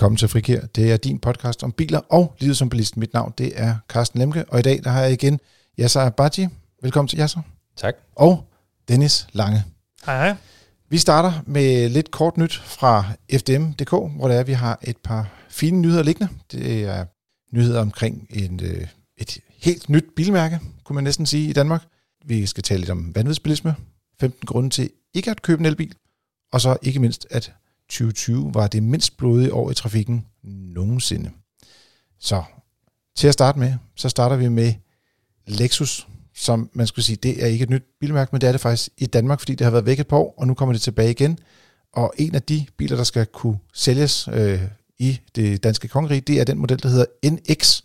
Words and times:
Velkommen 0.00 0.16
til 0.16 0.28
Frikær. 0.28 0.60
Det 0.60 0.92
er 0.92 0.96
din 0.96 1.18
podcast 1.18 1.62
om 1.62 1.72
biler 1.72 2.00
og 2.08 2.34
livet 2.38 2.56
som 2.56 2.68
bilist. 2.68 2.96
Mit 2.96 3.12
navn 3.12 3.34
det 3.38 3.52
er 3.54 3.74
Carsten 3.88 4.18
Lemke, 4.18 4.44
og 4.48 4.58
i 4.58 4.62
dag 4.62 4.80
der 4.84 4.90
har 4.90 5.02
jeg 5.02 5.12
igen 5.12 5.40
Yasser 5.80 6.00
Abadji. 6.00 6.48
Velkommen 6.82 7.08
til 7.08 7.18
Yasser. 7.18 7.40
Tak. 7.76 7.94
Og 8.16 8.44
Dennis 8.88 9.26
Lange. 9.32 9.64
Hej 10.06 10.16
hej. 10.16 10.36
Vi 10.88 10.98
starter 10.98 11.32
med 11.46 11.88
lidt 11.88 12.10
kort 12.10 12.36
nyt 12.36 12.54
fra 12.54 13.04
FDM.dk, 13.32 13.90
hvor 13.90 14.28
det 14.28 14.36
er, 14.36 14.42
vi 14.42 14.52
har 14.52 14.78
et 14.82 14.96
par 14.96 15.28
fine 15.48 15.80
nyheder 15.80 16.02
liggende. 16.02 16.32
Det 16.52 16.84
er 16.84 17.04
nyheder 17.52 17.80
omkring 17.80 18.26
en, 18.30 18.60
øh, 18.62 18.86
et 19.16 19.38
helt 19.58 19.88
nyt 19.88 20.04
bilmærke, 20.16 20.60
kunne 20.84 20.94
man 20.94 21.04
næsten 21.04 21.26
sige, 21.26 21.50
i 21.50 21.52
Danmark. 21.52 21.82
Vi 22.24 22.46
skal 22.46 22.62
tale 22.62 22.80
lidt 22.80 22.90
om 22.90 23.14
vanvidsbilisme, 23.14 23.74
15 24.20 24.46
grunde 24.46 24.70
til 24.70 24.90
ikke 25.14 25.30
at 25.30 25.42
købe 25.42 25.60
en 25.60 25.66
elbil, 25.66 25.94
og 26.52 26.60
så 26.60 26.76
ikke 26.82 27.00
mindst, 27.00 27.26
at 27.30 27.52
2020 27.90 28.54
var 28.54 28.66
det 28.66 28.82
mindst 28.82 29.16
blodige 29.16 29.54
år 29.54 29.70
i 29.70 29.74
trafikken 29.74 30.26
nogensinde. 30.44 31.30
Så 32.18 32.42
til 33.16 33.28
at 33.28 33.34
starte 33.34 33.58
med, 33.58 33.74
så 33.96 34.08
starter 34.08 34.36
vi 34.36 34.48
med 34.48 34.74
Lexus, 35.46 36.08
som 36.34 36.70
man 36.72 36.86
skulle 36.86 37.04
sige, 37.04 37.16
det 37.16 37.42
er 37.42 37.46
ikke 37.46 37.62
et 37.62 37.70
nyt 37.70 37.84
bilmærke, 38.00 38.28
men 38.32 38.40
det 38.40 38.46
er 38.46 38.52
det 38.52 38.60
faktisk 38.60 38.88
i 38.98 39.06
Danmark, 39.06 39.40
fordi 39.40 39.54
det 39.54 39.64
har 39.64 39.70
været 39.70 39.86
væk 39.86 40.00
et 40.00 40.08
par 40.08 40.16
år, 40.16 40.34
og 40.38 40.46
nu 40.46 40.54
kommer 40.54 40.72
det 40.72 40.82
tilbage 40.82 41.10
igen. 41.10 41.38
Og 41.92 42.14
en 42.18 42.34
af 42.34 42.42
de 42.42 42.66
biler, 42.76 42.96
der 42.96 43.04
skal 43.04 43.26
kunne 43.26 43.58
sælges 43.74 44.28
øh, 44.32 44.60
i 44.98 45.20
det 45.34 45.62
danske 45.62 45.88
kongerige, 45.88 46.20
det 46.20 46.40
er 46.40 46.44
den 46.44 46.58
model, 46.58 46.82
der 46.82 46.88
hedder 46.88 47.30
NX, 47.30 47.82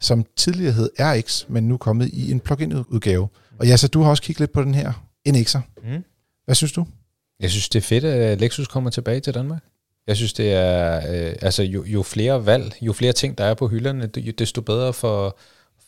som 0.00 0.24
tidligere 0.36 0.72
hed 0.72 0.90
RX, 1.00 1.44
men 1.48 1.68
nu 1.68 1.74
er 1.74 1.78
kommet 1.78 2.08
i 2.08 2.30
en 2.30 2.40
plug-in 2.40 2.72
udgave. 2.72 3.28
Og 3.58 3.66
ja, 3.66 3.76
så 3.76 3.88
du 3.88 4.02
har 4.02 4.10
også 4.10 4.22
kigget 4.22 4.40
lidt 4.40 4.52
på 4.52 4.62
den 4.62 4.74
her 4.74 4.92
NX'er. 5.28 5.60
Mm. 5.84 6.04
Hvad 6.44 6.54
synes 6.54 6.72
du? 6.72 6.86
Jeg 7.40 7.50
synes, 7.50 7.68
det 7.68 7.78
er 7.78 7.82
fedt, 7.82 8.04
at 8.04 8.32
øh, 8.32 8.40
Lexus 8.40 8.66
kommer 8.66 8.90
tilbage 8.90 9.20
til 9.20 9.34
Danmark. 9.34 9.62
Jeg 10.06 10.16
synes, 10.16 10.32
det 10.32 10.52
er, 10.52 10.96
øh, 10.96 11.36
altså 11.42 11.62
jo, 11.62 11.84
jo 11.84 12.02
flere 12.02 12.46
valg, 12.46 12.82
jo 12.82 12.92
flere 12.92 13.12
ting, 13.12 13.38
der 13.38 13.44
er 13.44 13.54
på 13.54 13.68
hylderne, 13.68 14.06
desto 14.06 14.60
bedre 14.60 14.92
for, 14.92 15.38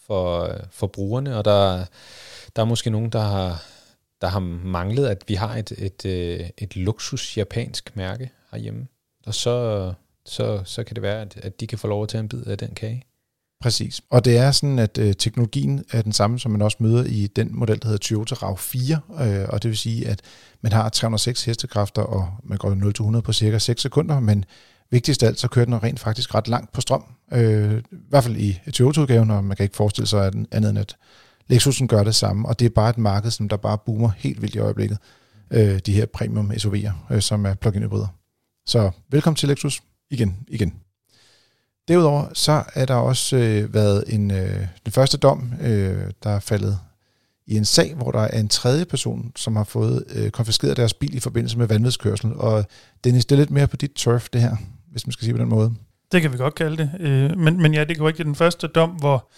for, 0.07 0.57
for 0.71 0.87
brugerne, 0.87 1.37
og 1.37 1.45
der, 1.45 1.85
der 2.57 2.63
er 2.63 2.67
måske 2.67 2.91
nogen, 2.91 3.11
der 3.11 3.21
har, 3.21 3.65
der 4.21 4.29
har 4.29 4.41
manglet, 4.41 5.07
at 5.07 5.25
vi 5.27 5.35
har 5.35 5.57
et, 5.57 5.73
et, 5.79 6.07
øh, 6.07 6.41
et, 6.41 6.53
et 6.59 6.77
luksus 6.77 7.37
japansk 7.37 7.97
mærke 7.97 8.31
herhjemme. 8.51 8.87
Og 9.27 9.35
så, 9.35 9.93
så, 10.27 10.63
så 10.65 10.85
kan 10.85 10.95
det 10.95 11.03
være, 11.03 11.21
at, 11.21 11.37
at 11.37 11.61
de 11.61 11.67
kan 11.67 11.79
få 11.79 11.87
lov 11.87 12.03
at 12.03 12.09
tage 12.09 12.21
en 12.21 12.29
bid 12.29 12.47
af 12.47 12.59
den 12.59 12.75
kage. 12.75 13.05
Præcis. 13.61 14.01
Og 14.11 14.25
det 14.25 14.37
er 14.37 14.51
sådan, 14.51 14.79
at 14.79 14.99
øh, 14.99 15.15
teknologien 15.15 15.85
er 15.91 16.03
den 16.03 16.13
samme, 16.13 16.39
som 16.39 16.51
man 16.51 16.63
også 16.63 16.77
møder 16.81 17.05
i 17.05 17.27
den 17.27 17.49
model, 17.53 17.83
der 17.83 17.89
hedder 17.89 17.99
Toyota 17.99 18.35
RAV4. 18.35 19.23
Øh, 19.23 19.49
og 19.49 19.63
det 19.63 19.69
vil 19.69 19.79
sige, 19.79 20.09
at 20.09 20.21
man 20.61 20.73
har 20.73 20.89
306 20.89 21.45
hestekræfter, 21.45 22.03
og 22.03 22.29
man 22.45 22.59
går 22.59 23.17
0-100 23.17 23.21
på 23.21 23.33
cirka 23.33 23.59
6 23.59 23.83
sekunder, 23.83 24.21
men 24.21 24.45
vigtigst 24.91 25.23
af 25.23 25.27
alt, 25.27 25.41
så 25.41 25.49
kører 25.49 25.65
den 25.65 25.83
rent 25.83 26.01
faktisk 26.01 26.35
ret 26.35 26.49
langt 26.49 26.73
på 26.73 26.81
strøm. 26.81 27.05
Øh, 27.33 27.79
I 27.79 27.97
hvert 28.09 28.25
fald 28.25 28.37
i 28.37 28.59
Toyota-udgaven, 28.73 29.31
og 29.31 29.45
man 29.45 29.57
kan 29.57 29.65
ikke 29.65 29.77
forestille 29.77 30.07
sig 30.07 30.27
at 30.27 30.35
andet 30.53 30.71
end, 30.71 30.79
at 30.79 30.97
Lexusen 31.49 31.89
gør 31.89 32.05
det 32.05 32.15
samme. 32.15 32.49
Og 32.49 32.59
det 32.59 32.67
er 32.67 32.71
bare 32.71 32.91
et 32.91 32.99
marked, 32.99 33.31
som 33.31 33.49
der 33.49 33.57
bare 33.57 33.79
boomer 33.79 34.11
helt 34.17 34.43
vildt 34.43 34.55
i 34.55 34.59
øjeblikket. 34.59 34.99
Øh, 35.51 35.79
de 35.79 35.93
her 35.93 36.07
premium 36.07 36.51
SUV'er, 36.51 36.93
øh, 37.11 37.23
som 37.23 37.47
er 37.47 37.55
plug-in 37.55 37.83
hybrider. 37.83 38.07
Så 38.67 38.91
velkommen 39.11 39.37
til 39.37 39.49
Lexus 39.49 39.83
igen, 40.11 40.37
igen. 40.49 40.75
Derudover 41.89 42.27
så 42.35 42.63
er 42.75 42.85
der 42.85 42.95
også 42.95 43.37
øh, 43.37 43.75
været 43.75 44.05
en 44.07 44.31
øh, 44.31 44.67
den 44.85 44.93
første 44.93 45.17
dom, 45.19 45.53
øh, 45.63 45.97
der 46.23 46.31
er 46.31 46.41
faldet 46.41 46.79
i 47.47 47.57
en 47.57 47.65
sag, 47.65 47.95
hvor 47.95 48.11
der 48.11 48.21
er 48.21 48.41
en 48.41 48.49
tredje 48.49 48.85
person, 48.85 49.33
som 49.37 49.57
har 49.57 49.65
fået 49.65 50.05
øh, 50.15 50.31
konfiskeret 50.31 50.77
deres 50.77 50.95
bil 50.95 51.17
i 51.17 51.21
forbindelse 51.21 51.59
med 51.59 51.67
vanvidskørsel. 51.67 52.33
Og 52.35 52.65
Dennis, 53.05 53.25
det 53.25 53.35
er 53.35 53.39
lidt 53.39 53.51
mere 53.51 53.67
på 53.67 53.77
dit 53.77 53.91
turf, 53.91 54.29
det 54.33 54.41
her, 54.41 54.57
hvis 54.91 55.07
man 55.07 55.13
skal 55.13 55.25
sige 55.25 55.35
på 55.35 55.41
den 55.41 55.49
måde. 55.49 55.75
Det 56.13 56.23
kan 56.23 56.33
vi 56.33 56.37
godt 56.37 56.55
kalde 56.55 56.77
det. 56.77 56.91
Øh, 57.01 57.39
men, 57.39 57.63
men 57.63 57.75
ja, 57.75 57.85
det 57.85 57.97
kan 57.97 58.07
ikke 58.07 58.25
den 58.25 58.35
første 58.35 58.67
dom, 58.67 58.91
hvor 58.91 59.31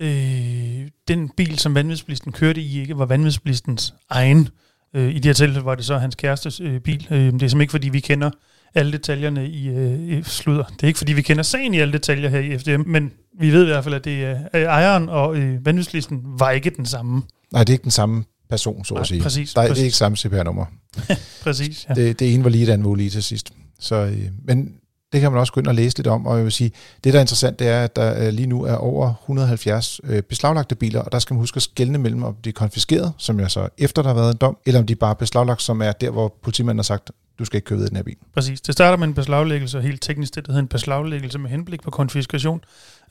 øh, 0.00 0.88
den 1.08 1.28
bil, 1.28 1.58
som 1.58 1.74
vanvidsbilisten 1.74 2.32
kørte 2.32 2.60
i, 2.60 2.80
ikke 2.80 2.98
var 2.98 3.06
vanvidsbilistens 3.06 3.94
egen. 4.10 4.48
Øh, 4.94 5.10
I 5.10 5.14
det 5.14 5.24
her 5.24 5.32
tilfælde 5.32 5.64
var 5.64 5.74
det 5.74 5.84
så 5.84 5.98
hans 5.98 6.14
kærestes 6.14 6.60
øh, 6.60 6.80
bil. 6.80 7.06
Øh, 7.10 7.18
det 7.18 7.26
er 7.26 7.30
simpelthen 7.30 7.60
ikke, 7.60 7.70
fordi 7.70 7.88
vi 7.88 8.00
kender 8.00 8.30
alle 8.74 8.92
detaljerne 8.92 9.48
i, 9.48 9.68
øh, 9.68 10.18
i 10.18 10.22
sludder. 10.22 10.64
Det 10.64 10.82
er 10.82 10.86
ikke, 10.86 10.98
fordi 10.98 11.12
vi 11.12 11.22
kender 11.22 11.42
sagen 11.42 11.74
i 11.74 11.80
alle 11.80 11.92
detaljer 11.92 12.28
her 12.28 12.38
i 12.38 12.58
FDM, 12.58 12.82
men 12.86 13.12
vi 13.40 13.50
ved 13.50 13.62
i 13.62 13.66
hvert 13.66 13.84
fald, 13.84 13.94
at 13.94 14.04
det 14.04 14.24
er 14.24 14.38
øh, 14.54 14.62
ejeren 14.62 15.08
og 15.08 15.36
øh, 15.36 15.66
vanvidslisten 15.66 16.20
var 16.24 16.50
ikke 16.50 16.70
den 16.70 16.86
samme. 16.86 17.22
Nej, 17.52 17.64
det 17.64 17.68
er 17.68 17.74
ikke 17.74 17.82
den 17.82 17.90
samme 17.90 18.24
person, 18.50 18.84
så 18.84 18.94
Nej, 18.94 19.00
at 19.00 19.06
sige. 19.06 19.22
Præcis, 19.22 19.56
Nej, 19.56 19.68
præcis. 19.68 19.76
det 19.76 19.82
er 19.82 19.84
ikke 19.84 19.96
samme 19.96 20.16
CPR-nummer. 20.16 20.64
præcis, 21.44 21.86
ja. 21.88 21.94
Det, 21.94 22.18
det 22.18 22.34
ene 22.34 22.44
var 22.44 22.50
lige 22.50 22.66
det 22.66 22.72
andet 22.72 22.88
var 22.88 22.94
lige 22.94 23.10
til 23.10 23.22
sidst. 23.22 23.52
Så, 23.80 23.96
øh, 23.96 24.28
men 24.44 24.72
det 25.12 25.20
kan 25.20 25.32
man 25.32 25.40
også 25.40 25.52
gå 25.52 25.60
ind 25.60 25.66
og 25.66 25.74
læse 25.74 25.98
lidt 25.98 26.06
om, 26.06 26.26
og 26.26 26.36
jeg 26.36 26.44
vil 26.44 26.52
sige, 26.52 26.72
det 27.04 27.12
der 27.12 27.18
er 27.18 27.20
interessant, 27.20 27.58
det 27.58 27.68
er, 27.68 27.84
at 27.84 27.96
der 27.96 28.26
øh, 28.26 28.32
lige 28.32 28.46
nu 28.46 28.64
er 28.64 28.74
over 28.74 29.14
170 29.22 30.00
øh, 30.04 30.22
beslaglagte 30.22 30.74
biler, 30.74 31.00
og 31.00 31.12
der 31.12 31.18
skal 31.18 31.34
man 31.34 31.40
huske 31.40 31.56
at 31.56 31.62
skelne 31.62 31.98
mellem, 31.98 32.22
om 32.22 32.36
de 32.44 32.48
er 32.48 32.52
konfiskeret, 32.52 33.12
som 33.18 33.40
jeg 33.40 33.50
så 33.50 33.68
efter 33.78 34.02
der 34.02 34.08
har 34.08 34.14
været 34.14 34.32
en 34.32 34.38
dom, 34.40 34.56
eller 34.66 34.80
om 34.80 34.86
de 34.86 34.94
bare 34.94 35.10
er 35.10 35.14
beslaglagt, 35.14 35.62
som 35.62 35.82
er 35.82 35.92
der, 35.92 36.10
hvor 36.10 36.34
politimanden 36.42 36.78
har 36.78 36.82
sagt, 36.82 37.10
du 37.38 37.44
skal 37.44 37.56
ikke 37.56 37.66
køre 37.66 37.78
den 37.86 37.96
her 37.96 38.02
bil. 38.02 38.16
Præcis. 38.34 38.60
Det 38.60 38.72
starter 38.72 38.96
med 38.98 39.08
en 39.08 39.14
beslaglæggelse, 39.14 39.78
og 39.78 39.82
helt 39.82 40.02
teknisk 40.02 40.34
det, 40.34 40.46
der 40.46 40.52
hedder 40.52 40.62
en 40.62 40.68
beslaglæggelse 40.68 41.38
med 41.38 41.50
henblik 41.50 41.82
på 41.82 41.90
konfiskation. 41.90 42.60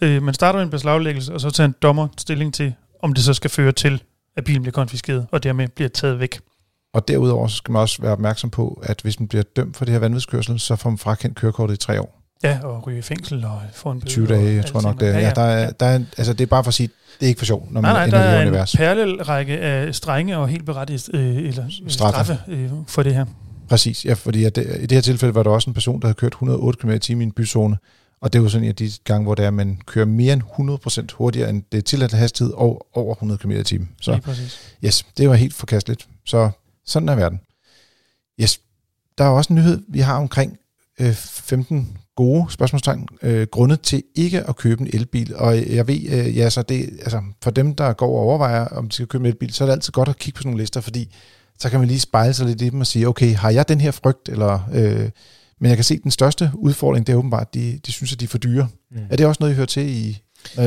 Øh, 0.01 0.23
man 0.23 0.33
starter 0.33 0.59
med 0.59 0.65
en 0.65 0.69
beslaglæggelse, 0.71 1.33
og 1.33 1.41
så 1.41 1.49
tager 1.49 1.65
en 1.67 1.75
dommer 1.81 2.07
stilling 2.17 2.53
til, 2.53 2.73
om 3.03 3.13
det 3.13 3.23
så 3.23 3.33
skal 3.33 3.49
føre 3.49 3.71
til, 3.71 4.01
at 4.37 4.43
bilen 4.43 4.61
bliver 4.61 4.73
konfiskeret, 4.73 5.27
og 5.31 5.43
dermed 5.43 5.67
bliver 5.67 5.89
taget 5.89 6.19
væk. 6.19 6.39
Og 6.93 7.07
derudover 7.07 7.47
så 7.47 7.55
skal 7.55 7.71
man 7.71 7.81
også 7.81 8.01
være 8.01 8.11
opmærksom 8.11 8.49
på, 8.49 8.81
at 8.83 8.99
hvis 9.01 9.19
man 9.19 9.27
bliver 9.27 9.43
dømt 9.55 9.77
for 9.77 9.85
det 9.85 9.91
her 9.91 9.99
vanvidskørsel, 9.99 10.59
så 10.59 10.75
får 10.75 10.89
man 10.89 10.97
frakendt 10.97 11.35
kørekortet 11.37 11.73
i 11.75 11.77
tre 11.77 12.01
år. 12.01 12.13
Ja, 12.43 12.59
og 12.63 12.87
ryge 12.87 12.99
i 12.99 13.01
fængsel 13.01 13.45
og 13.45 13.61
få 13.73 13.91
en 13.91 13.99
bøde. 13.99 14.09
20 14.09 14.27
dage, 14.27 14.55
jeg 14.55 14.65
tror 14.65 14.81
nok 14.81 14.99
det 14.99 15.07
er. 15.15 15.19
Ja, 15.19 15.31
der 15.35 15.41
er, 15.41 15.71
der 15.71 15.85
er, 15.85 15.99
altså 16.17 16.33
det 16.33 16.41
er 16.41 16.45
bare 16.45 16.63
for 16.63 16.67
at 16.67 16.73
sige, 16.73 16.89
det 17.19 17.25
er 17.25 17.27
ikke 17.27 17.39
for 17.39 17.45
sjov, 17.45 17.67
når 17.71 17.81
man 17.81 17.91
nej, 17.93 18.09
nej, 18.09 18.19
der 18.23 18.29
i 18.31 18.35
er 18.35 18.41
en 18.41 18.47
univers. 18.47 18.75
perlerække 18.75 19.57
af 19.59 19.95
strenge 19.95 20.37
og 20.37 20.47
helt 20.47 20.65
berettiget 20.65 21.09
øh, 21.13 21.37
eller 21.37 21.65
Straffe. 21.87 22.23
straffe 22.23 22.37
øh, 22.47 22.69
for 22.87 23.03
det 23.03 23.13
her. 23.15 23.25
Præcis, 23.69 24.05
ja, 24.05 24.13
fordi 24.13 24.43
at 24.43 24.55
det, 24.55 24.77
i 24.79 24.81
det 24.81 24.91
her 24.91 25.01
tilfælde 25.01 25.35
var 25.35 25.43
der 25.43 25.49
også 25.49 25.69
en 25.69 25.73
person, 25.73 26.01
der 26.01 26.07
havde 26.07 26.15
kørt 26.15 26.31
108 26.31 26.79
km 26.79 26.91
i 26.91 27.23
en 27.23 27.31
byzone, 27.31 27.77
og 28.21 28.33
det 28.33 28.41
var 28.41 28.47
sådan 28.47 28.63
en 28.63 28.69
af 28.69 28.75
de 28.75 28.91
gange, 29.03 29.23
hvor 29.23 29.35
det 29.35 29.43
er, 29.43 29.47
at 29.47 29.53
man 29.53 29.81
kører 29.85 30.05
mere 30.05 30.33
end 30.33 31.09
100% 31.11 31.15
hurtigere 31.15 31.49
end 31.49 31.63
det 31.71 31.85
tilladte 31.85 32.17
hastighed 32.17 32.53
og 32.53 32.87
over 32.93 33.13
100 33.15 33.37
km 33.37 33.51
i 33.51 33.63
timen. 33.63 33.89
Så 34.01 34.11
Lige 34.11 34.21
præcis. 34.21 34.59
yes, 34.85 35.05
det 35.17 35.29
var 35.29 35.35
helt 35.35 35.53
forkasteligt. 35.53 36.07
Så 36.25 36.49
sådan 36.85 37.09
er 37.09 37.15
verden. 37.15 37.39
Yes, 38.41 38.59
der 39.17 39.23
er 39.23 39.29
også 39.29 39.53
en 39.53 39.55
nyhed, 39.55 39.81
vi 39.89 39.99
har 39.99 40.17
omkring 40.17 40.57
øh, 40.99 41.13
15 41.13 41.97
gode 42.15 42.51
spørgsmålstegn 42.51 43.07
øh, 43.21 43.47
grunde 43.51 43.75
til 43.75 44.03
ikke 44.15 44.49
at 44.49 44.55
købe 44.55 44.81
en 44.81 44.89
elbil. 44.93 45.35
Og 45.35 45.71
jeg 45.75 45.87
ved, 45.87 46.09
øh, 46.09 46.37
ja, 46.37 46.49
så 46.49 46.61
det, 46.61 46.89
altså, 47.01 47.21
for 47.43 47.51
dem, 47.51 47.75
der 47.75 47.93
går 47.93 48.07
og 48.07 48.23
overvejer, 48.23 48.65
om 48.65 48.89
de 48.89 48.95
skal 48.95 49.07
købe 49.07 49.21
en 49.21 49.25
elbil, 49.25 49.53
så 49.53 49.63
er 49.63 49.65
det 49.65 49.73
altid 49.73 49.91
godt 49.91 50.09
at 50.09 50.17
kigge 50.17 50.35
på 50.35 50.41
sådan 50.41 50.49
nogle 50.49 50.61
lister, 50.61 50.81
fordi 50.81 51.15
så 51.59 51.69
kan 51.69 51.79
man 51.79 51.87
lige 51.87 51.99
spejle 51.99 52.33
sig 52.33 52.45
lidt 52.45 52.61
i 52.61 52.69
dem 52.69 52.79
og 52.79 52.87
sige, 52.87 53.07
okay, 53.07 53.35
har 53.35 53.49
jeg 53.49 53.69
den 53.69 53.81
her 53.81 53.91
frygt? 53.91 54.29
Eller, 54.29 54.69
øh, 54.73 55.09
men 55.59 55.69
jeg 55.69 55.77
kan 55.77 55.83
se, 55.83 55.93
at 55.93 56.03
den 56.03 56.11
største 56.11 56.51
udfordring, 56.53 57.07
det 57.07 57.13
er 57.13 57.17
åbenbart, 57.17 57.47
at 57.47 57.53
de, 57.53 57.79
de 57.85 57.91
synes, 57.91 58.13
at 58.13 58.19
de 58.19 58.25
er 58.25 58.29
for 58.29 58.37
dyre. 58.37 58.67
Mm. 58.91 59.07
Er 59.09 59.15
det 59.15 59.25
også 59.25 59.37
noget, 59.39 59.53
I 59.53 59.55
hører 59.55 59.65
til, 59.67 59.89
i, 59.89 60.21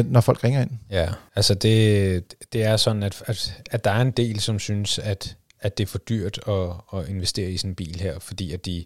når, 0.05 0.21
folk 0.21 0.45
ringer 0.45 0.63
ind? 0.63 0.71
Ja, 0.91 1.09
altså 1.37 1.55
det, 1.55 2.35
det 2.53 2.63
er 2.63 2.77
sådan, 2.77 3.03
at, 3.03 3.23
at, 3.27 3.63
at 3.71 3.85
der 3.85 3.91
er 3.91 4.03
en 4.03 4.11
del, 4.11 4.41
som 4.41 4.59
synes, 4.59 4.99
at, 4.99 5.37
at 5.61 5.79
det 5.79 5.85
er 5.85 5.89
for 5.89 5.99
dyrt 5.99 6.41
at, 6.49 6.99
at 7.01 7.09
investere 7.09 7.51
i 7.51 7.57
sådan 7.57 7.71
en 7.71 7.75
bil 7.75 8.01
her, 8.01 8.19
fordi 8.19 8.53
at 8.53 8.67
de 8.67 8.85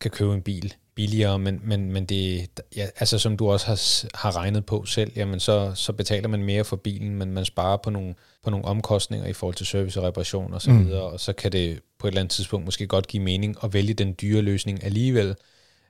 kan 0.00 0.10
købe 0.10 0.34
en 0.34 0.42
bil 0.42 0.74
billigere, 0.94 1.38
men, 1.38 1.60
men, 1.64 1.92
men 1.92 2.04
det, 2.04 2.48
ja, 2.76 2.86
altså 2.98 3.18
som 3.18 3.36
du 3.36 3.50
også 3.50 3.66
har, 3.66 4.06
har 4.16 4.36
regnet 4.36 4.66
på 4.66 4.84
selv, 4.84 5.12
jamen 5.16 5.40
så, 5.40 5.72
så 5.74 5.92
betaler 5.92 6.28
man 6.28 6.42
mere 6.42 6.64
for 6.64 6.76
bilen, 6.76 7.14
men 7.14 7.32
man 7.32 7.44
sparer 7.44 7.76
på 7.76 7.90
nogle, 7.90 8.14
på 8.44 8.50
nogle 8.50 8.64
omkostninger 8.64 9.26
i 9.26 9.32
forhold 9.32 9.54
til 9.54 9.66
service 9.66 10.00
og 10.00 10.06
reparation 10.06 10.54
og 10.54 10.62
så 10.62 10.70
Mm. 10.70 10.86
videre, 10.86 11.02
og 11.02 11.20
så 11.20 11.32
kan 11.32 11.52
det 11.52 11.80
på 11.98 12.06
et 12.06 12.10
eller 12.10 12.20
andet 12.20 12.32
tidspunkt 12.32 12.64
måske 12.64 12.86
godt 12.86 13.06
give 13.06 13.22
mening 13.22 13.56
at 13.64 13.74
vælge 13.74 13.94
den 13.94 14.14
dyre 14.22 14.42
løsning 14.42 14.84
alligevel, 14.84 15.34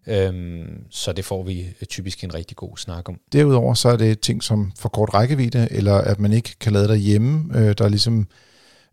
øhm, 0.07 0.85
så 0.91 1.13
det 1.13 1.25
får 1.25 1.43
vi 1.43 1.67
typisk 1.89 2.25
en 2.25 2.35
rigtig 2.35 2.57
god 2.57 2.77
snak 2.77 3.09
om. 3.09 3.21
Derudover 3.33 3.75
så 3.75 3.89
er 3.89 3.97
det 3.97 4.21
ting 4.21 4.43
som 4.43 4.73
for 4.79 4.89
kort 4.89 5.15
rækkevidde, 5.15 5.69
eller 5.71 5.95
at 5.95 6.21
man 6.21 6.33
ikke 6.33 6.55
kan 6.61 6.73
lade 6.73 6.89
derhjemme, 6.89 7.59
øh, 7.59 7.75
der 7.79 7.89
ligesom 7.89 8.29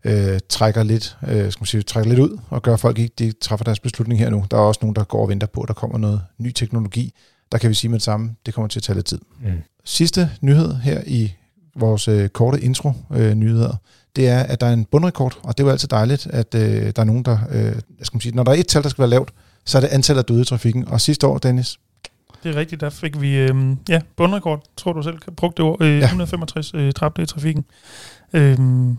øh, 0.04 0.40
trækker, 0.48 0.82
lidt, 0.82 1.16
øh, 1.28 1.52
skal 1.52 1.60
man 1.62 1.66
sige, 1.66 1.82
trækker 1.82 2.08
lidt 2.10 2.20
ud 2.20 2.38
og 2.50 2.62
gør 2.62 2.76
folk 2.76 2.98
ikke, 2.98 3.14
de 3.18 3.32
træffer 3.32 3.64
deres 3.64 3.80
beslutning 3.80 4.20
her 4.20 4.30
nu. 4.30 4.44
Der 4.50 4.56
er 4.56 4.60
også 4.60 4.78
nogen, 4.82 4.96
der 4.96 5.04
går 5.04 5.22
og 5.22 5.28
venter 5.28 5.46
på, 5.46 5.60
at 5.60 5.68
der 5.68 5.74
kommer 5.74 5.98
noget 5.98 6.20
ny 6.38 6.52
teknologi. 6.52 7.14
Der 7.52 7.58
kan 7.58 7.70
vi 7.70 7.74
sige 7.74 7.88
med 7.90 7.98
det 7.98 8.04
samme, 8.04 8.30
det 8.46 8.54
kommer 8.54 8.68
til 8.68 8.78
at 8.78 8.82
tage 8.82 8.96
lidt 8.96 9.06
tid. 9.06 9.18
Mm. 9.40 9.50
Sidste 9.84 10.30
nyhed 10.40 10.74
her 10.74 11.02
i 11.06 11.34
vores 11.76 12.08
øh, 12.08 12.28
korte 12.28 12.60
intro 12.60 12.92
øh, 13.14 13.34
nyheder, 13.34 13.76
det 14.16 14.28
er, 14.28 14.40
at 14.42 14.60
der 14.60 14.66
er 14.66 14.72
en 14.72 14.84
bundrekord, 14.84 15.38
og 15.42 15.58
det 15.58 15.64
er 15.64 15.66
jo 15.66 15.70
altid 15.72 15.88
dejligt, 15.88 16.26
at 16.26 16.54
øh, 16.54 16.62
der 16.96 17.02
er 17.02 17.04
nogen, 17.04 17.22
der, 17.22 17.38
øh, 17.50 17.72
skal 18.02 18.16
man 18.16 18.20
sige, 18.20 18.34
når 18.36 18.42
der 18.44 18.52
er 18.52 18.56
et 18.56 18.66
tal, 18.66 18.82
der 18.82 18.88
skal 18.88 19.02
være 19.02 19.10
lavt, 19.10 19.30
så 19.64 19.78
er 19.78 19.80
det 19.80 19.88
antallet 19.88 20.18
af 20.18 20.24
døde 20.24 20.40
i 20.40 20.44
trafikken. 20.44 20.88
Og 20.88 21.00
sidste 21.00 21.26
år, 21.26 21.38
Dennis, 21.38 21.78
Det 22.42 22.54
er 22.54 22.56
rigtigt, 22.60 22.80
der 22.80 22.90
fik 22.90 23.20
vi 23.20 23.36
øh, 23.36 23.54
ja, 23.88 24.00
bundrekord, 24.16 24.62
tror 24.76 24.92
du 24.92 25.02
selv, 25.02 25.18
brugte 25.36 25.62
det 25.62 25.70
ord, 25.70 25.82
øh, 25.82 25.88
Ja. 25.88 25.96
ja. 25.96 26.04
165 26.04 26.74
øh, 26.74 26.92
dræbte 26.92 27.22
i 27.22 27.26
trafikken. 27.26 27.64
Øhm, 28.32 28.96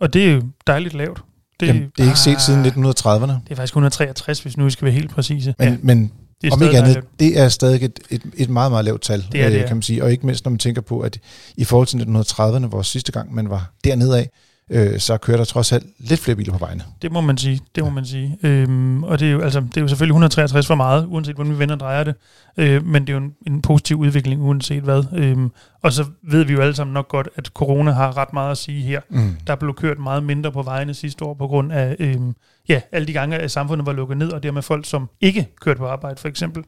og 0.00 0.12
det 0.12 0.28
er 0.28 0.32
jo 0.32 0.42
dejligt 0.66 0.94
lavt. 0.94 1.22
det, 1.60 1.66
Jamen, 1.66 1.82
det 1.96 2.02
er 2.02 2.06
ikke 2.06 2.18
set 2.18 2.40
siden 2.40 2.60
ah, 2.60 2.66
1930'erne. 2.66 3.32
Det 3.32 3.50
er 3.50 3.56
faktisk 3.56 3.72
163, 3.72 4.40
hvis 4.40 4.56
nu 4.56 4.64
vi 4.64 4.70
skal 4.70 4.84
være 4.84 4.94
helt 4.94 5.10
præcise. 5.10 5.54
Men, 5.58 5.68
ja. 5.68 5.76
men 5.82 6.12
Det 6.42 6.48
er 6.48 6.52
Om 6.52 6.58
stadig 6.58 6.72
ikke 6.72 6.82
andet, 6.82 7.04
det 7.20 7.38
er 7.38 7.48
stadig 7.48 7.84
et, 7.84 8.00
et, 8.10 8.22
et 8.36 8.50
meget, 8.50 8.72
meget 8.72 8.84
lavt 8.84 9.02
tal, 9.02 9.26
Det 9.32 9.40
er 9.40 9.48
det, 9.48 9.54
øh, 9.54 9.60
ja. 9.60 9.66
kan 9.66 9.76
man 9.76 9.82
sige. 9.82 10.04
Og 10.04 10.12
ikke 10.12 10.26
mindst, 10.26 10.44
når 10.44 10.50
man 10.50 10.58
tænker 10.58 10.80
på, 10.80 11.00
at 11.00 11.18
i 11.56 11.64
forhold 11.64 11.86
til 11.86 11.96
1930'erne, 11.96 12.66
hvor 12.66 12.82
sidste 12.82 13.12
gang 13.12 13.34
man 13.34 13.50
var 13.50 13.72
dernede 13.84 14.18
af, 14.18 14.30
øh, 14.70 14.98
så 15.00 15.16
kører 15.16 15.36
der 15.36 15.44
trods 15.44 15.72
alt 15.72 15.86
lidt 15.98 16.20
flere 16.20 16.36
biler 16.36 16.52
på 16.52 16.58
vejene. 16.58 16.84
Det 17.02 17.12
må 17.12 17.20
man 17.20 17.38
sige. 17.38 17.60
Det 17.74 17.84
må 17.84 17.90
man 17.90 18.06
sige. 18.06 18.38
Øhm, 18.42 19.04
og 19.04 19.20
det 19.20 19.28
er, 19.28 19.32
jo, 19.32 19.40
altså, 19.40 19.60
det 19.60 19.76
er 19.76 19.80
jo 19.80 19.88
selvfølgelig 19.88 20.12
163 20.12 20.66
for 20.66 20.74
meget, 20.74 21.06
uanset 21.06 21.34
hvordan 21.34 21.52
vi 21.52 21.58
vender 21.58 21.74
og 21.74 21.80
drejer 21.80 22.04
det. 22.04 22.14
Øh, 22.56 22.86
men 22.86 23.02
det 23.02 23.08
er 23.08 23.18
jo 23.18 23.24
en, 23.24 23.34
en 23.46 23.62
positiv 23.62 23.96
udvikling, 23.96 24.42
uanset 24.42 24.82
hvad. 24.82 25.04
Øhm, 25.12 25.50
og 25.82 25.92
så 25.92 26.04
ved 26.22 26.44
vi 26.44 26.52
jo 26.52 26.60
alle 26.60 26.74
sammen 26.74 26.94
nok 26.94 27.08
godt, 27.08 27.28
at 27.36 27.46
corona 27.46 27.90
har 27.90 28.16
ret 28.16 28.32
meget 28.32 28.50
at 28.50 28.58
sige 28.58 28.82
her. 28.82 29.00
Mm. 29.10 29.36
Der 29.46 29.56
blev 29.56 29.74
kørt 29.74 29.98
meget 29.98 30.22
mindre 30.22 30.52
på 30.52 30.62
vejene 30.62 30.94
sidste 30.94 31.24
år 31.24 31.34
på 31.34 31.46
grund 31.46 31.72
af 31.72 31.96
øhm, 31.98 32.34
ja, 32.68 32.80
alle 32.92 33.06
de 33.06 33.12
gange, 33.12 33.36
at 33.36 33.50
samfundet 33.50 33.86
var 33.86 33.92
lukket 33.92 34.16
ned, 34.16 34.32
og 34.32 34.42
dermed 34.42 34.62
folk, 34.62 34.86
som 34.86 35.08
ikke 35.20 35.48
kørte 35.60 35.78
på 35.78 35.86
arbejde, 35.86 36.20
for 36.20 36.28
eksempel. 36.28 36.64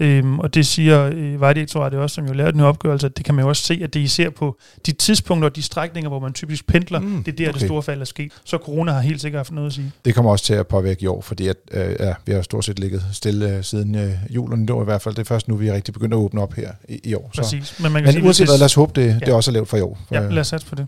Øhm, 0.00 0.38
og 0.38 0.54
det 0.54 0.66
siger 0.66 1.10
øh, 1.14 1.40
Vejdirektoratet 1.40 2.00
også, 2.00 2.14
som 2.14 2.26
jo 2.26 2.32
lavede 2.32 2.52
den 2.52 2.60
her 2.60 2.66
opgørelse, 2.66 3.06
at 3.06 3.16
det 3.16 3.24
kan 3.24 3.34
man 3.34 3.42
jo 3.42 3.48
også 3.48 3.62
se, 3.62 3.80
at 3.82 3.94
det 3.94 4.00
især 4.00 4.30
på 4.30 4.56
de 4.86 4.92
tidspunkter 4.92 5.48
og 5.48 5.56
de 5.56 5.62
strækninger, 5.62 6.08
hvor 6.08 6.18
man 6.18 6.32
typisk 6.32 6.66
pendler, 6.66 7.00
Mm, 7.00 7.24
det 7.24 7.32
er 7.32 7.36
der, 7.36 7.48
okay. 7.48 7.58
det 7.60 7.66
store 7.68 7.82
fald 7.82 8.00
er 8.00 8.04
sket. 8.04 8.32
Så 8.44 8.56
corona 8.58 8.92
har 8.92 9.00
helt 9.00 9.20
sikkert 9.20 9.38
haft 9.38 9.52
noget 9.52 9.66
at 9.66 9.72
sige. 9.72 9.92
Det 10.04 10.14
kommer 10.14 10.30
også 10.30 10.44
til 10.44 10.54
at 10.54 10.66
påvirke 10.66 11.02
i 11.02 11.06
år, 11.06 11.20
fordi 11.20 11.48
at, 11.48 11.56
øh, 11.70 11.96
ja, 12.00 12.14
vi 12.26 12.32
har 12.32 12.42
stort 12.42 12.64
set 12.64 12.78
ligget 12.78 13.02
stille 13.12 13.56
øh, 13.56 13.64
siden 13.64 13.94
øh, 13.94 14.10
jul 14.30 14.52
og 14.52 14.58
nytår 14.58 14.82
i 14.82 14.84
hvert 14.84 15.02
fald. 15.02 15.14
Det 15.14 15.20
er 15.20 15.24
først 15.26 15.48
nu, 15.48 15.56
vi 15.56 15.68
er 15.68 15.74
rigtig 15.74 15.94
begyndt 15.94 16.14
at 16.14 16.18
åbne 16.18 16.42
op 16.42 16.54
her 16.54 16.70
i, 16.88 17.00
i 17.04 17.14
år. 17.14 17.30
Så. 17.34 17.42
Præcis. 17.42 17.80
Men, 17.80 17.92
man 17.92 18.02
kan 18.02 18.06
Men 18.06 18.12
sige, 18.12 18.24
uanset 18.24 18.46
hvad, 18.46 18.58
lad 18.58 18.64
os 18.64 18.74
håbe, 18.74 19.00
det, 19.00 19.06
ja. 19.06 19.12
Ja. 19.12 19.18
det 19.18 19.34
også 19.34 19.50
er 19.50 19.52
lavt 19.52 19.68
for 19.68 19.76
i 19.76 19.80
år. 19.80 19.98
Ja, 20.10 20.22
Øh, 20.22 20.30
lad 20.30 20.40
os 20.40 20.46
satse 20.46 20.66
på 20.66 20.74
det. 20.74 20.86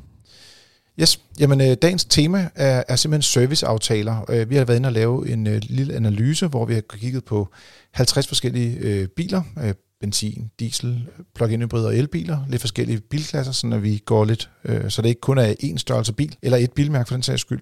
Yes, 1.01 1.21
jamen 1.41 1.61
øh, 1.61 1.77
dagens 1.83 2.05
tema 2.05 2.49
er, 2.55 2.83
er 2.89 2.97
simpelthen 2.97 3.23
serviceaftaler. 3.23 4.25
Øh, 4.31 4.51
vi 4.51 4.57
har 4.57 4.65
været 4.65 4.77
inde 4.77 4.87
og 4.87 4.93
lave 4.93 5.29
en 5.29 5.47
øh, 5.47 5.61
lille 5.63 5.95
analyse, 5.95 6.47
hvor 6.47 6.65
vi 6.65 6.75
har 6.75 6.81
kigget 6.81 7.25
på 7.25 7.49
50 7.93 8.27
forskellige 8.27 8.77
øh, 8.79 9.09
biler, 9.09 9.43
øh, 9.63 9.75
benzin, 10.01 10.51
diesel, 10.59 11.09
plug-in 11.35 11.63
hybrid 11.63 11.85
og 11.85 11.97
elbiler, 11.97 12.45
lidt 12.49 12.61
forskellige 12.61 13.01
bilklasser, 13.01 13.53
så 13.53 13.79
vi 13.79 14.03
går 14.05 14.25
lidt, 14.25 14.51
øh, 14.65 14.91
så 14.91 15.03
det 15.03 15.09
ikke 15.09 15.21
kun 15.21 15.39
er 15.39 15.55
én 15.63 15.77
størrelse 15.77 16.13
bil, 16.13 16.37
eller 16.43 16.59
et 16.59 16.73
bilmærke 16.73 17.09
for 17.09 17.15
den 17.15 17.23
sags 17.23 17.41
skyld. 17.41 17.61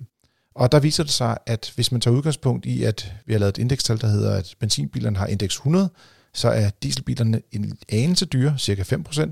Og 0.54 0.72
der 0.72 0.80
viser 0.80 1.02
det 1.02 1.12
sig, 1.12 1.38
at 1.46 1.72
hvis 1.74 1.92
man 1.92 2.00
tager 2.00 2.16
udgangspunkt 2.16 2.66
i, 2.66 2.84
at 2.84 3.12
vi 3.26 3.32
har 3.32 3.40
lavet 3.40 3.58
et 3.58 3.60
indekstal, 3.60 4.00
der 4.00 4.06
hedder, 4.06 4.34
at 4.34 4.54
benzinbilerne 4.60 5.16
har 5.16 5.26
indeks 5.26 5.54
100, 5.54 5.90
så 6.34 6.48
er 6.48 6.70
dieselbilerne 6.82 7.42
en 7.52 7.78
anelse 7.88 8.26
dyre, 8.26 8.54
cirka 8.58 8.82
5%. 8.82 9.30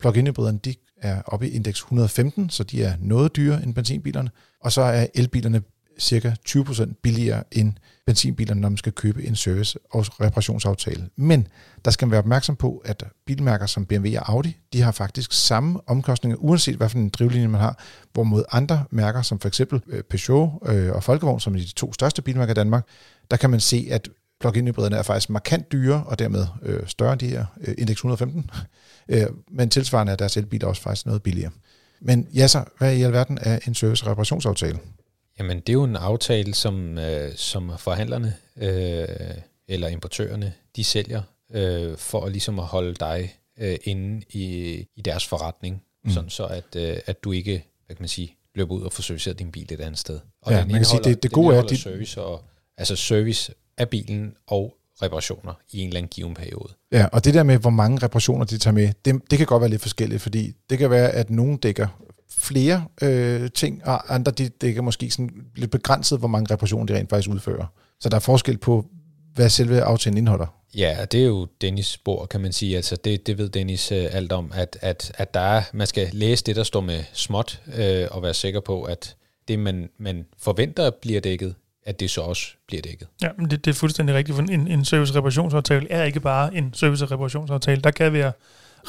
Plug-in 0.00 0.26
hybriderne, 0.26 0.58
de 0.64 0.74
er 1.02 1.22
oppe 1.26 1.48
i 1.48 1.50
indeks 1.50 1.78
115, 1.78 2.50
så 2.50 2.64
de 2.64 2.82
er 2.82 2.94
noget 3.00 3.36
dyrere 3.36 3.62
end 3.62 3.74
benzinbilerne. 3.74 4.30
Og 4.60 4.72
så 4.72 4.82
er 4.82 5.06
elbilerne 5.14 5.62
cirka 5.98 6.32
20% 6.48 7.00
billigere 7.02 7.44
end 7.52 7.72
benzinbilerne, 8.06 8.60
når 8.60 8.68
man 8.68 8.76
skal 8.76 8.92
købe 8.92 9.24
en 9.24 9.36
service- 9.36 9.78
og 9.90 10.20
reparationsaftale. 10.20 11.08
Men 11.16 11.48
der 11.84 11.90
skal 11.90 12.06
man 12.06 12.10
være 12.10 12.18
opmærksom 12.18 12.56
på, 12.56 12.82
at 12.84 13.04
bilmærker 13.26 13.66
som 13.66 13.86
BMW 13.86 14.18
og 14.18 14.32
Audi, 14.32 14.56
de 14.72 14.80
har 14.80 14.92
faktisk 14.92 15.32
samme 15.32 15.80
omkostninger, 15.86 16.36
uanset 16.36 16.76
hvad 16.76 16.88
for 16.88 16.98
en 16.98 17.08
drivlinje 17.08 17.48
man 17.48 17.60
har, 17.60 17.78
hvorimod 18.12 18.44
andre 18.52 18.84
mærker, 18.90 19.22
som 19.22 19.38
for 19.38 19.48
eksempel 19.48 19.82
øh, 19.86 20.02
Peugeot 20.02 20.50
øh, 20.66 20.92
og 20.92 21.02
Folkevogn, 21.02 21.40
som 21.40 21.54
er 21.54 21.58
de 21.58 21.72
to 21.72 21.92
største 21.92 22.22
bilmærker 22.22 22.50
i 22.50 22.54
Danmark, 22.54 22.86
der 23.30 23.36
kan 23.36 23.50
man 23.50 23.60
se, 23.60 23.88
at 23.90 24.08
plug-in 24.42 24.66
hybriderne 24.68 24.96
er 24.96 25.02
faktisk 25.02 25.30
markant 25.30 25.72
dyrere, 25.72 26.04
og 26.06 26.18
dermed 26.18 26.46
øh, 26.62 26.86
større 26.86 27.12
end 27.12 27.20
de 27.20 27.28
her 27.28 27.44
øh, 27.60 27.74
indeks 27.78 27.98
115. 28.00 28.50
Øh, 29.08 29.26
men 29.50 29.70
tilsvarende 29.70 30.12
er 30.12 30.16
deres 30.16 30.36
elbiler 30.36 30.66
også 30.68 30.82
faktisk 30.82 31.06
noget 31.06 31.22
billigere. 31.22 31.50
Men 32.00 32.28
ja, 32.34 32.46
så 32.48 32.64
hvad 32.78 32.96
i 32.96 33.02
alverden 33.02 33.38
er 33.42 33.58
en 33.66 33.74
service- 33.74 34.04
og 34.04 34.10
reparationsaftale? 34.10 34.78
Jamen, 35.38 35.56
det 35.60 35.68
er 35.68 35.72
jo 35.72 35.84
en 35.84 35.96
aftale, 35.96 36.54
som, 36.54 36.98
øh, 36.98 37.32
som 37.36 37.72
forhandlerne 37.78 38.34
øh, 38.56 39.08
eller 39.68 39.88
importørerne, 39.88 40.52
de 40.76 40.84
sælger 40.84 41.22
øh, 41.54 41.96
for 41.98 42.24
at 42.24 42.32
ligesom 42.32 42.58
at 42.58 42.64
holde 42.64 42.94
dig 42.94 43.34
øh, 43.58 43.76
inde 43.84 44.22
i, 44.30 44.44
i 44.96 45.00
deres 45.04 45.26
forretning, 45.26 45.82
Mm. 46.04 46.10
sådan 46.10 46.30
så 46.30 46.44
at, 46.46 46.76
øh, 46.76 46.96
at 47.06 47.24
du 47.24 47.32
ikke, 47.32 47.64
hvad 47.86 47.96
kan 47.96 48.02
man 48.02 48.08
sige, 48.08 48.36
løber 48.54 48.74
ud 48.74 48.82
og 48.82 48.92
får 48.92 49.02
serviceret 49.02 49.38
din 49.38 49.50
bil 49.52 49.72
et 49.72 49.80
andet 49.80 49.98
sted. 50.00 50.20
Og 50.42 50.52
Ja, 50.52 50.64
man 50.64 50.74
kan 50.74 50.84
sige, 50.84 51.00
det- 51.04 51.22
det 51.22 51.32
gode 51.32 51.56
er, 51.56 51.62
at 51.62 51.70
de- 51.70 51.76
service, 51.76 52.22
og, 52.22 52.44
altså 52.78 52.96
service 52.96 53.52
af 53.78 53.88
bilen 53.88 54.34
og 54.46 54.74
reparationer 55.02 55.52
i 55.72 55.80
en 55.80 55.88
eller 55.88 55.98
anden 55.98 56.08
given 56.08 56.34
periode. 56.34 56.72
Ja, 56.92 57.06
og 57.12 57.24
det 57.24 57.34
der 57.34 57.42
med, 57.42 57.58
hvor 57.58 57.70
mange 57.70 57.98
reparationer 58.02 58.44
de 58.44 58.58
tager 58.58 58.74
med, 58.74 58.92
det, 59.04 59.30
det 59.30 59.38
kan 59.38 59.46
godt 59.46 59.60
være 59.60 59.70
lidt 59.70 59.82
forskelligt, 59.82 60.22
fordi 60.22 60.52
det 60.70 60.78
kan 60.78 60.90
være, 60.90 61.10
at 61.10 61.30
nogen 61.30 61.56
dækker 61.56 61.86
flere 62.30 62.84
øh, 63.02 63.50
ting, 63.54 63.86
og 63.86 64.14
andre 64.14 64.32
de 64.32 64.48
dækker 64.48 64.82
måske 64.82 65.10
sådan 65.10 65.30
lidt 65.56 65.70
begrænset, 65.70 66.18
hvor 66.18 66.28
mange 66.28 66.54
reparationer 66.54 66.86
de 66.86 66.98
rent 66.98 67.10
faktisk 67.10 67.30
udfører. 67.30 67.66
Så 68.00 68.08
der 68.08 68.16
er 68.16 68.20
forskel 68.20 68.58
på, 68.58 68.86
hvad 69.34 69.48
selve 69.48 69.82
aftalen 69.82 70.18
indeholder. 70.18 70.46
Ja, 70.74 70.96
og 71.00 71.12
det 71.12 71.20
er 71.20 71.26
jo 71.26 71.46
Dennis 71.60 71.86
spor, 71.86 72.26
kan 72.26 72.40
man 72.40 72.52
sige. 72.52 72.76
Altså 72.76 72.96
det, 72.96 73.26
det 73.26 73.38
ved 73.38 73.48
Dennis 73.48 73.92
øh, 73.92 74.06
alt 74.10 74.32
om, 74.32 74.52
at, 74.54 74.78
at, 74.80 75.12
at 75.14 75.34
der 75.34 75.40
er, 75.40 75.62
man 75.72 75.86
skal 75.86 76.08
læse 76.12 76.44
det, 76.44 76.56
der 76.56 76.62
står 76.62 76.80
med 76.80 77.04
småt, 77.12 77.62
øh, 77.76 78.08
og 78.10 78.22
være 78.22 78.34
sikker 78.34 78.60
på, 78.60 78.82
at 78.82 79.16
det, 79.48 79.58
man, 79.58 79.88
man 79.98 80.24
forventer 80.38 80.90
bliver 80.90 81.20
dækket, 81.20 81.54
at 81.86 82.00
det 82.00 82.10
så 82.10 82.20
også 82.20 82.46
bliver 82.66 82.82
dækket. 82.82 83.08
Ja, 83.22 83.28
men 83.38 83.50
det, 83.50 83.64
det 83.64 83.70
er 83.70 83.74
fuldstændig 83.74 84.14
rigtigt, 84.14 84.36
for 84.36 84.42
en, 84.42 84.68
en 84.68 84.84
service-reparationsaftale 84.84 85.86
er 85.90 86.04
ikke 86.04 86.20
bare 86.20 86.54
en 86.54 86.74
service-reparationsaftale. 86.74 87.80
Der 87.80 87.90
kan 87.90 88.12
være 88.12 88.32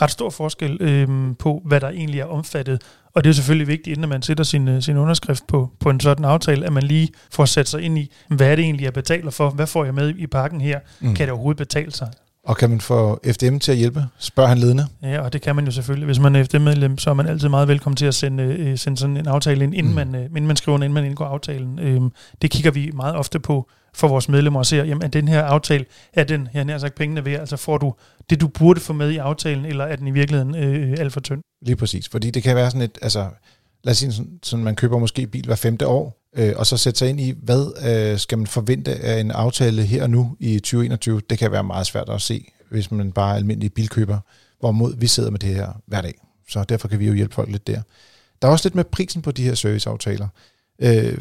ret 0.01 0.11
stor 0.11 0.29
forskel 0.29 0.77
øhm, 0.81 1.35
på, 1.35 1.61
hvad 1.65 1.81
der 1.81 1.89
egentlig 1.89 2.19
er 2.19 2.25
omfattet. 2.25 2.81
Og 3.13 3.23
det 3.23 3.29
er 3.29 3.33
selvfølgelig 3.33 3.67
vigtigt, 3.67 3.97
inden 3.97 4.09
man 4.09 4.21
sætter 4.21 4.43
sin, 4.43 4.67
øh, 4.67 4.81
sin 4.81 4.97
underskrift 4.97 5.47
på, 5.47 5.71
på 5.79 5.89
en 5.89 5.99
sådan 5.99 6.25
aftale, 6.25 6.65
at 6.65 6.73
man 6.73 6.83
lige 6.83 7.09
får 7.31 7.45
sat 7.45 7.67
sig 7.67 7.81
ind 7.81 7.97
i, 7.97 8.11
hvad 8.27 8.51
er 8.51 8.55
det 8.55 8.63
egentlig, 8.63 8.83
jeg 8.83 8.93
betaler 8.93 9.31
for? 9.31 9.49
Hvad 9.49 9.67
får 9.67 9.83
jeg 9.85 9.93
med 9.93 10.13
i 10.17 10.27
pakken 10.27 10.61
her? 10.61 10.79
Mm. 10.99 11.15
Kan 11.15 11.27
det 11.27 11.33
overhovedet 11.33 11.57
betale 11.57 11.91
sig? 11.91 12.11
Og 12.45 12.57
kan 12.57 12.69
man 12.69 12.81
få 12.81 13.19
FDM 13.31 13.57
til 13.57 13.71
at 13.71 13.77
hjælpe? 13.77 14.05
Spørger 14.19 14.49
han 14.49 14.57
ledende. 14.57 14.87
Ja, 15.01 15.19
og 15.21 15.33
det 15.33 15.41
kan 15.41 15.55
man 15.55 15.65
jo 15.65 15.71
selvfølgelig. 15.71 16.05
Hvis 16.05 16.19
man 16.19 16.35
er 16.35 16.43
FD-medlem, 16.43 16.97
så 16.97 17.09
er 17.09 17.13
man 17.13 17.27
altid 17.27 17.49
meget 17.49 17.67
velkommen 17.67 17.95
til 17.97 18.05
at 18.05 18.15
sende, 18.15 18.43
øh, 18.43 18.77
sende 18.77 18.97
sådan 18.97 19.17
en 19.17 19.27
aftale 19.27 19.63
ind, 19.63 19.75
inden, 19.75 19.91
Mm. 19.91 19.95
man, 19.95 20.15
øh, 20.15 20.25
inden 20.25 20.47
man 20.47 20.55
skriver 20.55 20.77
den, 20.77 20.83
inden 20.83 20.93
man 20.93 21.05
indgår 21.05 21.25
aftalen. 21.25 21.79
Øhm, 21.79 22.09
det 22.41 22.51
kigger 22.51 22.71
vi 22.71 22.91
meget 22.93 23.15
ofte 23.15 23.39
på 23.39 23.69
for 23.95 24.07
vores 24.07 24.29
medlemmer 24.29 24.59
og 24.59 24.65
ser, 24.65 24.83
jamen 24.83 25.03
er 25.03 25.07
den 25.07 25.27
her 25.27 25.43
aftale, 25.43 25.85
er 26.13 26.23
den, 26.23 26.47
jeg 26.53 26.59
har 26.59 26.63
nær 26.65 26.77
sagt 26.77 26.95
pengene 26.95 27.25
ved, 27.25 27.33
altså 27.33 27.57
får 27.57 27.77
du 27.77 27.93
det, 28.29 28.41
du 28.41 28.47
burde 28.47 28.79
få 28.79 28.93
med 28.93 29.09
i 29.11 29.17
aftalen, 29.17 29.65
eller 29.65 29.83
er 29.85 29.95
den 29.95 30.07
i 30.07 30.11
virkeligheden 30.11 30.55
øh, 30.55 30.95
alt 30.99 31.13
for 31.13 31.19
tynd? 31.19 31.41
Lige 31.65 31.75
præcis, 31.75 32.09
fordi 32.09 32.31
det 32.31 32.43
kan 32.43 32.55
være 32.55 32.71
sådan 32.71 32.81
et, 32.81 32.97
altså 33.01 33.27
lad 33.83 33.91
os 33.91 33.97
sige 33.97 34.11
sådan, 34.11 34.31
sådan 34.43 34.63
man 34.63 34.75
køber 34.75 34.97
måske 34.99 35.27
bil 35.27 35.45
hver 35.45 35.55
femte 35.55 35.87
år, 35.87 36.22
øh, 36.35 36.53
og 36.55 36.67
så 36.67 36.77
sætte 36.77 36.99
sig 36.99 37.09
ind 37.09 37.19
i, 37.19 37.33
hvad 37.43 37.71
øh, 38.11 38.19
skal 38.19 38.37
man 38.37 38.47
forvente 38.47 38.95
af 38.95 39.19
en 39.19 39.31
aftale 39.31 39.83
her 39.83 40.03
og 40.03 40.09
nu 40.09 40.35
i 40.39 40.59
2021, 40.59 41.21
det 41.29 41.39
kan 41.39 41.51
være 41.51 41.63
meget 41.63 41.87
svært 41.87 42.09
at 42.09 42.21
se, 42.21 42.51
hvis 42.69 42.91
man 42.91 43.11
bare 43.11 43.31
er 43.31 43.35
almindelig 43.35 43.73
bilkøber, 43.73 44.19
hvorimod 44.59 44.95
vi 44.97 45.07
sidder 45.07 45.31
med 45.31 45.39
det 45.39 45.49
her 45.49 45.81
hver 45.85 46.01
dag. 46.01 46.13
Så 46.49 46.63
derfor 46.63 46.87
kan 46.87 46.99
vi 46.99 47.07
jo 47.07 47.13
hjælpe 47.13 47.35
folk 47.35 47.49
lidt 47.49 47.67
der. 47.67 47.81
Der 48.41 48.47
er 48.47 48.51
også 48.51 48.65
lidt 48.65 48.75
med 48.75 48.83
prisen 48.83 49.21
på 49.21 49.31
de 49.31 49.43
her 49.43 49.53
serviceaftaler. 49.53 50.27
Øh, 50.79 51.17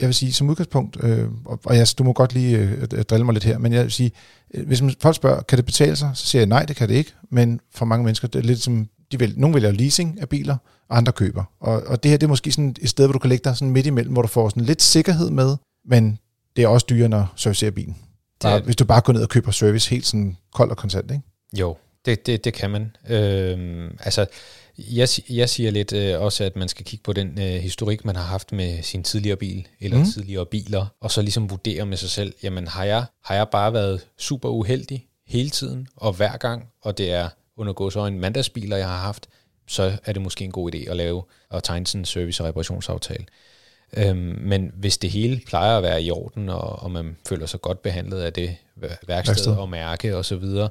jeg 0.00 0.06
vil 0.06 0.14
sige, 0.14 0.32
som 0.32 0.50
udgangspunkt, 0.50 0.96
øh, 1.04 1.28
og, 1.44 1.60
og 1.64 1.76
jeg, 1.76 1.86
du 1.98 2.04
må 2.04 2.12
godt 2.12 2.34
lige 2.34 2.58
øh, 2.58 3.02
drille 3.02 3.24
mig 3.24 3.32
lidt 3.32 3.44
her, 3.44 3.58
men 3.58 3.72
jeg 3.72 3.82
vil 3.82 3.92
sige, 3.92 4.12
øh, 4.54 4.66
hvis 4.66 4.82
man, 4.82 4.94
folk 5.00 5.16
spørger, 5.16 5.42
kan 5.42 5.56
det 5.56 5.64
betale 5.64 5.96
sig, 5.96 6.10
så 6.14 6.26
siger 6.26 6.40
jeg 6.40 6.46
nej, 6.46 6.64
det 6.64 6.76
kan 6.76 6.88
det 6.88 6.94
ikke, 6.94 7.12
men 7.30 7.60
for 7.74 7.84
mange 7.84 8.04
mennesker, 8.04 8.28
det 8.28 8.38
er 8.38 8.42
lidt 8.42 8.62
som, 8.62 8.88
de 9.12 9.18
vil, 9.18 9.34
nogle 9.36 9.54
vælger 9.54 9.70
leasing 9.70 10.20
af 10.20 10.28
biler, 10.28 10.56
og 10.88 10.96
andre 10.96 11.12
køber. 11.12 11.44
Og, 11.60 11.82
og 11.86 12.02
det 12.02 12.10
her, 12.10 12.18
det 12.18 12.26
er 12.26 12.28
måske 12.28 12.52
sådan 12.52 12.76
et 12.80 12.90
sted, 12.90 13.06
hvor 13.06 13.12
du 13.12 13.18
kan 13.18 13.28
lægge 13.28 13.44
dig 13.44 13.56
sådan 13.56 13.72
midt 13.72 13.86
imellem, 13.86 14.12
hvor 14.12 14.22
du 14.22 14.28
får 14.28 14.48
sådan 14.48 14.64
lidt 14.64 14.82
sikkerhed 14.82 15.30
med, 15.30 15.56
men 15.84 16.18
det 16.56 16.64
er 16.64 16.68
også 16.68 16.86
dyrere 16.90 17.20
at 17.20 17.26
servicere 17.36 17.70
bilen. 17.70 17.96
Bare, 18.40 18.56
Det 18.56 18.64
hvis 18.64 18.76
du 18.76 18.84
bare 18.84 19.00
går 19.00 19.12
ned 19.12 19.22
og 19.22 19.28
køber 19.28 19.50
service 19.50 19.90
helt 19.90 20.06
sådan 20.06 20.36
kold 20.54 20.70
og 20.70 20.76
kontant, 20.76 21.10
ikke? 21.10 21.22
Jo, 21.58 21.76
det, 22.04 22.26
det, 22.26 22.44
det 22.44 22.54
kan 22.54 22.70
man. 22.70 22.96
Øhm, 23.08 23.96
altså, 24.00 24.26
jeg, 24.78 25.08
jeg 25.28 25.48
siger 25.48 25.70
lidt 25.70 25.92
øh, 25.92 26.20
også, 26.20 26.44
at 26.44 26.56
man 26.56 26.68
skal 26.68 26.84
kigge 26.86 27.02
på 27.02 27.12
den 27.12 27.38
øh, 27.38 27.44
historik, 27.44 28.04
man 28.04 28.16
har 28.16 28.24
haft 28.24 28.52
med 28.52 28.82
sin 28.82 29.02
tidligere 29.02 29.36
bil, 29.36 29.68
eller 29.80 29.98
mm. 29.98 30.04
tidligere 30.04 30.46
biler, 30.46 30.86
og 31.00 31.10
så 31.10 31.22
ligesom 31.22 31.50
vurdere 31.50 31.86
med 31.86 31.96
sig 31.96 32.10
selv, 32.10 32.34
jamen 32.42 32.68
har 32.68 32.84
jeg, 32.84 33.04
har 33.24 33.34
jeg 33.34 33.48
bare 33.52 33.72
været 33.72 34.06
super 34.18 34.48
uheldig 34.48 35.06
hele 35.26 35.50
tiden, 35.50 35.88
og 35.96 36.12
hver 36.12 36.36
gang, 36.36 36.64
og 36.82 36.98
det 36.98 37.12
er 37.12 37.28
under 37.58 38.04
en 38.06 38.20
mandagsbiler, 38.20 38.76
jeg 38.76 38.88
har 38.88 38.96
haft, 38.96 39.28
så 39.66 39.98
er 40.04 40.12
det 40.12 40.22
måske 40.22 40.44
en 40.44 40.52
god 40.52 40.74
idé 40.74 40.90
at 40.90 40.96
lave 40.96 41.22
og 41.48 41.64
tegne 41.64 41.86
sådan 41.86 42.00
en 42.00 42.04
service- 42.04 42.42
og 42.42 42.48
reparationsaftale. 42.48 43.26
Øhm, 43.96 44.38
men 44.40 44.72
hvis 44.74 44.98
det 44.98 45.10
hele 45.10 45.40
plejer 45.46 45.76
at 45.76 45.82
være 45.82 46.02
i 46.02 46.10
orden, 46.10 46.48
og, 46.48 46.82
og 46.82 46.90
man 46.90 47.16
føler 47.28 47.46
sig 47.46 47.60
godt 47.60 47.82
behandlet 47.82 48.20
af 48.20 48.32
det 48.32 48.56
værksted 48.80 49.06
Værksted. 49.08 49.52
og 49.52 49.68
mærke 49.68 50.16
og 50.16 50.24
så 50.24 50.36
videre, 50.36 50.68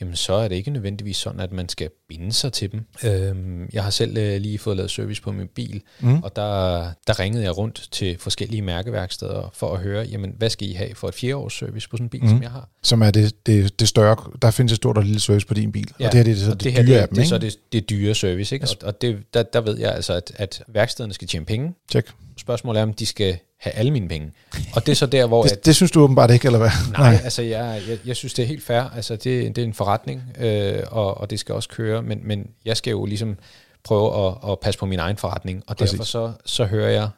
jamen 0.00 0.16
så 0.16 0.32
er 0.32 0.48
det 0.48 0.56
ikke 0.56 0.70
nødvendigvis 0.70 1.16
sådan, 1.16 1.40
at 1.40 1.52
man 1.52 1.68
skal 1.68 1.90
binde 2.08 2.32
sig 2.32 2.52
til 2.52 2.72
dem. 2.72 2.84
Øhm, 3.04 3.68
jeg 3.72 3.82
har 3.84 3.90
selv 3.90 4.16
øh, 4.16 4.40
lige 4.40 4.58
fået 4.58 4.76
lavet 4.76 4.90
service 4.90 5.22
på 5.22 5.32
min 5.32 5.48
bil, 5.54 5.82
Mm. 6.00 6.22
og 6.22 6.36
der, 6.36 6.78
der 7.06 7.18
ringede 7.20 7.44
jeg 7.44 7.58
rundt 7.58 7.88
til 7.90 8.18
forskellige 8.18 8.62
mærkeværksteder 8.62 9.50
for 9.54 9.74
at 9.74 9.80
høre, 9.80 10.04
jamen 10.04 10.34
hvad 10.38 10.50
skal 10.50 10.68
I 10.70 10.72
have 10.72 10.94
for 10.94 11.08
et 11.08 11.14
fire 11.14 11.50
service 11.50 11.88
på 11.88 11.96
sådan 11.96 12.04
en 12.06 12.10
bil, 12.10 12.22
mm. 12.22 12.28
som 12.28 12.42
jeg 12.42 12.50
har? 12.50 12.68
Som 12.82 13.02
er 13.02 13.10
det, 13.10 13.46
det, 13.46 13.80
det 13.80 13.88
større, 13.88 14.16
der 14.42 14.50
findes 14.50 14.72
et 14.72 14.76
stort 14.76 14.96
og 14.98 15.02
lille 15.04 15.20
service 15.20 15.46
på 15.46 15.54
din 15.54 15.72
bil, 15.72 15.90
Ja, 16.00 16.06
og 16.06 16.12
det 16.12 16.18
her 16.18 16.24
det 16.24 16.32
er 16.32 16.44
så 16.44 16.50
og 16.50 16.62
det, 16.64 16.72
her, 16.72 16.82
dyre 16.82 16.94
det, 16.94 17.00
af 17.00 17.08
dem, 17.08 17.14
det 17.14 17.18
er 17.18 17.22
ikke? 17.22 17.28
så 17.28 17.38
det, 17.38 17.72
det 17.72 17.90
dyre 17.90 18.14
service, 18.14 18.54
ikke? 18.54 18.66
Og, 18.82 18.86
og 18.86 19.00
det, 19.02 19.18
der, 19.34 19.42
der 19.42 19.60
ved 19.60 19.78
jeg 19.78 19.92
altså, 19.94 20.12
at, 20.12 20.32
at 20.36 20.62
værkstederne 20.68 21.14
skal 21.14 21.28
tjene 21.28 21.44
penge. 21.44 21.74
Check. 21.90 22.10
Spørgsmålet 22.36 22.78
er, 22.78 22.82
om 22.82 22.92
de 22.94 23.06
skal 23.06 23.38
have 23.60 23.72
alle 23.74 23.90
mine 23.90 24.08
penge. 24.08 24.32
Og 24.74 24.86
det 24.86 24.92
er 24.92 24.96
så 24.96 25.06
der, 25.06 25.26
hvor... 25.26 25.42
det, 25.44 25.64
det 25.64 25.76
synes 25.76 25.90
du 25.90 26.00
åbenbart 26.00 26.30
ikke, 26.30 26.46
eller 26.46 26.58
hvad? 26.58 26.70
Nej, 26.92 27.12
nej. 27.12 27.20
altså 27.24 27.42
jeg, 27.42 27.82
jeg, 27.88 27.98
jeg 28.06 28.16
synes, 28.16 28.34
det 28.34 28.42
er 28.42 28.46
helt 28.46 28.64
fair. 28.64 28.80
Altså 28.80 29.16
det, 29.16 29.56
det 29.56 29.58
er 29.58 29.66
en 29.66 29.74
forretning, 29.74 30.22
øh, 30.40 30.82
og, 30.90 31.18
og 31.18 31.30
det 31.30 31.40
skal 31.40 31.54
også 31.54 31.68
køre, 31.68 32.02
men, 32.02 32.20
men 32.22 32.46
jeg 32.64 32.76
skal 32.76 32.90
jo 32.90 33.04
ligesom 33.04 33.36
prøve 33.84 34.26
at, 34.26 34.50
at 34.50 34.60
passe 34.60 34.80
på 34.80 34.86
min 34.86 34.98
egen 34.98 35.16
forretning, 35.16 35.62
og 35.66 35.76
Præcis. 35.76 35.90
derfor 35.90 36.04
så, 36.04 36.32
så 36.44 36.64
hører 36.64 36.90
jeg, 36.90 37.08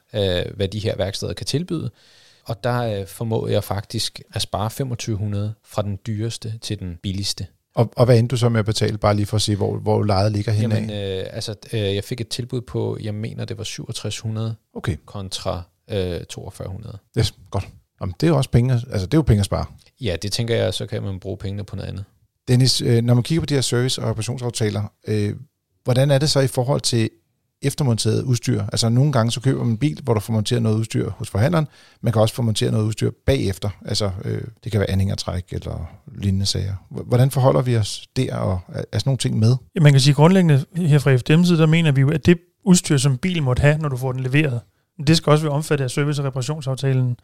øh, 0.46 0.56
hvad 0.56 0.68
de 0.68 0.78
her 0.78 0.96
værksteder 0.96 1.32
kan 1.32 1.46
tilbyde, 1.46 1.90
og 2.44 2.64
der 2.64 3.00
øh, 3.00 3.06
formåede 3.06 3.52
jeg 3.52 3.64
faktisk 3.64 4.20
at 4.34 4.42
spare 4.42 4.68
2500 4.68 5.54
fra 5.64 5.82
den 5.82 5.98
dyreste 6.06 6.54
til 6.62 6.78
den 6.78 6.98
billigste. 7.02 7.46
Og, 7.74 7.92
og 7.96 8.04
hvad 8.04 8.18
endte 8.18 8.32
du 8.32 8.36
så 8.36 8.48
med 8.48 8.58
at 8.58 8.66
betale, 8.66 8.98
bare 8.98 9.14
lige 9.14 9.26
for 9.26 9.36
at 9.36 9.42
se, 9.42 9.56
hvor, 9.56 9.76
hvor 9.76 10.02
lejet 10.02 10.32
ligger 10.32 10.52
hen 10.52 10.72
Jamen, 10.72 10.90
øh, 10.90 11.26
altså, 11.30 11.54
øh, 11.72 11.80
jeg 11.80 12.04
fik 12.04 12.20
et 12.20 12.28
tilbud 12.28 12.60
på, 12.60 12.98
jeg 13.00 13.14
mener, 13.14 13.44
det 13.44 13.58
var 13.58 13.64
6700 13.64 14.54
okay. 14.74 14.96
kontra 15.06 15.62
øh, 15.90 16.20
4200. 16.32 16.98
Yes, 17.18 17.34
godt. 17.50 17.68
Jamen, 18.00 18.14
det 18.20 18.26
er 18.26 18.30
jo 18.30 18.36
også 18.36 18.50
penge, 18.50 18.72
altså 18.72 19.06
det 19.06 19.14
er 19.14 19.18
jo 19.18 19.22
penge 19.22 19.40
at 19.40 19.46
spare. 19.46 19.64
Ja, 20.00 20.16
det 20.22 20.32
tænker 20.32 20.56
jeg, 20.56 20.74
så 20.74 20.86
kan 20.86 21.02
man 21.02 21.20
bruge 21.20 21.36
pengene 21.36 21.64
på 21.64 21.76
noget 21.76 21.88
andet. 21.88 22.04
Dennis, 22.48 22.82
øh, 22.82 23.02
når 23.02 23.14
man 23.14 23.22
kigger 23.22 23.40
på 23.40 23.46
de 23.46 23.54
her 23.54 23.60
service- 23.60 24.02
og 24.02 24.10
operationsaftaler, 24.10 24.92
øh, 25.08 25.34
hvordan 25.84 26.10
er 26.10 26.18
det 26.18 26.30
så 26.30 26.40
i 26.40 26.46
forhold 26.46 26.80
til 26.80 27.10
eftermonteret 27.62 28.22
udstyr. 28.22 28.62
Altså 28.62 28.88
nogle 28.88 29.12
gange 29.12 29.32
så 29.32 29.40
køber 29.40 29.64
man 29.64 29.72
en 29.72 29.78
bil, 29.78 30.00
hvor 30.02 30.14
du 30.14 30.20
får 30.20 30.32
monteret 30.32 30.62
noget 30.62 30.76
udstyr 30.76 31.10
hos 31.10 31.30
forhandleren. 31.30 31.68
Man 32.00 32.12
kan 32.12 32.22
også 32.22 32.34
få 32.34 32.42
monteret 32.42 32.72
noget 32.72 32.86
udstyr 32.86 33.10
bagefter. 33.26 33.70
Altså 33.84 34.10
øh, 34.24 34.42
det 34.64 34.72
kan 34.72 34.80
være 34.80 34.90
anhængertræk 34.90 35.44
eller 35.52 35.90
lignende 36.14 36.46
sager. 36.46 36.74
Hvordan 36.90 37.30
forholder 37.30 37.62
vi 37.62 37.76
os 37.76 38.08
der, 38.16 38.36
og 38.36 38.60
er, 38.68 38.78
er 38.92 38.98
sådan 38.98 39.02
nogle 39.08 39.18
ting 39.18 39.38
med? 39.38 39.56
Ja, 39.74 39.80
man 39.80 39.92
kan 39.92 40.00
sige 40.00 40.14
grundlæggende 40.14 40.64
her 40.76 40.98
fra 40.98 41.16
FDM 41.16 41.44
side, 41.44 41.58
der 41.58 41.66
mener 41.66 41.92
vi 41.92 42.00
jo, 42.00 42.10
at 42.10 42.26
det 42.26 42.38
udstyr, 42.64 42.96
som 42.96 43.18
bilen 43.18 43.44
måtte 43.44 43.60
have, 43.60 43.78
når 43.78 43.88
du 43.88 43.96
får 43.96 44.12
den 44.12 44.22
leveret, 44.22 44.60
det 45.06 45.16
skal 45.16 45.30
også 45.30 45.44
være 45.44 45.54
omfattet 45.54 45.84
af 45.84 45.90
service- 45.90 46.22
og 46.22 46.26
reparationsaftalen. 46.26 47.16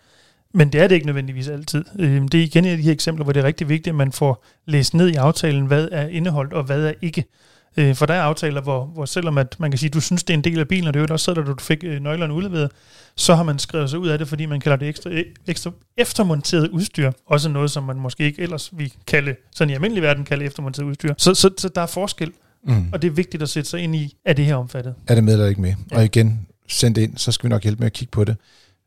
Men 0.55 0.73
det 0.73 0.81
er 0.81 0.89
det 0.89 0.95
ikke 0.95 1.07
nødvendigvis 1.07 1.49
altid. 1.49 1.85
Øh, 1.99 2.23
det 2.23 2.35
er 2.35 2.45
igen 2.45 2.65
et 2.65 2.71
af 2.71 2.77
de 2.77 2.83
her 2.83 2.93
eksempler, 2.93 3.25
hvor 3.25 3.33
det 3.33 3.41
er 3.41 3.45
rigtig 3.45 3.69
vigtigt, 3.69 3.89
at 3.89 3.95
man 3.95 4.13
får 4.13 4.45
læst 4.67 4.95
ned 4.95 5.09
i 5.09 5.15
aftalen, 5.15 5.67
hvad 5.67 5.89
er 5.93 6.09
indeholdt 6.09 6.53
og 6.53 6.65
hvad 6.65 6.85
er 6.85 6.93
ikke. 7.03 7.25
Øh, 7.77 7.95
for 7.95 8.07
der 8.07 8.15
er 8.15 8.23
aftaler, 8.23 8.61
hvor, 8.61 8.85
hvor 8.85 9.05
selvom 9.05 9.39
at 9.39 9.57
man 9.59 9.71
kan 9.71 9.79
sige, 9.79 9.89
at 9.89 9.95
du 9.95 10.01
synes, 10.01 10.25
det 10.25 10.35
er 10.35 10.39
en 10.39 10.45
del 10.45 10.61
af 10.61 10.69
bilen, 10.69 10.89
og 10.89 10.95
det 10.95 11.01
er 11.01 11.07
jo 11.09 11.13
også 11.13 11.25
sådan, 11.25 11.43
at 11.43 11.47
du 11.47 11.55
fik 11.61 11.85
øh, 11.85 12.01
nøglerne 12.01 12.35
udleveret, 12.35 12.71
så 13.17 13.35
har 13.35 13.43
man 13.43 13.59
skrevet 13.59 13.91
sig 13.91 13.99
ud 13.99 14.09
af 14.09 14.19
det, 14.19 14.29
fordi 14.29 14.47
man 14.47 14.61
kalder 14.61 14.77
det 14.77 14.89
ekstra, 14.89 15.11
øh, 15.11 15.25
ekstra 15.47 15.71
eftermonteret 15.97 16.69
udstyr. 16.69 17.13
Også 17.27 17.49
noget, 17.49 17.71
som 17.71 17.83
man 17.83 17.97
måske 17.97 18.25
ikke 18.25 18.43
ellers 18.43 18.71
vi 18.73 18.93
kalde, 19.07 19.35
sådan 19.55 19.71
i 19.71 19.75
almindelig 19.75 20.03
verden 20.03 20.25
kalde 20.25 20.45
eftermonteret 20.45 20.87
udstyr. 20.87 21.15
Så, 21.19 21.35
så, 21.35 21.51
så 21.59 21.69
der 21.69 21.81
er 21.81 21.87
forskel, 21.87 22.33
mm. 22.65 22.89
og 22.93 23.03
det 23.03 23.09
er 23.09 23.13
vigtigt 23.13 23.43
at 23.43 23.49
sætte 23.49 23.71
sig 23.71 23.81
ind 23.81 23.97
i, 23.97 24.17
er 24.25 24.33
det 24.33 24.45
her 24.45 24.55
omfattet? 24.55 24.95
Er 25.07 25.15
det 25.15 25.25
med 25.25 25.33
eller 25.33 25.47
ikke 25.47 25.61
med? 25.61 25.75
Ja. 25.91 25.97
Og 25.97 26.05
igen, 26.05 26.47
send 26.69 26.95
det 26.95 27.03
ind, 27.03 27.17
så 27.17 27.33
skal 27.33 27.49
vi 27.49 27.49
nok 27.49 27.63
hjælpe 27.63 27.81
med 27.81 27.87
at 27.87 27.93
kigge 27.93 28.11
på 28.11 28.25
det. 28.25 28.37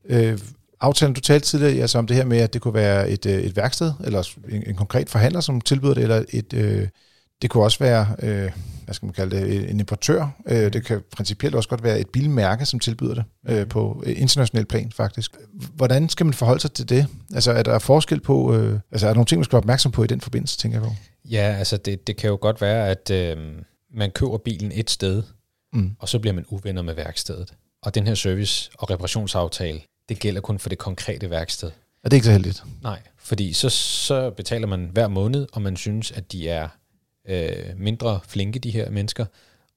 Øh, 0.05 0.39
aftalen, 0.81 1.13
du 1.13 1.21
talte 1.21 1.47
tidligere 1.47 1.81
altså 1.81 1.97
om 1.97 2.07
det 2.07 2.15
her 2.15 2.25
med, 2.25 2.37
at 2.37 2.53
det 2.53 2.61
kunne 2.61 2.73
være 2.73 3.09
et, 3.09 3.25
øh, 3.25 3.33
et 3.33 3.55
værksted, 3.55 3.93
eller 4.03 4.29
en, 4.49 4.63
en 4.67 4.75
konkret 4.75 5.09
forhandler, 5.09 5.41
som 5.41 5.61
tilbyder 5.61 5.93
det, 5.93 6.03
eller 6.03 6.23
et, 6.29 6.53
øh, 6.53 6.87
det 7.41 7.49
kunne 7.49 7.63
også 7.63 7.79
være, 7.79 8.15
øh, 8.23 8.51
hvad 8.85 8.93
skal 8.93 9.05
man 9.05 9.13
kalde 9.13 9.37
det, 9.37 9.69
en 9.69 9.79
importør. 9.79 10.27
Øh, 10.45 10.73
det 10.73 10.85
kan 10.85 11.01
principielt 11.11 11.55
også 11.55 11.69
godt 11.69 11.83
være 11.83 11.99
et 11.99 12.09
bilmærke, 12.09 12.65
som 12.65 12.79
tilbyder 12.79 13.13
det 13.13 13.23
øh, 13.49 13.67
på 13.67 14.03
international 14.05 14.65
plan 14.65 14.91
faktisk. 14.91 15.37
Hvordan 15.75 16.09
skal 16.09 16.25
man 16.25 16.33
forholde 16.33 16.61
sig 16.61 16.71
til 16.71 16.89
det? 16.89 17.07
Altså 17.33 17.51
er 17.51 17.63
der 17.63 17.79
forskel 17.79 18.19
på, 18.19 18.55
øh, 18.55 18.79
altså 18.91 19.07
er 19.07 19.09
der 19.09 19.15
nogle 19.15 19.25
ting, 19.25 19.39
man 19.39 19.45
skal 19.45 19.53
være 19.53 19.61
opmærksom 19.61 19.91
på 19.91 20.03
i 20.03 20.07
den 20.07 20.21
forbindelse, 20.21 20.57
tænker 20.57 20.79
jeg 20.79 20.87
på? 20.87 20.93
Ja, 21.25 21.55
altså 21.59 21.77
det, 21.77 22.07
det 22.07 22.17
kan 22.17 22.29
jo 22.29 22.37
godt 22.41 22.61
være, 22.61 22.89
at 22.89 23.11
øh, 23.11 23.37
man 23.93 24.11
køber 24.11 24.37
bilen 24.37 24.71
et 24.75 24.89
sted, 24.89 25.23
mm. 25.73 25.91
og 25.99 26.09
så 26.09 26.19
bliver 26.19 26.33
man 26.33 26.45
uvenner 26.49 26.81
med 26.81 26.93
værkstedet. 26.93 27.53
Og 27.83 27.95
den 27.95 28.07
her 28.07 28.15
service- 28.15 28.71
og 28.77 28.89
reparationsaftale, 28.89 29.81
det 30.09 30.19
gælder 30.19 30.41
kun 30.41 30.59
for 30.59 30.69
det 30.69 30.77
konkrete 30.77 31.29
værksted. 31.29 31.71
Er 32.03 32.09
det 32.09 32.17
ikke 32.17 32.25
så 32.25 32.31
heldigt? 32.31 32.63
Nej, 32.81 33.01
fordi 33.17 33.53
så, 33.53 33.69
så 33.69 34.29
betaler 34.29 34.67
man 34.67 34.89
hver 34.93 35.07
måned, 35.07 35.47
og 35.53 35.61
man 35.61 35.77
synes, 35.77 36.11
at 36.11 36.31
de 36.31 36.49
er 36.49 36.67
øh, 37.27 37.77
mindre 37.77 38.19
flinke, 38.27 38.59
de 38.59 38.71
her 38.71 38.89
mennesker, 38.89 39.25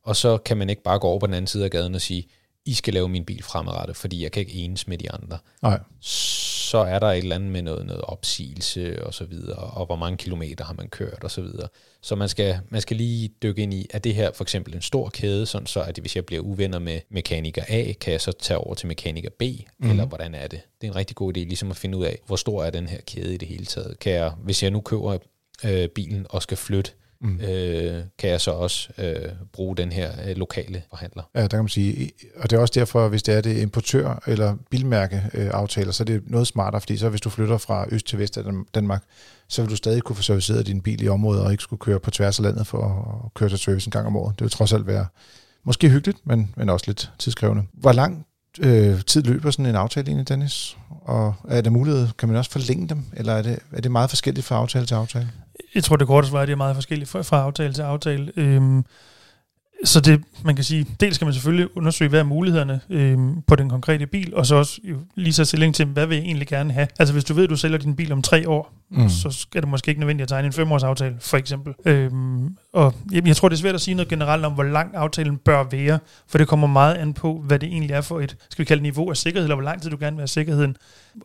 og 0.05 0.17
så 0.17 0.39
kan 0.39 0.57
man 0.57 0.71
ikke 0.71 0.83
bare 0.83 0.99
gå 0.99 1.07
over 1.07 1.19
på 1.19 1.27
den 1.27 1.35
anden 1.35 1.47
side 1.47 1.65
af 1.65 1.71
gaden 1.71 1.95
og 1.95 2.01
sige, 2.01 2.29
I 2.65 2.75
skal 2.75 2.95
lave 2.95 3.09
min 3.09 3.25
bil 3.25 3.43
fremadrettet, 3.43 3.97
fordi 3.97 4.23
jeg 4.23 4.33
kan 4.33 4.41
ikke 4.41 4.53
enes 4.53 4.89
med 4.89 4.99
de 4.99 5.13
andre. 5.13 5.39
Nej. 5.63 5.81
Så 6.01 6.52
er 6.79 6.99
der 6.99 7.07
et 7.07 7.19
eller 7.19 7.37
andet 7.37 7.51
med 7.51 7.63
noget, 7.63 7.87
noget 7.87 8.03
opsigelse 8.03 9.07
og 9.07 9.15
så 9.15 9.25
videre, 9.25 9.57
og 9.59 9.87
hvor 9.87 9.97
mange 9.97 10.17
kilometer 10.17 10.65
har 10.65 10.75
man 10.75 10.89
kørt 10.89 11.25
og 11.25 11.31
så 11.31 11.43
videre. 11.43 11.69
Så 12.03 12.15
man 12.15 12.29
skal, 12.29 12.61
man 12.69 12.81
skal 12.81 12.97
lige 12.97 13.29
dykke 13.43 13.63
ind 13.63 13.75
i, 13.75 13.87
er 13.91 13.99
det 13.99 14.15
her 14.15 14.31
for 14.35 14.45
eksempel 14.45 14.75
en 14.75 14.83
stor 14.83 15.09
kæde, 15.09 15.47
sådan 15.47 15.67
så 15.67 15.83
at 15.83 15.99
hvis 15.99 16.17
jeg 16.17 16.27
bliver 16.27 16.43
uvenner 16.43 16.79
med 16.79 17.01
mekaniker 17.11 17.63
A, 17.69 17.93
kan 18.01 18.13
jeg 18.13 18.21
så 18.21 18.33
tage 18.33 18.59
over 18.59 18.75
til 18.75 18.89
mekaniker 18.89 19.31
B, 19.39 19.43
mm. 19.79 19.91
eller 19.91 20.05
hvordan 20.05 20.35
er 20.35 20.47
det? 20.47 20.61
Det 20.81 20.87
er 20.87 20.91
en 20.91 20.97
rigtig 20.97 21.17
god 21.17 21.37
idé, 21.37 21.41
ligesom 21.41 21.71
at 21.71 21.77
finde 21.77 21.99
ud 21.99 22.05
af, 22.05 22.19
hvor 22.27 22.37
stor 22.37 22.65
er 22.65 22.71
den 22.71 22.87
her 22.87 23.01
kæde 23.07 23.35
i 23.35 23.37
det 23.37 23.49
hele 23.49 23.67
taget. 23.67 23.99
Kan 23.99 24.13
jeg, 24.13 24.31
hvis 24.31 24.63
jeg 24.63 24.71
nu 24.71 24.81
køber 24.81 25.19
øh, 25.65 25.89
bilen 25.89 26.27
og 26.31 26.43
skal 26.43 26.57
flytte 26.57 26.93
mm. 27.23 27.41
øh, 27.41 28.03
kan 28.19 28.31
jeg 28.31 28.41
så 28.41 28.51
også 28.51 28.89
øh, 28.99 29.29
bruge 29.53 29.77
den 29.77 29.93
her 29.93 30.11
øh, 30.29 30.37
lokale 30.37 30.83
forhandler. 30.89 31.23
Ja, 31.35 31.43
der 31.43 31.49
kan 31.49 31.59
man 31.59 31.69
sige, 31.69 32.11
og 32.37 32.51
det 32.51 32.57
er 32.57 32.61
også 32.61 32.73
derfor, 32.75 33.09
hvis 33.09 33.23
det 33.23 33.35
er 33.35 33.41
det 33.41 33.63
importør- 33.63 34.23
eller 34.27 34.57
bilmærkeaftaler, 34.71 35.89
øh, 35.89 35.93
så 35.93 36.03
er 36.03 36.05
det 36.05 36.23
noget 36.27 36.47
smartere, 36.47 36.81
fordi 36.81 36.97
så 36.97 37.09
hvis 37.09 37.21
du 37.21 37.31
flytter 37.31 37.59
fra 37.59 37.87
øst 37.91 38.07
til 38.07 38.19
vest 38.19 38.39
af 38.39 38.45
Danmark, 38.75 39.05
så 39.49 39.63
vil 39.63 39.71
du 39.71 39.77
stadig 39.77 40.03
kunne 40.03 40.17
få 40.17 40.23
serviceret 40.23 40.67
din 40.67 40.81
bil 40.81 41.03
i 41.03 41.09
området, 41.09 41.43
og 41.43 41.51
ikke 41.53 41.63
skulle 41.63 41.81
køre 41.81 42.01
på 42.01 42.11
tværs 42.11 42.39
af 42.39 42.43
landet 42.43 42.67
for 42.67 42.79
at 43.25 43.35
køre 43.35 43.49
til 43.49 43.59
service 43.59 43.89
en 43.89 43.91
gang 43.91 44.07
om 44.07 44.17
året. 44.17 44.39
Det 44.39 44.45
vil 44.45 44.51
trods 44.51 44.73
alt 44.73 44.87
være 44.87 45.07
måske 45.65 45.89
hyggeligt, 45.89 46.19
men, 46.25 46.55
men 46.57 46.69
også 46.69 46.85
lidt 46.89 47.13
tidskrævende. 47.19 47.63
Hvor 47.73 47.93
lang 47.93 48.27
øh, 48.61 49.01
tid 49.01 49.23
løber 49.23 49.51
sådan 49.51 49.67
en 49.67 49.75
aftale 49.75 50.07
egentlig, 50.07 50.29
Dennis? 50.29 50.77
Og 51.05 51.35
er 51.49 51.61
der 51.61 51.71
mulighed, 51.71 52.09
kan 52.19 52.29
man 52.29 52.39
også 52.39 52.51
forlænge 52.51 52.89
dem, 52.89 53.05
eller 53.17 53.33
er 53.33 53.43
det, 53.43 53.59
er 53.73 53.81
det 53.81 53.91
meget 53.91 54.11
forskelligt 54.11 54.47
fra 54.47 54.57
aftale 54.57 54.87
til 54.87 54.95
aftale? 54.95 55.31
Jeg 55.75 55.85
tror, 55.85 55.97
det 55.97 56.07
korte 56.07 56.29
svar 56.29 56.39
er, 56.39 56.43
at 56.43 56.49
det 56.49 56.53
er 56.53 56.57
meget 56.57 56.77
forskelligt 56.77 57.11
fra, 57.11 57.23
fra 57.23 57.43
aftale 57.43 57.73
til 57.73 57.83
aftale. 57.83 58.33
Øhm, 58.37 58.85
så 59.85 60.01
det, 60.01 60.23
man 60.45 60.55
kan 60.55 60.65
sige, 60.65 60.87
dels 61.01 61.15
skal 61.15 61.25
man 61.25 61.35
selvfølgelig 61.35 61.77
undersøge, 61.77 62.09
hvad 62.09 62.21
er 62.21 62.25
mulighederne 62.25 62.81
øhm, 62.91 63.43
på 63.43 63.57
den 63.57 63.69
konkrete 63.69 64.07
bil, 64.07 64.35
og 64.35 64.47
så 64.47 64.55
også 64.55 64.81
jo, 64.85 64.97
lige 65.15 65.33
så 65.33 65.45
stilling 65.45 65.75
til, 65.75 65.87
hvad 65.87 66.07
vil 66.07 66.17
jeg 66.17 66.25
egentlig 66.25 66.49
gerne 66.49 66.73
have. 66.73 66.89
Altså 66.99 67.13
hvis 67.13 67.25
du 67.25 67.35
ved, 67.35 67.45
at 67.45 67.51
du 67.51 67.57
sælger 67.57 67.79
din 67.79 67.97
bil 67.97 68.13
om 68.13 68.23
tre 68.23 68.49
år, 68.49 68.73
mm. 68.91 69.09
så 69.09 69.31
skal 69.31 69.63
det 69.63 69.71
måske 69.71 69.89
ikke 69.89 70.01
nødvendigt 70.01 70.23
at 70.23 70.29
tegne 70.29 70.47
en 70.47 70.53
femårs 70.53 70.83
aftale, 70.83 71.17
for 71.21 71.37
eksempel. 71.37 71.75
Øhm, 71.85 72.57
og 72.73 72.95
jeg, 73.13 73.27
jeg 73.27 73.37
tror, 73.37 73.49
det 73.49 73.57
er 73.57 73.61
svært 73.61 73.75
at 73.75 73.81
sige 73.81 73.95
noget 73.95 74.09
generelt 74.09 74.45
om, 74.45 74.53
hvor 74.53 74.63
lang 74.63 74.95
aftalen 74.95 75.37
bør 75.37 75.65
være, 75.71 75.99
for 76.29 76.39
det 76.39 76.49
kommer 76.49 76.67
meget 76.67 76.95
an 76.95 77.13
på, 77.13 77.43
hvad 77.47 77.59
det 77.59 77.67
egentlig 77.67 77.91
er 77.91 78.01
for 78.01 78.21
et, 78.21 78.37
skal 78.51 78.63
vi 78.63 78.67
kalde 78.67 78.83
niveau 78.83 79.11
af 79.11 79.17
sikkerhed, 79.17 79.45
eller 79.45 79.57
hvor 79.57 79.65
lang 79.65 79.83
tid 79.83 79.91
du 79.91 79.97
gerne 80.01 80.17
vil 80.17 80.21
have 80.21 80.29
sikkerheden. 80.29 80.77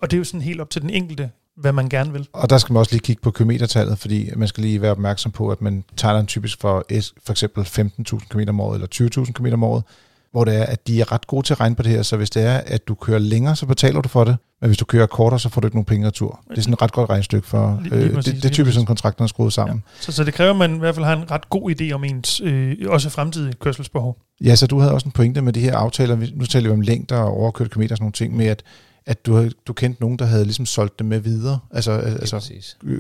Og 0.02 0.12
det 0.12 0.18
er 0.18 0.20
jo 0.20 0.24
sådan 0.24 0.42
helt 0.42 0.62
op 0.62 0.70
til 0.70 0.82
den 0.82 0.90
enkelte 0.90 1.30
hvad 1.58 1.74
man 1.74 1.90
gerne 1.90 2.12
vil. 2.12 2.28
Og 2.34 2.50
der 2.50 2.58
skal 2.58 2.74
man 2.74 2.80
også 2.80 2.92
lige 2.92 3.02
kigge 3.02 3.22
på 3.22 3.32
kilometertallet, 3.32 4.00
fordi 4.00 4.30
man 4.36 4.48
skal 4.48 4.64
lige 4.64 4.82
være 4.82 4.92
opmærksom 4.92 5.32
på, 5.32 5.50
at 5.50 5.62
man 5.62 5.84
tager 5.98 6.18
den 6.18 6.26
typisk 6.26 6.62
for 6.62 6.86
for 7.26 7.32
eksempel 7.32 7.64
15.000 7.64 8.28
km 8.30 8.40
om 8.50 8.60
året 8.60 8.76
eller 8.76 9.22
20.000 9.26 9.32
km 9.32 9.46
om 9.54 9.64
året, 9.64 9.84
hvor 10.32 10.44
det 10.44 10.56
er, 10.56 10.64
at 10.64 10.88
de 10.88 11.02
er 11.02 11.12
ret 11.12 11.28
gode 11.28 11.46
til 11.46 11.54
at 11.54 11.60
regne 11.60 11.76
på 11.76 11.84
det 11.84 11.92
her, 11.92 12.02
så 12.02 12.18
hvis 12.18 12.30
det 12.30 12.44
er, 12.44 12.62
at 12.66 12.88
du 12.88 12.96
kører 12.96 13.20
længere, 13.20 13.56
så 13.56 13.66
betaler 13.66 14.02
du 14.02 14.10
for 14.10 14.24
det, 14.24 14.38
men 14.62 14.68
hvis 14.68 14.78
du 14.78 14.86
kører 14.86 15.06
kortere, 15.06 15.40
så 15.40 15.50
får 15.50 15.62
du 15.62 15.68
ikke 15.68 15.78
nogen 15.78 15.86
penge 15.86 16.08
retur. 16.08 16.40
Det 16.50 16.58
er 16.58 16.62
sådan 16.62 16.74
et 16.74 16.82
ret 16.82 16.92
godt 16.92 17.10
regnestykke 17.10 17.48
for, 17.48 17.80
lige, 17.84 17.96
lige 17.96 18.10
øh, 18.10 18.16
præcis, 18.16 18.34
det, 18.34 18.44
det 18.44 18.50
er 18.50 18.54
typisk 18.54 18.74
sådan 18.74 18.86
kontrakten 18.86 19.24
er 19.24 19.28
skruet 19.28 19.54
sammen. 19.54 19.84
Ja. 19.86 20.02
Så, 20.02 20.12
så 20.12 20.24
det 20.24 20.34
kræver, 20.34 20.52
at 20.52 20.58
man 20.58 20.76
i 20.76 20.80
hvert 20.80 20.96
fald 20.96 21.06
har 21.06 21.16
en 21.16 21.32
ret 21.32 21.50
god 21.50 21.72
idé 21.72 21.92
om 21.92 22.04
ens 22.04 22.42
øh, 22.44 22.76
også 22.88 23.10
fremtidige 23.10 23.54
kørselsbehov. 23.54 24.18
Ja, 24.44 24.56
så 24.56 24.68
du 24.68 24.80
havde 24.80 24.94
også 24.94 25.06
en 25.06 25.12
pointe 25.12 25.42
med 25.42 25.54
de 25.54 25.60
her 25.60 25.78
aftaler, 25.78 26.18
nu 26.36 26.46
taler 26.46 26.70
vi 26.70 26.74
om 26.74 26.82
længder 26.82 27.18
og 27.18 27.38
overkørt 27.38 27.72
kilometer 27.72 27.94
og 27.94 27.98
sådan 27.98 28.04
nogle 28.04 28.14
ting, 28.14 28.36
med 28.36 28.46
at 28.46 28.64
at 29.08 29.26
du, 29.26 29.50
du 29.68 29.74
kendte 29.74 30.02
nogen, 30.02 30.20
der 30.20 30.26
havde 30.26 30.44
ligesom 30.44 30.66
solgt 30.66 31.00
dem 31.00 31.08
med 31.08 31.20
videre. 31.20 31.60
Altså, 31.72 31.92
altså 31.92 32.54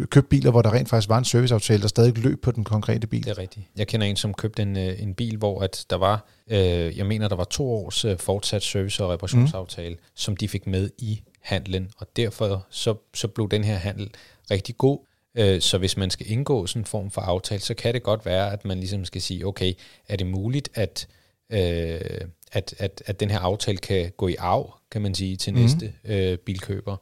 købt 0.09 0.29
biler, 0.29 0.51
hvor 0.51 0.61
der 0.61 0.73
rent 0.73 0.89
faktisk 0.89 1.09
var 1.09 1.17
en 1.17 1.25
serviceaftale, 1.25 1.81
der 1.81 1.87
stadig 1.87 2.17
løb 2.17 2.41
på 2.41 2.51
den 2.51 2.63
konkrete 2.63 3.07
bil. 3.07 3.23
Det 3.23 3.31
er 3.31 3.37
rigtigt. 3.37 3.65
Jeg 3.77 3.87
kender 3.87 4.07
en, 4.07 4.15
som 4.15 4.33
købte 4.33 4.61
en, 4.61 4.77
øh, 4.77 5.01
en 5.01 5.13
bil, 5.13 5.37
hvor 5.37 5.61
at 5.61 5.85
der 5.89 5.95
var, 5.95 6.25
øh, 6.49 6.97
jeg 6.97 7.05
mener, 7.05 7.27
der 7.27 7.35
var 7.35 7.43
to 7.43 7.71
års 7.71 8.05
øh, 8.05 8.17
fortsat 8.17 8.63
service- 8.63 9.03
og 9.03 9.09
reparationsaftale, 9.09 9.93
mm. 9.95 10.01
som 10.15 10.37
de 10.37 10.47
fik 10.47 10.67
med 10.67 10.89
i 10.97 11.21
handlen, 11.41 11.89
og 11.97 12.07
derfor 12.15 12.65
så, 12.69 12.95
så 13.13 13.27
blev 13.27 13.49
den 13.49 13.63
her 13.63 13.75
handel 13.75 14.09
rigtig 14.51 14.77
god. 14.77 14.99
Øh, 15.37 15.61
så 15.61 15.77
hvis 15.77 15.97
man 15.97 16.09
skal 16.09 16.31
indgå 16.31 16.67
sådan 16.67 16.81
en 16.81 16.85
form 16.85 17.11
for 17.11 17.21
aftale, 17.21 17.61
så 17.61 17.73
kan 17.73 17.93
det 17.93 18.03
godt 18.03 18.25
være, 18.25 18.53
at 18.53 18.65
man 18.65 18.79
ligesom 18.79 19.05
skal 19.05 19.21
sige, 19.21 19.45
okay, 19.45 19.73
er 20.07 20.15
det 20.15 20.27
muligt, 20.27 20.69
at 20.73 21.07
øh, 21.49 21.99
at, 22.51 22.75
at, 22.77 23.03
at 23.05 23.19
den 23.19 23.29
her 23.29 23.39
aftale 23.39 23.77
kan 23.77 24.11
gå 24.17 24.27
i 24.27 24.35
arv, 24.39 24.73
kan 24.91 25.01
man 25.01 25.15
sige, 25.15 25.37
til 25.37 25.53
mm. 25.53 25.59
næste 25.59 25.93
øh, 26.05 26.37
bilkøber. 26.37 26.97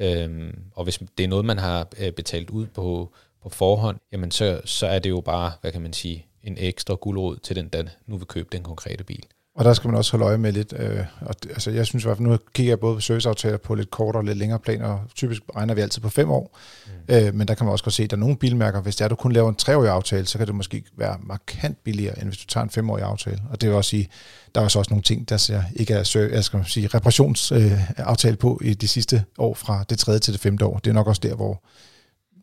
Øhm, 0.00 0.58
og 0.74 0.84
hvis 0.84 0.98
det 1.18 1.24
er 1.24 1.28
noget, 1.28 1.44
man 1.44 1.58
har 1.58 1.88
øh, 1.98 2.12
betalt 2.12 2.50
ud 2.50 2.66
på, 2.66 3.12
på 3.42 3.48
forhånd, 3.48 3.98
jamen 4.12 4.30
så, 4.30 4.60
så 4.64 4.86
er 4.86 4.98
det 4.98 5.10
jo 5.10 5.20
bare, 5.20 5.52
hvad 5.60 5.72
kan 5.72 5.82
man 5.82 5.92
sige, 5.92 6.26
en 6.42 6.56
ekstra 6.58 6.94
guldråd 6.94 7.36
til 7.36 7.56
den, 7.56 7.68
der 7.68 7.84
nu 8.06 8.16
vil 8.16 8.26
købe 8.26 8.48
den 8.52 8.62
konkrete 8.62 9.04
bil. 9.04 9.24
Og 9.56 9.64
der 9.64 9.72
skal 9.72 9.88
man 9.88 9.96
også 9.96 10.12
holde 10.12 10.24
øje 10.24 10.38
med 10.38 10.52
lidt, 10.52 10.74
øh, 10.76 11.04
og 11.20 11.42
det, 11.42 11.50
altså 11.50 11.70
jeg 11.70 11.86
synes 11.86 12.04
i 12.04 12.06
hvert 12.06 12.16
fald, 12.16 12.28
nu 12.28 12.38
kigger 12.54 12.70
jeg 12.70 12.80
både 12.80 12.94
på 12.94 13.00
serviceaftaler 13.00 13.56
på 13.56 13.74
lidt 13.74 13.90
kortere 13.90 14.20
og 14.20 14.24
lidt 14.24 14.38
længere 14.38 14.58
plan, 14.58 14.82
og 14.82 15.00
typisk 15.14 15.42
regner 15.56 15.74
vi 15.74 15.80
altid 15.80 16.02
på 16.02 16.08
fem 16.08 16.30
år. 16.30 16.58
Mm. 16.86 17.14
Øh, 17.14 17.34
men 17.34 17.48
der 17.48 17.54
kan 17.54 17.66
man 17.66 17.72
også 17.72 17.84
godt 17.84 17.94
se, 17.94 18.02
at 18.02 18.10
der 18.10 18.16
er 18.16 18.20
nogle 18.20 18.36
bilmærker, 18.36 18.80
hvis 18.80 18.96
det 18.96 19.00
er, 19.00 19.04
at 19.04 19.10
du 19.10 19.16
kun 19.16 19.32
laver 19.32 19.48
en 19.48 19.54
treårig 19.54 19.90
aftale, 19.90 20.26
så 20.26 20.38
kan 20.38 20.46
det 20.46 20.54
måske 20.54 20.84
være 20.96 21.16
markant 21.22 21.84
billigere, 21.84 22.18
end 22.18 22.28
hvis 22.28 22.38
du 22.38 22.46
tager 22.46 22.64
en 22.64 22.70
femårig 22.70 23.04
aftale. 23.04 23.42
Og 23.50 23.60
det 23.60 23.68
vil 23.68 23.76
også 23.76 23.90
sige, 23.90 24.08
der 24.56 24.62
er 24.62 24.64
også 24.64 24.86
nogle 24.90 25.02
ting, 25.02 25.28
der 25.28 25.36
ser, 25.36 25.62
ikke 25.74 25.94
er 25.94 26.28
jeg 26.32 26.44
skal 26.44 26.64
sige, 26.66 26.86
reparationsaftale 26.86 28.36
på 28.36 28.60
i 28.64 28.74
de 28.74 28.88
sidste 28.88 29.24
år 29.38 29.54
fra 29.54 29.84
det 29.90 29.98
tredje 29.98 30.20
til 30.20 30.32
det 30.32 30.40
femte 30.40 30.64
år. 30.64 30.78
Det 30.78 30.90
er 30.90 30.94
nok 30.94 31.06
også 31.06 31.20
der, 31.20 31.34
hvor 31.34 31.62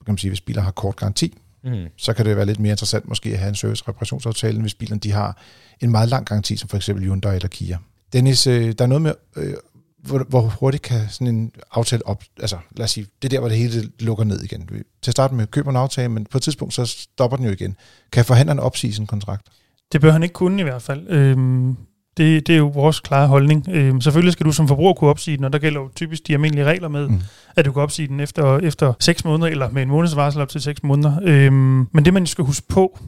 kan 0.05 0.11
man 0.13 0.17
sige, 0.17 0.31
hvis 0.31 0.41
biler 0.41 0.61
har 0.61 0.71
kort 0.71 0.95
garanti, 0.95 1.37
mm. 1.63 1.87
så 1.97 2.13
kan 2.13 2.25
det 2.25 2.35
være 2.35 2.45
lidt 2.45 2.59
mere 2.59 2.71
interessant 2.71 3.07
måske 3.07 3.29
at 3.29 3.37
have 3.37 3.49
en 3.49 3.55
service 3.55 3.83
reparationsaftale, 3.87 4.61
hvis 4.61 4.73
bilerne 4.73 4.99
de 4.99 5.11
har 5.11 5.37
en 5.81 5.91
meget 5.91 6.09
lang 6.09 6.25
garanti, 6.25 6.57
som 6.57 6.69
for 6.69 6.77
eksempel 6.77 7.05
Hyundai 7.05 7.35
eller 7.35 7.47
Kia. 7.47 7.77
Dennis, 8.13 8.47
øh, 8.47 8.73
der 8.77 8.83
er 8.83 8.87
noget 8.87 9.01
med, 9.01 9.13
øh, 9.35 9.53
hvor, 9.97 10.25
hvor 10.29 10.41
hurtigt 10.41 10.83
kan 10.83 11.09
sådan 11.09 11.27
en 11.27 11.51
aftale 11.71 12.07
op, 12.07 12.23
altså 12.39 12.57
lad 12.77 12.83
os 12.83 12.91
sige, 12.91 13.07
det 13.21 13.27
er 13.27 13.29
der, 13.29 13.39
hvor 13.39 13.49
det 13.49 13.57
hele 13.57 13.89
lukker 13.99 14.23
ned 14.23 14.41
igen. 14.41 14.67
Til 15.01 15.11
at 15.11 15.11
starte 15.11 15.35
med 15.35 15.47
køber 15.47 15.69
en 15.69 15.75
aftale, 15.75 16.09
men 16.09 16.25
på 16.25 16.37
et 16.37 16.41
tidspunkt 16.41 16.73
så 16.73 16.85
stopper 16.85 17.37
den 17.37 17.45
jo 17.45 17.51
igen. 17.51 17.75
Kan 18.11 18.25
forhandleren 18.25 18.59
opsige 18.59 18.93
sin 18.93 19.07
kontrakt? 19.07 19.47
Det 19.91 20.01
bør 20.01 20.11
han 20.11 20.23
ikke 20.23 20.33
kunne 20.33 20.59
i 20.59 20.63
hvert 20.63 20.81
fald. 20.81 21.09
Øhm, 21.09 21.77
det, 22.17 22.47
det 22.47 22.53
er 22.53 22.57
jo 22.57 22.67
vores 22.67 22.99
klare 22.99 23.27
holdning. 23.27 23.65
Øhm, 23.69 24.01
selvfølgelig 24.01 24.33
skal 24.33 24.45
du 24.45 24.51
som 24.51 24.67
forbruger 24.67 24.93
kunne 24.93 25.09
opsige 25.09 25.37
den, 25.37 25.45
og 25.45 25.53
der 25.53 25.59
gælder 25.59 25.81
jo 25.81 25.89
typisk 25.95 26.27
de 26.27 26.33
almindelige 26.33 26.65
regler 26.65 26.87
med, 26.87 27.07
mm. 27.07 27.21
at 27.55 27.65
du 27.65 27.71
kan 27.71 27.81
opsige 27.81 28.07
den 28.07 28.19
efter, 28.19 28.57
efter 28.57 28.93
6 28.99 29.25
måneder, 29.25 29.51
eller 29.51 29.69
med 29.69 29.81
en 29.81 29.89
månedsvarsel 29.89 30.41
op 30.41 30.49
til 30.49 30.61
6 30.61 30.83
måneder. 30.83 31.19
Øhm, 31.23 31.87
men 31.91 32.05
det, 32.05 32.13
man 32.13 32.25
skal 32.25 32.45
huske 32.45 32.67
på, 32.67 32.99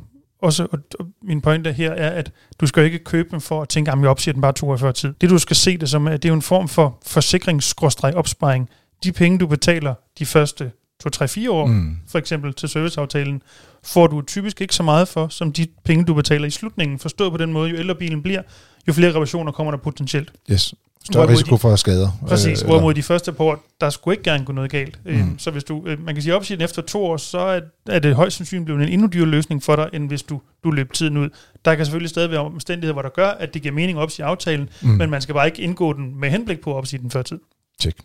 også, 0.41 0.67
og, 0.71 0.79
og 0.99 1.05
min 1.23 1.41
pointe 1.41 1.73
her 1.73 1.91
er, 1.91 2.09
at 2.09 2.31
du 2.59 2.67
skal 2.67 2.83
ikke 2.83 2.99
købe 2.99 3.29
dem 3.31 3.41
for 3.41 3.61
at 3.61 3.69
tænke, 3.69 3.91
at 3.91 3.99
jeg 3.99 4.07
opsiger 4.07 4.33
den 4.33 4.41
bare 4.41 4.53
to 4.53 4.69
år 4.69 4.77
før 4.77 4.91
tid. 4.91 5.13
Det 5.21 5.29
du 5.29 5.37
skal 5.37 5.55
se 5.55 5.77
det 5.77 5.89
som, 5.89 6.07
at 6.07 6.23
det 6.23 6.29
er 6.29 6.33
en 6.33 6.41
form 6.41 6.67
for 6.67 6.97
forsikringsopsparing. 7.05 8.69
De 9.03 9.11
penge, 9.11 9.39
du 9.39 9.47
betaler 9.47 9.93
de 10.19 10.25
første 10.25 10.71
2-3-4 11.07 11.49
år, 11.49 11.65
mm. 11.65 11.97
for 12.07 12.19
eksempel 12.19 12.53
til 12.53 12.69
serviceaftalen, 12.69 13.41
får 13.83 14.07
du 14.07 14.21
typisk 14.21 14.61
ikke 14.61 14.75
så 14.75 14.83
meget 14.83 15.07
for, 15.07 15.27
som 15.27 15.51
de 15.51 15.67
penge, 15.85 16.05
du 16.05 16.13
betaler 16.13 16.47
i 16.47 16.49
slutningen. 16.49 16.99
Forstået 16.99 17.31
på 17.31 17.37
den 17.37 17.53
måde, 17.53 17.69
jo 17.69 17.77
ældre 17.77 17.95
bilen 17.95 18.21
bliver, 18.23 18.41
jo 18.87 18.93
flere 18.93 19.09
reparationer 19.09 19.51
kommer 19.51 19.71
der 19.71 19.77
potentielt. 19.77 20.31
Yes. 20.51 20.73
Større 21.05 21.29
risiko 21.29 21.57
for 21.57 21.75
skader. 21.75 22.09
Præcis, 22.27 22.61
øh, 22.61 22.67
hvorimod 22.67 22.93
de 22.93 23.03
første 23.03 23.31
par 23.31 23.43
år, 23.43 23.65
der 23.81 23.89
skulle 23.89 24.13
ikke 24.13 24.31
gerne 24.31 24.45
gå 24.45 24.53
noget 24.53 24.71
galt. 24.71 24.99
Mm. 25.05 25.11
Øhm, 25.11 25.39
så 25.39 25.51
hvis 25.51 25.63
du, 25.63 25.83
øh, 25.85 26.05
man 26.05 26.15
kan 26.15 26.21
sige 26.21 26.35
opsiden 26.35 26.61
efter 26.61 26.81
to 26.81 27.05
år, 27.05 27.17
så 27.17 27.39
er, 27.39 27.59
er 27.89 27.99
det 27.99 28.15
højst 28.15 28.37
sandsynligt 28.37 28.65
blevet 28.65 28.83
en 28.83 28.89
endnu 28.89 29.07
dyrere 29.13 29.29
løsning 29.29 29.63
for 29.63 29.75
dig, 29.75 29.89
end 29.93 30.07
hvis 30.07 30.23
du, 30.23 30.41
du 30.63 30.71
løb 30.71 30.93
tiden 30.93 31.17
ud. 31.17 31.29
Der 31.65 31.75
kan 31.75 31.85
selvfølgelig 31.85 32.09
stadig 32.09 32.31
være 32.31 32.39
omstændigheder, 32.39 32.93
hvor 32.93 33.01
der 33.01 33.09
gør, 33.09 33.27
at 33.27 33.53
det 33.53 33.61
giver 33.61 33.73
mening 33.73 33.97
at 33.97 34.01
opsige 34.01 34.25
aftalen, 34.25 34.69
mm. 34.81 34.89
men 34.89 35.09
man 35.09 35.21
skal 35.21 35.35
bare 35.35 35.45
ikke 35.45 35.61
indgå 35.61 35.93
den 35.93 36.19
med 36.19 36.29
henblik 36.29 36.61
på 36.61 36.71
at 36.71 36.75
opsige 36.75 37.01
den 37.01 37.11
før 37.11 37.21
tid. 37.21 37.39
Tjek. 37.79 37.95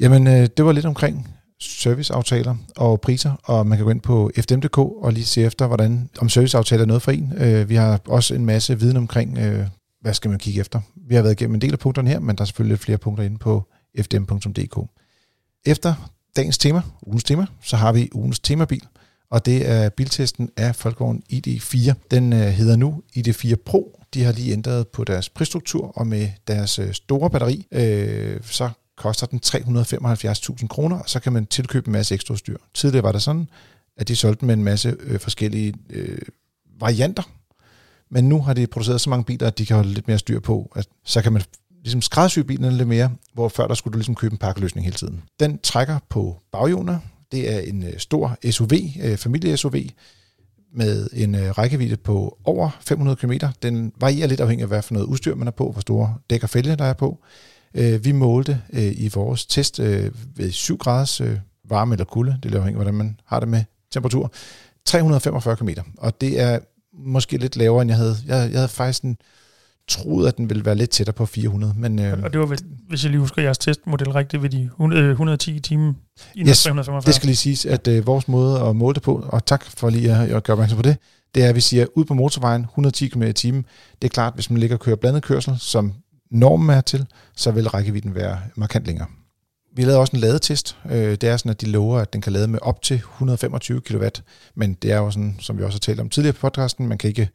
Jamen, 0.00 0.26
øh, 0.26 0.48
det 0.56 0.64
var 0.64 0.72
lidt 0.72 0.86
omkring 0.86 1.28
serviceaftaler 1.60 2.54
og 2.76 3.00
priser, 3.00 3.32
og 3.44 3.66
man 3.66 3.78
kan 3.78 3.84
gå 3.84 3.90
ind 3.90 4.00
på 4.00 4.30
fdm.dk 4.36 4.78
og 4.78 5.12
lige 5.12 5.24
se 5.24 5.42
efter, 5.42 5.66
hvordan 5.66 6.10
om 6.18 6.28
serviceaftaler 6.28 6.82
er 6.82 6.86
noget 6.86 7.02
for 7.02 7.10
en. 7.10 7.32
Øh, 7.36 7.68
vi 7.68 7.74
har 7.74 8.00
også 8.08 8.34
en 8.34 8.46
masse 8.46 8.80
viden 8.80 8.96
omkring, 8.96 9.38
øh, 9.38 9.66
hvad 10.00 10.14
skal 10.14 10.30
man 10.30 10.38
kigge 10.38 10.60
efter. 10.60 10.80
Vi 10.96 11.14
har 11.14 11.22
været 11.22 11.40
igennem 11.40 11.54
en 11.54 11.60
del 11.60 11.72
af 11.72 11.78
punkterne 11.78 12.10
her, 12.10 12.20
men 12.20 12.36
der 12.36 12.42
er 12.42 12.46
selvfølgelig 12.46 12.72
lidt 12.72 12.80
flere 12.80 12.98
punkter 12.98 13.24
inde 13.24 13.38
på 13.38 13.68
fdm.dk. 14.00 14.90
Efter 15.64 16.10
dagens 16.36 16.58
tema, 16.58 16.82
ugens 17.02 17.24
tema, 17.24 17.46
så 17.62 17.76
har 17.76 17.92
vi 17.92 18.08
ugens 18.12 18.40
temabil, 18.40 18.86
og 19.30 19.46
det 19.46 19.68
er 19.68 19.88
biltesten 19.88 20.50
af 20.56 20.76
Folkevogn 20.76 21.22
ID4. 21.32 21.92
Den 22.10 22.32
øh, 22.32 22.38
hedder 22.38 22.76
nu 22.76 23.02
ID4 23.16 23.54
Pro. 23.54 24.00
De 24.14 24.24
har 24.24 24.32
lige 24.32 24.52
ændret 24.52 24.88
på 24.88 25.04
deres 25.04 25.28
prisstruktur, 25.28 25.98
og 25.98 26.06
med 26.06 26.28
deres 26.46 26.78
øh, 26.78 26.92
store 26.92 27.30
batteri, 27.30 27.66
øh, 27.72 28.40
så 28.42 28.70
koster 28.96 29.26
den 29.26 29.40
375.000 29.46 30.66
kroner, 30.66 30.98
og 30.98 31.08
så 31.10 31.20
kan 31.20 31.32
man 31.32 31.46
tilkøbe 31.46 31.88
en 31.88 31.92
masse 31.92 32.14
ekstra 32.14 32.32
udstyr. 32.32 32.56
Tidligere 32.74 33.02
var 33.02 33.12
det 33.12 33.22
sådan, 33.22 33.48
at 33.96 34.08
de 34.08 34.16
solgte 34.16 34.44
med 34.44 34.54
en 34.54 34.64
masse 34.64 34.96
øh, 35.00 35.20
forskellige 35.20 35.74
øh, 35.90 36.18
varianter, 36.80 37.22
men 38.10 38.28
nu 38.28 38.40
har 38.42 38.54
de 38.54 38.66
produceret 38.66 39.00
så 39.00 39.10
mange 39.10 39.24
biler, 39.24 39.46
at 39.46 39.58
de 39.58 39.66
kan 39.66 39.76
holde 39.76 39.90
lidt 39.90 40.08
mere 40.08 40.18
styr 40.18 40.40
på, 40.40 40.72
at 40.76 40.88
så 41.04 41.22
kan 41.22 41.32
man 41.32 41.42
ligesom 41.82 42.02
skræddersy 42.02 42.38
bilerne 42.38 42.76
lidt 42.76 42.88
mere, 42.88 43.10
hvor 43.34 43.48
før 43.48 43.66
der 43.66 43.74
skulle 43.74 43.92
du 43.92 43.98
ligesom 43.98 44.14
købe 44.14 44.32
en 44.32 44.38
pakkeløsning 44.38 44.84
hele 44.84 44.96
tiden. 44.96 45.22
Den 45.40 45.58
trækker 45.58 45.98
på 46.08 46.36
baghjulene. 46.52 47.00
Det 47.32 47.54
er 47.54 47.60
en 47.60 47.82
øh, 47.82 47.98
stor 47.98 48.38
SUV, 48.50 48.72
øh, 49.02 49.16
familie-SUV, 49.16 49.74
med 50.74 51.08
en 51.12 51.34
øh, 51.34 51.50
rækkevidde 51.58 51.96
på 51.96 52.38
over 52.44 52.70
500 52.80 53.16
km. 53.16 53.32
Den 53.62 53.92
varierer 54.00 54.28
lidt 54.28 54.40
afhængig 54.40 54.62
af, 54.62 54.68
hvad 54.68 54.82
for 54.82 54.94
noget 54.94 55.06
udstyr 55.06 55.34
man 55.34 55.48
er 55.48 55.52
på, 55.52 55.72
hvor 55.72 55.80
store 55.80 56.14
dæk 56.30 56.42
og 56.42 56.50
fælge 56.50 56.76
der 56.76 56.84
er 56.84 56.92
på. 56.92 57.18
Vi 58.02 58.12
målte 58.12 58.62
i 58.72 59.10
vores 59.14 59.46
test 59.46 59.80
ved 60.36 60.50
7 60.50 60.78
graders 60.78 61.20
varme 61.68 61.94
eller 61.94 62.04
kulde, 62.04 62.38
det 62.42 62.54
er 62.54 62.58
afhængigt 62.58 62.80
af, 62.80 62.84
hvordan 62.84 62.94
man 62.94 63.20
har 63.24 63.40
det 63.40 63.48
med 63.48 63.64
temperatur, 63.92 64.32
345 64.84 65.56
km. 65.56 65.68
Og 65.98 66.20
det 66.20 66.40
er 66.40 66.58
måske 66.92 67.36
lidt 67.36 67.56
lavere, 67.56 67.82
end 67.82 67.90
jeg 67.90 67.98
havde. 67.98 68.16
Jeg, 68.26 68.50
jeg 68.50 68.58
havde 68.58 68.68
faktisk 68.68 69.02
en, 69.02 69.16
troet, 69.90 70.28
at 70.28 70.36
den 70.36 70.48
ville 70.48 70.64
være 70.64 70.74
lidt 70.74 70.90
tættere 70.90 71.14
på 71.14 71.26
400. 71.26 71.74
Men, 71.76 71.98
øh, 71.98 72.22
og 72.22 72.32
det 72.32 72.40
var, 72.40 72.56
hvis 72.88 73.04
jeg 73.04 73.10
lige 73.10 73.20
husker 73.20 73.42
jeres 73.42 73.58
testmodel 73.58 74.12
rigtigt, 74.12 74.42
ved 74.42 74.50
de 74.50 74.70
110 75.10 75.56
i 75.56 75.60
timen 75.60 75.96
i 76.34 76.40
yes, 76.40 76.62
345. 76.62 77.06
det 77.06 77.14
skal 77.14 77.26
lige 77.26 77.36
siges, 77.36 77.66
at 77.66 77.88
øh, 77.88 78.06
vores 78.06 78.28
måde 78.28 78.60
at 78.60 78.76
måle 78.76 78.94
det 78.94 79.02
på, 79.02 79.24
og 79.28 79.46
tak 79.46 79.64
for 79.64 79.90
lige 79.90 80.12
at, 80.12 80.30
at 80.30 80.44
gøre 80.44 80.54
opmærksom 80.54 80.76
på 80.76 80.82
det, 80.82 80.96
det 81.34 81.44
er, 81.44 81.48
at 81.48 81.54
vi 81.54 81.60
siger, 81.60 81.86
ud 81.94 82.04
på 82.04 82.14
motorvejen 82.14 82.62
110 82.62 83.08
km 83.08 83.22
i 83.22 83.32
timen. 83.32 83.64
Det 84.02 84.08
er 84.08 84.12
klart, 84.12 84.34
hvis 84.34 84.50
man 84.50 84.58
ligger 84.58 84.76
og 84.76 84.80
kører 84.80 84.96
blandet 84.96 85.22
kørsel, 85.22 85.56
som 85.58 85.92
normen 86.30 86.70
er 86.70 86.80
til, 86.80 87.06
så 87.36 87.50
vil 87.50 87.68
rækkevidden 87.68 88.14
være 88.14 88.38
markant 88.56 88.86
længere. 88.86 89.06
Vi 89.72 89.82
lavede 89.82 89.98
også 89.98 90.16
en 90.16 90.20
ladetest. 90.20 90.76
Øh, 90.90 91.10
det 91.10 91.24
er 91.24 91.36
sådan, 91.36 91.50
at 91.50 91.60
de 91.60 91.66
lover, 91.66 91.98
at 91.98 92.12
den 92.12 92.20
kan 92.20 92.32
lade 92.32 92.48
med 92.48 92.58
op 92.62 92.82
til 92.82 92.96
125 92.96 93.80
kW, 93.80 94.04
men 94.54 94.74
det 94.74 94.92
er 94.92 94.96
jo 94.96 95.10
sådan, 95.10 95.36
som 95.40 95.58
vi 95.58 95.62
også 95.62 95.76
har 95.76 95.80
talt 95.80 96.00
om 96.00 96.10
tidligere 96.10 96.32
på 96.32 96.40
podcasten, 96.40 96.88
man 96.88 96.98
kan 96.98 97.08
ikke, 97.08 97.28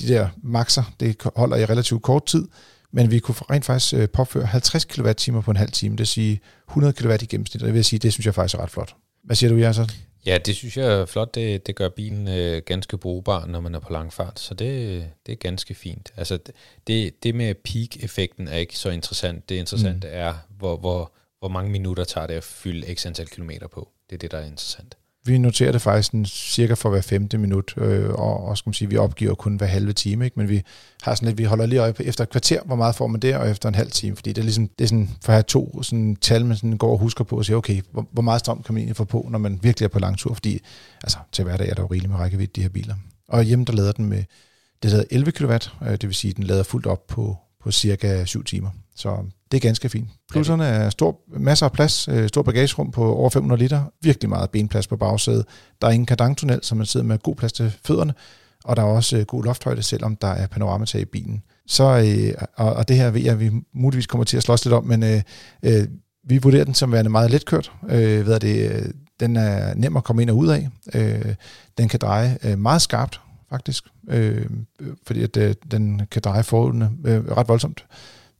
de 0.00 0.08
der 0.08 0.28
makser, 0.42 0.92
det 1.00 1.16
holder 1.36 1.56
i 1.56 1.64
relativt 1.64 2.02
kort 2.02 2.26
tid, 2.26 2.48
men 2.92 3.10
vi 3.10 3.18
kunne 3.18 3.34
rent 3.50 3.64
faktisk 3.64 3.94
øh, 3.94 4.08
påføre 4.08 4.46
50 4.46 4.84
kWh 4.84 5.42
på 5.42 5.50
en 5.50 5.56
halv 5.56 5.70
time, 5.70 5.92
det 5.92 5.98
vil 5.98 6.06
sige 6.06 6.40
100 6.68 6.92
kW 6.92 7.12
i 7.12 7.26
gennemsnit, 7.26 7.62
og 7.62 7.66
det 7.66 7.74
vil 7.74 7.84
sige, 7.84 7.98
det 7.98 8.12
synes 8.12 8.26
jeg 8.26 8.34
faktisk 8.34 8.54
er 8.54 8.62
ret 8.62 8.70
flot. 8.70 8.94
Hvad 9.24 9.36
siger 9.36 9.50
du, 9.50 9.56
Jasser? 9.56 9.86
Ja, 10.26 10.38
det 10.38 10.56
synes 10.56 10.76
jeg 10.76 10.86
er 10.86 11.06
flot. 11.06 11.34
Det, 11.34 11.66
det 11.66 11.76
gør 11.76 11.88
bilen 11.88 12.28
øh, 12.28 12.62
ganske 12.66 12.98
brugbar, 12.98 13.46
når 13.46 13.60
man 13.60 13.74
er 13.74 13.78
på 13.78 13.92
lang 13.92 14.12
fart, 14.12 14.40
så 14.40 14.54
det, 14.54 15.04
det 15.26 15.32
er 15.32 15.36
ganske 15.36 15.74
fint. 15.74 16.12
Altså, 16.16 16.38
det, 16.86 17.22
det 17.22 17.34
med 17.34 17.54
peak-effekten 17.54 18.48
er 18.48 18.56
ikke 18.56 18.78
så 18.78 18.90
interessant. 18.90 19.48
Det 19.48 19.54
interessante 19.54 20.08
mm. 20.08 20.14
er, 20.16 20.34
hvor, 20.58 20.76
hvor, 20.76 21.12
hvor 21.40 21.48
mange 21.48 21.70
minutter 21.70 22.04
tager 22.04 22.26
det 22.26 22.34
at 22.34 22.44
fylde 22.44 22.94
x 22.94 23.06
antal 23.06 23.28
kilometer 23.28 23.66
på. 23.66 23.88
Det 24.10 24.16
er 24.16 24.18
det, 24.18 24.30
der 24.30 24.38
er 24.38 24.46
interessant. 24.46 24.96
Vi 25.24 25.38
noterer 25.38 25.72
det 25.72 25.82
faktisk 25.82 26.12
en, 26.12 26.26
cirka 26.26 26.74
for 26.74 26.90
hver 26.90 27.00
femte 27.00 27.38
minut, 27.38 27.74
øh, 27.76 28.10
og, 28.10 28.44
og 28.44 28.58
skal 28.58 28.68
man 28.68 28.74
sige, 28.74 28.88
vi 28.88 28.96
opgiver 28.96 29.34
kun 29.34 29.56
hver 29.56 29.66
halve 29.66 29.92
time, 29.92 30.24
ikke? 30.24 30.38
men 30.38 30.48
vi 30.48 30.62
har 31.02 31.14
sådan 31.14 31.26
lidt, 31.26 31.38
vi 31.38 31.44
holder 31.44 31.66
lige 31.66 31.80
øje 31.80 31.92
på 31.92 32.02
efter 32.02 32.24
et 32.24 32.30
kvarter, 32.30 32.62
hvor 32.62 32.76
meget 32.76 32.94
får 32.94 33.06
man 33.06 33.20
der, 33.20 33.38
og 33.38 33.50
efter 33.50 33.68
en 33.68 33.74
halv 33.74 33.90
time, 33.90 34.16
fordi 34.16 34.32
det 34.32 34.38
er 34.38 34.42
ligesom, 34.42 34.68
det 34.68 34.84
er 34.84 34.88
sådan, 34.88 35.10
for 35.22 35.32
at 35.32 35.34
have 35.34 35.42
to 35.42 35.82
sådan, 35.82 36.16
tal, 36.16 36.46
man 36.46 36.56
sådan 36.56 36.78
går 36.78 36.92
og 36.92 36.98
husker 36.98 37.24
på 37.24 37.36
og 37.36 37.44
siger, 37.44 37.56
okay, 37.56 37.82
hvor, 37.92 38.08
hvor 38.12 38.22
meget 38.22 38.40
strøm 38.40 38.62
kan 38.62 38.74
man 38.74 38.80
egentlig 38.80 38.96
få 38.96 39.04
på, 39.04 39.28
når 39.30 39.38
man 39.38 39.58
virkelig 39.62 39.84
er 39.84 39.88
på 39.88 39.98
lang 39.98 40.18
tur, 40.18 40.34
fordi 40.34 40.60
altså, 41.02 41.18
til 41.32 41.44
hverdag 41.44 41.68
er 41.68 41.74
der 41.74 41.82
jo 41.82 41.86
rigeligt 41.86 42.10
med 42.10 42.18
rækkevidde, 42.18 42.52
de 42.56 42.62
her 42.62 42.68
biler. 42.68 42.94
Og 43.28 43.42
hjemme, 43.42 43.64
der 43.64 43.72
lader 43.72 43.92
den 43.92 44.04
med, 44.04 44.24
det 44.82 44.90
hedder 44.90 45.04
11 45.10 45.32
kW, 45.32 45.52
øh, 45.52 45.90
det 45.90 46.06
vil 46.06 46.14
sige, 46.14 46.30
at 46.30 46.36
den 46.36 46.44
lader 46.44 46.62
fuldt 46.62 46.86
op 46.86 47.06
på, 47.06 47.36
på 47.62 47.70
cirka 47.70 48.24
7 48.24 48.44
timer. 48.44 48.70
Så 48.94 49.24
det 49.50 49.56
er 49.56 49.60
ganske 49.60 49.88
fint. 49.88 50.08
Plusserne 50.32 50.64
er 50.64 50.90
stor, 50.90 51.20
masser 51.28 51.66
af 51.66 51.72
plads, 51.72 52.08
øh, 52.08 52.28
stor 52.28 52.42
bagagerum 52.42 52.90
på 52.90 53.14
over 53.14 53.30
500 53.30 53.62
liter, 53.62 53.84
virkelig 54.02 54.28
meget 54.28 54.50
benplads 54.50 54.86
på 54.86 54.96
bagsædet. 54.96 55.46
Der 55.82 55.88
er 55.88 55.92
ingen 55.92 56.06
kardangtunnel, 56.06 56.58
så 56.62 56.74
man 56.74 56.86
sidder 56.86 57.06
med 57.06 57.18
god 57.18 57.36
plads 57.36 57.52
til 57.52 57.72
fødderne, 57.84 58.14
og 58.64 58.76
der 58.76 58.82
er 58.82 58.86
også 58.86 59.16
øh, 59.16 59.24
god 59.24 59.44
lofthøjde, 59.44 59.82
selvom 59.82 60.16
der 60.16 60.28
er 60.28 60.46
panoramatag 60.46 61.00
i 61.00 61.04
bilen. 61.04 61.42
Så, 61.66 61.84
øh, 61.84 62.46
og, 62.56 62.72
og 62.72 62.88
det 62.88 62.96
her 62.96 63.10
ved 63.10 63.20
jeg, 63.20 63.32
at 63.32 63.40
vi 63.40 63.50
muligvis 63.72 64.06
kommer 64.06 64.24
til 64.24 64.36
at 64.36 64.42
slås 64.42 64.64
lidt 64.64 64.74
om, 64.74 64.84
men 64.84 65.02
øh, 65.02 65.22
øh, 65.62 65.88
vi 66.24 66.38
vurderer 66.38 66.64
den 66.64 66.74
som 66.74 66.92
værende 66.92 67.10
meget 67.10 67.30
letkørt. 67.30 67.72
Øh, 67.88 68.26
ved 68.26 68.40
det, 68.40 68.92
den 69.20 69.36
er 69.36 69.74
nem 69.74 69.96
at 69.96 70.04
komme 70.04 70.22
ind 70.22 70.30
og 70.30 70.36
ud 70.36 70.48
af. 70.48 70.68
Øh, 70.94 71.34
den 71.78 71.88
kan 71.88 72.00
dreje 72.00 72.38
øh, 72.44 72.58
meget 72.58 72.82
skarpt, 72.82 73.20
faktisk, 73.50 73.84
øh, 74.08 74.46
fordi 75.06 75.22
at, 75.22 75.36
øh, 75.36 75.54
den 75.70 76.02
kan 76.10 76.22
dreje 76.22 76.42
forholdene 76.42 76.90
øh, 77.04 77.24
ret 77.24 77.48
voldsomt. 77.48 77.84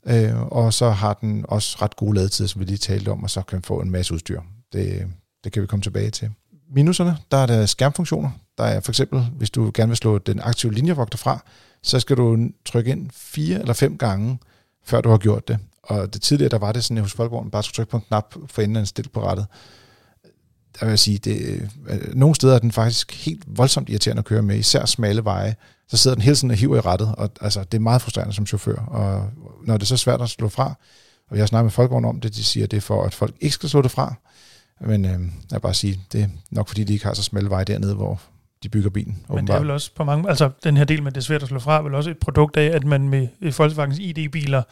Øh, 0.07 0.43
og 0.43 0.75
så 0.75 0.91
har 0.91 1.15
den 1.15 1.45
også 1.49 1.77
ret 1.83 1.97
gode 1.97 2.15
ladetid, 2.15 2.49
som 2.49 2.61
vi 2.61 2.65
lige 2.65 2.79
talte 2.79 3.09
om, 3.09 3.23
og 3.23 3.31
så 3.31 3.43
kan 3.43 3.57
man 3.57 3.63
få 3.63 3.81
en 3.81 3.91
masse 3.91 4.15
udstyr. 4.15 4.41
Det, 4.73 5.07
det 5.45 5.53
kan 5.53 5.63
vi 5.63 5.67
komme 5.67 5.83
tilbage 5.83 6.11
til. 6.11 6.31
Minuserne, 6.75 7.17
der 7.31 7.37
er 7.37 7.47
der 7.47 7.67
skærmfunktioner. 7.67 8.31
Der 8.59 8.65
er 8.65 8.81
for 8.81 8.93
eksempel, 8.93 9.21
hvis 9.21 9.51
du 9.51 9.71
gerne 9.75 9.91
vil 9.91 9.97
slå 9.97 10.19
den 10.19 10.41
aktive 10.43 10.73
linjevogter 10.73 11.19
fra, 11.19 11.45
så 11.83 12.01
skal 12.01 12.17
du 12.17 12.39
trykke 12.65 12.91
ind 12.91 13.11
fire 13.13 13.61
eller 13.61 13.73
fem 13.73 13.99
gange, 13.99 14.39
før 14.85 15.01
du 15.01 15.09
har 15.09 15.19
gjort 15.19 15.49
det. 15.49 15.59
Og 15.83 16.15
det 16.15 16.23
tidligere, 16.23 16.51
der 16.51 16.59
var 16.59 16.73
det 16.73 16.85
sådan, 16.85 16.97
at 16.97 17.03
hos 17.03 17.13
Folkevognen 17.13 17.51
bare 17.51 17.63
skulle 17.63 17.75
trykke 17.75 17.91
på 17.91 17.97
en 17.97 18.03
knap 18.09 18.35
for 18.47 18.63
enden 18.63 18.77
af 18.77 18.81
en 18.81 18.87
stil 18.87 19.09
på 19.09 19.25
rettet. 19.25 19.47
Der 20.81 20.87
vil 20.87 20.89
jeg 20.89 20.99
sige, 20.99 21.19
det, 21.19 21.69
øh, 21.89 22.15
nogle 22.15 22.35
steder 22.35 22.55
er 22.55 22.59
den 22.59 22.73
faktisk 22.73 23.25
helt 23.25 23.45
voldsomt 23.47 23.89
irriterende 23.89 24.21
at 24.21 24.25
køre 24.25 24.43
med, 24.43 24.57
især 24.57 24.85
smalle 24.85 25.25
veje, 25.25 25.55
så 25.91 25.97
sidder 25.97 26.15
den 26.15 26.23
hele 26.23 26.37
tiden 26.37 26.51
og 26.51 26.57
hiver 26.57 26.77
i 26.77 26.81
rettet, 26.81 27.15
og 27.19 27.31
altså, 27.41 27.65
det 27.65 27.75
er 27.75 27.83
meget 27.83 28.03
frustrerende 28.03 28.35
som 28.35 28.47
chauffør, 28.47 28.77
og 28.77 29.31
når 29.65 29.77
det 29.77 29.83
er 29.83 29.87
så 29.87 29.97
svært 29.97 30.21
at 30.21 30.29
slå 30.29 30.49
fra, 30.49 30.75
og 31.31 31.37
jeg 31.37 31.43
har 31.43 31.47
snakket 31.47 31.65
med 31.65 31.71
folkevogn 31.71 32.05
om 32.05 32.21
det, 32.21 32.35
de 32.35 32.45
siger, 32.45 32.67
det 32.67 32.77
er 32.77 32.81
for, 32.81 33.05
at 33.05 33.15
folk 33.15 33.35
ikke 33.41 33.55
skal 33.55 33.69
slå 33.69 33.83
det 33.83 33.91
fra, 33.91 34.15
men 34.81 35.05
øh, 35.05 35.11
jeg 35.11 35.21
vil 35.51 35.61
bare 35.61 35.75
sige, 35.75 36.01
det 36.13 36.23
er 36.23 36.29
nok 36.51 36.69
fordi, 36.69 36.85
de 36.85 36.93
ikke 36.93 37.05
har 37.05 37.15
så 37.15 37.23
smalle 37.23 37.51
vej 37.51 37.65
dernede, 37.65 37.95
hvor 37.95 38.21
de 38.63 38.69
bygger 38.69 38.91
bilen. 38.91 39.13
Men 39.13 39.35
åbenbart. 39.35 39.55
det 39.55 39.55
er 39.55 39.61
vel 39.61 39.71
også 39.71 39.91
på 39.95 40.05
mange, 40.05 40.29
altså 40.29 40.51
den 40.65 40.77
her 40.77 40.85
del 40.85 41.03
med 41.03 41.13
det 41.13 41.17
er 41.17 41.23
svært 41.23 41.43
at 41.43 41.49
slå 41.49 41.59
fra, 41.59 41.79
er 41.79 41.83
vel 41.83 41.95
også 41.95 42.11
et 42.11 42.19
produkt 42.19 42.57
af, 42.57 42.67
at 42.67 42.85
man 42.85 43.09
med 43.09 43.53
Volkswagens 43.59 43.99
ID-biler 43.99 44.63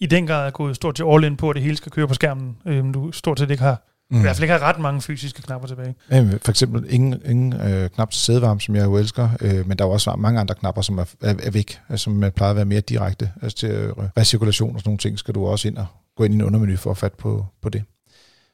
i 0.00 0.06
den 0.06 0.26
grad 0.26 0.46
er 0.46 0.50
gået 0.50 0.76
stort 0.76 0.94
til 0.94 1.04
all 1.08 1.24
in 1.24 1.36
på, 1.36 1.50
at 1.50 1.54
det 1.54 1.62
hele 1.62 1.76
skal 1.76 1.92
køre 1.92 2.08
på 2.08 2.14
skærmen. 2.14 2.56
Øh, 2.66 2.94
du 2.94 3.12
stort 3.12 3.38
set 3.38 3.50
ikke 3.50 3.62
har 3.62 3.91
Mm. 4.12 4.18
I 4.18 4.20
hvert 4.20 4.36
fald 4.36 4.42
ikke 4.42 4.52
har 4.52 4.60
ret 4.60 4.78
mange 4.78 5.00
fysiske 5.00 5.42
knapper 5.42 5.68
tilbage. 5.68 5.94
For 6.42 6.50
eksempel 6.50 6.86
ingen, 6.88 7.22
ingen 7.24 7.52
øh, 7.52 7.90
knap 7.90 8.10
til 8.10 8.20
sædevarme, 8.20 8.60
som 8.60 8.76
jeg 8.76 8.84
jo 8.84 8.96
elsker, 8.96 9.28
øh, 9.40 9.68
men 9.68 9.78
der 9.78 9.84
er 9.84 9.88
også 9.88 10.14
mange 10.18 10.40
andre 10.40 10.54
knapper, 10.54 10.82
som 10.82 10.98
er, 10.98 11.04
er, 11.22 11.34
er 11.42 11.50
væk, 11.50 11.80
altså, 11.88 12.04
som 12.04 12.24
plejer 12.36 12.50
at 12.50 12.56
være 12.56 12.64
mere 12.64 12.80
direkte. 12.80 13.30
Altså 13.42 13.58
til 13.58 13.70
øh, 13.70 13.92
recirkulation 14.16 14.74
og 14.74 14.80
sådan 14.80 14.88
nogle 14.88 14.98
ting, 14.98 15.18
skal 15.18 15.34
du 15.34 15.46
også 15.46 15.68
ind 15.68 15.76
og 15.76 15.86
gå 16.16 16.24
ind 16.24 16.34
i 16.34 16.36
en 16.36 16.42
undermenu 16.42 16.76
for 16.76 16.90
at 16.90 16.96
fatte 16.96 17.16
på, 17.16 17.46
på 17.62 17.68
det. 17.68 17.82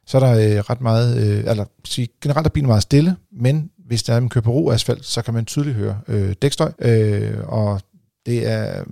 Så 0.06 0.18
er 0.18 0.20
der 0.20 0.32
øh, 0.32 0.64
ret 0.70 0.80
meget, 0.80 1.16
øh, 1.16 1.50
eller 1.50 1.64
sige, 1.84 2.08
generelt 2.22 2.46
er 2.46 2.50
bilen 2.50 2.66
meget 2.66 2.82
stille, 2.82 3.16
men 3.32 3.70
hvis 3.86 4.02
der 4.02 4.12
er 4.12 4.18
en 4.18 4.28
kører 4.28 4.42
på 4.42 4.50
ro 4.50 4.70
asfalt, 4.70 5.04
så 5.04 5.22
kan 5.22 5.34
man 5.34 5.44
tydeligt 5.44 5.76
høre 5.76 6.00
øh, 6.08 6.34
dækstøj, 6.42 6.72
øh, 6.78 7.34
og 7.44 7.80
det 8.26 8.50
er 8.50 8.84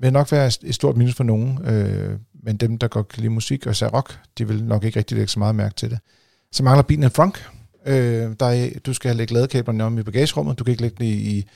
vil 0.00 0.12
nok 0.12 0.32
være 0.32 0.46
et 0.46 0.74
stort 0.74 0.96
minus 0.96 1.14
for 1.14 1.24
nogen, 1.24 1.58
øh, 1.64 2.18
men 2.42 2.56
dem, 2.56 2.78
der 2.78 2.88
godt 2.88 3.08
kan 3.08 3.20
lide 3.20 3.32
musik 3.32 3.66
og 3.66 3.72
især 3.72 3.88
rock, 3.88 4.18
de 4.38 4.48
vil 4.48 4.64
nok 4.64 4.84
ikke 4.84 4.98
rigtig 4.98 5.16
lægge 5.16 5.30
så 5.30 5.38
meget 5.38 5.54
mærke 5.54 5.74
til 5.74 5.90
det. 5.90 5.98
Så 6.52 6.62
mangler 6.62 6.82
bilen 6.82 7.04
en 7.04 7.10
frunk. 7.10 7.50
Øh, 7.86 8.34
der 8.40 8.46
er, 8.46 8.68
du 8.86 8.94
skal 8.94 9.16
lægge 9.16 9.34
ladekablerne 9.34 9.84
om 9.84 9.98
i 9.98 10.02
bagagerummet, 10.02 10.58
du 10.58 10.64
kan 10.64 10.72
ikke 10.72 10.82
lægge 10.82 10.96
det 11.04 11.10
i, 11.10 11.46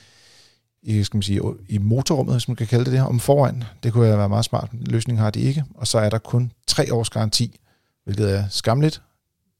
i, 0.83 1.03
skal 1.03 1.17
man 1.17 1.21
sige, 1.23 1.41
i 1.69 1.77
motorrummet, 1.77 2.35
hvis 2.35 2.47
man 2.47 2.55
kan 2.55 2.67
kalde 2.67 2.85
det 2.85 2.91
det, 2.91 2.99
her, 2.99 3.07
om 3.07 3.19
foran. 3.19 3.63
Det 3.83 3.93
kunne 3.93 4.17
være 4.17 4.29
meget 4.29 4.45
smart. 4.45 4.69
Løsningen 4.73 5.23
har 5.23 5.29
de 5.29 5.39
ikke. 5.39 5.63
Og 5.75 5.87
så 5.87 5.99
er 5.99 6.09
der 6.09 6.17
kun 6.17 6.51
tre 6.67 6.93
års 6.93 7.09
garanti, 7.09 7.59
hvilket 8.03 8.37
er 8.37 8.43
skamligt. 8.49 9.01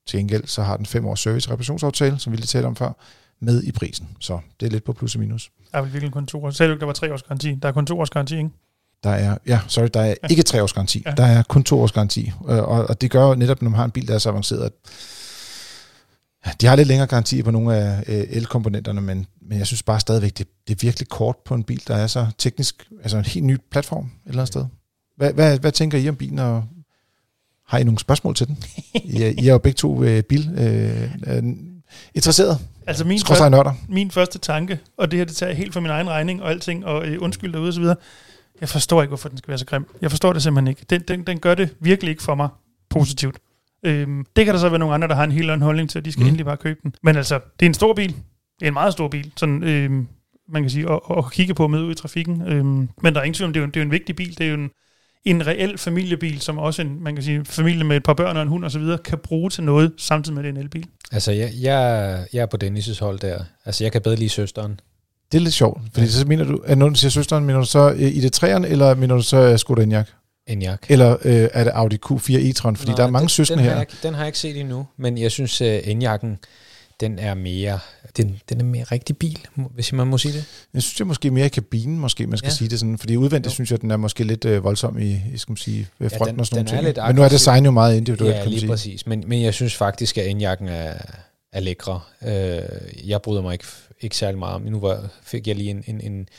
Til 0.08 0.20
gengæld 0.20 0.48
så 0.48 0.64
har 0.64 0.78
den 0.78 0.86
fem 0.86 1.06
års 1.06 1.28
service- 1.28 1.52
reparationsaftale, 1.52 2.20
som 2.20 2.32
vi 2.32 2.38
lige 2.38 2.48
talte 2.48 2.66
om 2.66 2.76
før, 2.76 2.92
med 3.40 3.64
i 3.64 3.72
prisen. 3.72 4.08
Så 4.20 4.40
det 4.60 4.66
er 4.66 4.70
lidt 4.70 4.84
på 4.84 4.94
plus 4.94 5.16
og 5.16 5.22
minus. 5.22 5.52
Der 5.72 5.78
er 5.78 5.82
vel 5.82 5.94
virkelig 5.94 6.14
kun 6.14 6.26
to 6.28 6.44
år. 6.44 6.50
Selv 6.50 6.80
der 6.80 6.86
var 6.86 6.94
tre 6.94 7.14
års 7.14 7.24
garanti. 7.24 7.56
Der 7.62 7.68
er 7.68 7.72
kun 7.72 7.86
to 7.86 8.00
års 8.00 8.10
garanti, 8.10 8.38
ikke? 8.38 8.50
Der 9.06 9.12
er, 9.12 9.38
ja, 9.48 9.60
sorry, 9.68 9.88
der 9.94 10.02
er 10.02 10.08
ja. 10.08 10.14
ikke 10.30 10.44
tre 10.44 10.64
års 10.64 10.74
garanti. 10.74 11.04
Ja. 11.06 11.12
Der 11.12 11.26
er 11.26 11.44
kun 11.44 11.64
to 11.64 11.82
års 11.82 11.92
garanti. 11.92 12.32
Øh, 12.50 12.58
og, 12.58 12.86
og 12.90 13.02
det 13.02 13.12
gør 13.12 13.28
jo 13.28 13.36
netop, 13.36 13.62
når 13.62 13.70
man 13.70 13.78
har 13.78 13.86
en 13.86 13.92
bil, 13.92 14.08
der 14.08 14.14
er 14.14 14.18
så 14.18 14.30
avanceret, 14.30 14.64
at 14.64 14.72
de 16.62 16.66
har 16.68 16.76
lidt 16.76 16.88
længere 16.88 17.08
garanti 17.08 17.44
på 17.44 17.52
nogle 17.52 17.76
af 17.76 18.04
øh, 18.08 18.24
el-komponenterne, 18.30 19.02
men, 19.02 19.28
men 19.50 19.58
jeg 19.58 19.68
synes 19.68 19.84
bare 19.84 20.00
stadigvæk, 20.00 20.38
det, 20.38 20.48
det 20.68 20.76
er 20.76 20.80
virkelig 20.82 21.08
kort 21.10 21.36
på 21.46 21.54
en 21.54 21.64
bil, 21.64 21.84
der 21.88 21.96
er 21.96 22.08
så 22.08 22.28
teknisk, 22.38 22.88
altså 23.02 23.18
en 23.18 23.26
helt 23.26 23.46
ny 23.46 23.58
platform 23.72 24.06
et 24.06 24.30
eller 24.30 24.42
andet 24.42 24.48
sted. 24.48 24.66
Hvad, 25.18 25.34
hvad, 25.34 25.60
hvad 25.60 25.72
tænker 25.72 25.98
I 25.98 26.10
om 26.10 26.16
bilen, 26.16 26.40
og 26.40 26.64
har 27.68 27.78
I 27.78 27.84
nogle 27.84 28.00
spørgsmål 28.00 28.36
til 28.36 28.48
den? 28.48 28.64
I, 28.94 29.22
er, 29.22 29.28
I 29.28 29.48
er 29.48 29.52
jo 29.52 29.58
begge 29.58 29.78
to 29.78 30.04
øh, 30.04 30.24
bil 30.24 30.50
øh, 30.58 31.12
øh, 31.28 31.44
interesseret. 32.16 32.60
Altså 32.88 33.04
min, 33.06 33.20
første, 33.28 33.72
min 33.90 34.12
første 34.12 34.40
tanke, 34.40 34.80
og 34.98 35.12
det 35.12 35.20
her 35.20 35.26
det 35.26 35.36
tager 35.36 35.50
jeg 35.50 35.58
helt 35.58 35.74
for 35.74 35.80
min 35.80 35.92
egen 35.92 36.10
regning 36.10 36.44
og 36.44 36.52
alting, 36.52 36.86
og 36.86 37.08
øh, 37.08 37.22
undskyld 37.22 37.54
derude 37.54 37.80
videre, 37.80 37.96
jeg 38.62 38.70
forstår 38.70 39.02
ikke, 39.02 39.10
hvorfor 39.10 39.30
den 39.30 39.38
skal 39.38 39.48
være 39.48 39.58
så 39.58 39.66
grim. 39.66 39.86
Jeg 40.02 40.12
forstår 40.12 40.34
det 40.34 40.44
simpelthen 40.44 40.68
ikke. 40.68 40.86
Den, 40.90 41.02
den, 41.02 41.24
den 41.24 41.40
gør 41.40 41.56
det 41.56 41.76
virkelig 41.80 42.10
ikke 42.10 42.24
for 42.24 42.36
mig 42.36 42.50
positivt. 42.90 43.38
Øhm, 43.84 44.26
det 44.36 44.46
kan 44.46 44.54
der 44.54 44.60
så 44.60 44.70
være 44.70 44.80
nogle 44.80 44.94
andre, 44.94 45.08
der 45.08 45.16
har 45.16 45.24
en 45.24 45.32
helt 45.32 45.50
anden 45.52 45.62
holdning 45.62 45.90
til, 45.90 46.00
at 46.00 46.06
de 46.06 46.12
skal 46.12 46.22
mm. 46.22 46.28
endelig 46.28 46.46
bare 46.46 46.58
købe 46.58 46.80
den. 46.84 46.96
Men 47.04 47.16
altså, 47.16 47.40
det 47.60 47.66
er 47.66 47.70
en 47.70 47.74
stor 47.74 47.94
bil. 47.94 48.10
Det 48.60 48.62
er 48.62 48.68
en 48.68 48.74
meget 48.74 48.94
stor 48.94 49.08
bil. 49.08 49.32
Sådan, 49.38 49.64
øhm, 49.64 50.08
man 50.50 50.64
kan 50.64 50.70
sige, 50.70 50.92
at, 50.92 51.00
at 51.18 51.32
kigge 51.32 51.54
på 51.54 51.68
med 51.68 51.82
ud 51.82 51.92
i 51.92 51.96
trafikken. 51.96 52.42
Øhm, 52.48 52.90
men 53.02 53.14
der 53.14 53.20
er 53.20 53.24
ingen 53.24 53.34
tvivl 53.34 53.48
om, 53.48 53.54
det 53.54 53.60
er 53.60 53.64
jo, 53.64 53.68
det 53.68 53.78
er 53.78 53.82
jo 53.82 53.86
en 53.86 53.92
vigtig 53.92 54.16
bil. 54.16 54.38
Det 54.38 54.46
er 54.46 54.50
jo 54.50 54.56
en, 54.56 54.70
en 55.26 55.48
reel 55.48 55.78
familiebil, 55.78 56.42
som 56.42 56.58
også 56.58 56.82
en, 56.82 57.04
man 57.04 57.16
kan 57.16 57.24
sige, 57.24 57.46
familie 57.46 57.84
med 57.84 57.98
et 57.98 58.04
par 58.04 58.14
børn 58.14 58.36
og 58.36 58.42
en 58.42 58.48
hund 58.48 58.66
osv., 58.66 58.84
kan 59.06 59.18
bruge 59.18 59.50
til 59.50 59.64
noget, 59.64 59.94
samtidig 59.98 60.36
med 60.36 60.44
det 60.44 60.50
en 60.50 60.58
elbil. 60.58 60.88
Altså, 61.12 61.32
jeg, 61.32 61.52
jeg, 61.62 62.26
jeg 62.34 62.42
er 62.42 62.46
på 62.46 62.58
Dennis' 62.64 63.00
hold 63.00 63.20
der. 63.20 63.44
Altså, 63.66 63.84
jeg 63.84 63.92
kan 63.92 64.02
bedre 64.02 64.16
lide 64.16 64.30
søsteren. 64.30 64.80
Det 65.36 65.42
er 65.42 65.44
lidt 65.44 65.54
sjovt, 65.54 65.82
fordi 65.94 66.06
ja. 66.06 66.12
så 66.12 66.28
mener 66.28 66.44
du, 66.44 66.62
at 66.66 66.78
når 66.78 66.90
du 66.90 66.96
siger 66.96 67.12
søsteren, 67.12 67.46
mener 67.46 67.60
du 67.60 67.66
så 67.66 67.92
øh, 67.92 68.16
i 68.16 68.22
det 68.22 68.34
træerne, 68.34 68.68
eller 68.68 68.96
mener 68.96 69.16
du 69.16 69.22
så 69.22 69.52
uh, 69.52 69.60
Skoda 69.60 69.84
Enyaq? 69.84 70.06
Enyaq. 70.48 70.80
Eller 70.90 71.18
øh, 71.24 71.50
er 71.54 71.64
det 71.64 71.72
Audi 71.72 71.98
Q4 72.06 72.16
e-tron? 72.16 72.76
Fordi 72.76 72.92
Nej, 72.92 72.96
der 72.96 73.04
er 73.04 73.10
mange 73.10 73.22
den, 73.22 73.30
søskende 73.30 73.64
den 73.64 73.70
her. 73.72 73.78
Jeg, 73.78 73.88
den 74.04 74.14
har 74.14 74.22
jeg 74.22 74.28
ikke 74.28 74.40
set 74.40 74.60
endnu, 74.60 74.88
men 74.98 75.18
jeg 75.18 75.32
synes, 75.32 75.62
uh, 75.62 75.68
Enyaq'en, 75.68 76.38
den 77.00 77.20
er 77.20 77.34
mere, 77.34 77.80
den, 78.18 78.40
den 78.50 78.60
er 78.60 78.64
mere 78.64 78.84
rigtig 78.84 79.18
bil, 79.18 79.40
hvis 79.74 79.94
man 79.94 80.08
må 80.08 80.18
sige 80.18 80.34
det. 80.34 80.46
Jeg 80.74 80.82
synes, 80.82 80.94
det 80.94 81.02
er 81.02 81.06
måske 81.06 81.32
mere 81.32 81.46
i 81.46 81.50
kabinen, 81.50 82.00
måske 82.00 82.28
man 82.28 82.38
skal 82.38 82.50
ja. 82.50 82.56
sige 82.56 82.70
det 82.70 82.80
sådan, 82.80 82.98
fordi 82.98 83.16
udvendigt 83.16 83.52
jo. 83.52 83.54
synes 83.54 83.72
jeg, 83.72 83.82
den 83.82 83.92
er 83.92 83.98
måske 83.98 84.24
lidt 84.24 84.46
øh, 84.46 84.64
voldsom 84.64 85.00
i, 85.00 85.22
i 85.34 85.38
skal 85.38 85.52
man 85.52 85.58
sige, 85.58 85.88
fronten 86.00 86.20
ja, 86.20 86.32
den, 86.32 86.40
og 86.40 86.48
sådan 86.48 86.66
noget. 86.66 86.98
Men 87.08 87.16
nu 87.16 87.24
er 87.24 87.30
design 87.30 87.66
jo 87.66 87.72
meget 87.72 87.98
individuelt, 87.98 88.36
ja, 88.36 88.42
kan 88.42 88.52
man 88.52 88.60
sige. 88.60 88.70
præcis. 88.70 89.08
Men, 89.08 89.24
men 89.28 89.42
jeg 89.42 89.54
synes 89.54 89.76
faktisk, 89.76 90.18
at 90.18 90.26
Enyaq'en 90.26 90.70
er, 90.70 90.94
er 91.54 91.60
lækre. 91.60 92.00
Øh, 92.26 93.10
jeg 93.10 93.22
bryder 93.22 93.42
mig 93.42 93.54
ikke 93.54 93.66
ikke 94.02 94.18
særlig 94.18 94.40
meget 94.40 94.56
om. 94.56 94.62
Nu 94.62 94.80
var, 94.80 95.10
fik 95.24 95.48
jeg 95.48 95.56
lige 95.56 95.70
en, 95.70 95.84
en, 95.88 96.02
en, 96.02 96.30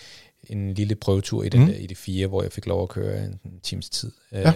en 0.50 0.74
lille 0.74 0.94
prøvetur 0.94 1.42
i, 1.42 1.48
den 1.48 1.60
mm. 1.60 1.66
der, 1.66 1.74
i 1.74 1.86
det 1.86 1.96
fire, 1.96 2.26
hvor 2.26 2.42
jeg 2.42 2.52
fik 2.52 2.66
lov 2.66 2.82
at 2.82 2.88
køre 2.88 3.24
en, 3.24 3.40
en 3.44 3.60
times 3.62 3.90
tid. 3.90 4.12
Ja. 4.32 4.48
Øh, 4.48 4.54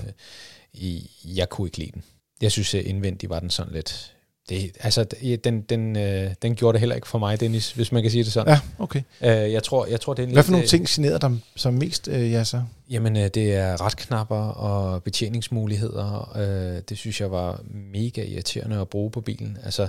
i, 0.73 1.11
jeg 1.25 1.49
kunne 1.49 1.69
ikke 1.69 1.79
lide 1.79 1.91
den. 1.93 2.03
Jeg 2.43 2.53
synes, 2.53 2.75
at 2.75 2.85
indvendigt 2.85 3.31
var 3.31 3.41
den 3.41 3.51
sådan 3.51 3.73
lidt... 3.73 4.15
Det, 4.49 4.77
altså, 4.81 5.05
den, 5.45 5.63
den, 5.63 5.97
øh, 5.97 6.35
den 6.43 6.55
gjorde 6.55 6.73
det 6.73 6.81
heller 6.81 6.95
ikke 6.95 7.09
for 7.09 7.19
mig, 7.19 7.41
Dennis, 7.41 7.73
hvis 7.73 7.93
man 7.93 8.03
kan 8.03 8.11
sige 8.11 8.25
det 8.25 8.33
sådan. 8.33 8.53
Ja, 8.53 8.61
okay. 8.79 9.03
Øh, 9.21 9.53
jeg 9.53 9.63
tror, 9.63 9.87
jeg 9.87 10.01
tror, 10.01 10.15
det 10.15 10.25
er 10.25 10.33
Hvad 10.33 10.43
for 10.43 10.51
nogle 10.51 10.65
øh, 10.65 10.69
ting 10.69 10.89
generede 10.89 11.19
dig 11.19 11.39
som 11.57 11.75
mest, 11.75 12.09
øh, 12.09 12.33
ja, 12.33 12.45
så? 12.45 12.63
Jamen, 12.91 13.17
øh, 13.17 13.29
det 13.29 13.55
er 13.55 13.87
retknapper 13.87 14.37
og 14.37 15.03
betjeningsmuligheder. 15.03 16.37
Øh, 16.37 16.83
det 16.89 16.99
synes 16.99 17.21
jeg 17.21 17.31
var 17.31 17.61
mega 17.71 18.25
irriterende 18.25 18.81
at 18.81 18.89
bruge 18.89 19.11
på 19.11 19.21
bilen. 19.21 19.59
Altså, 19.65 19.89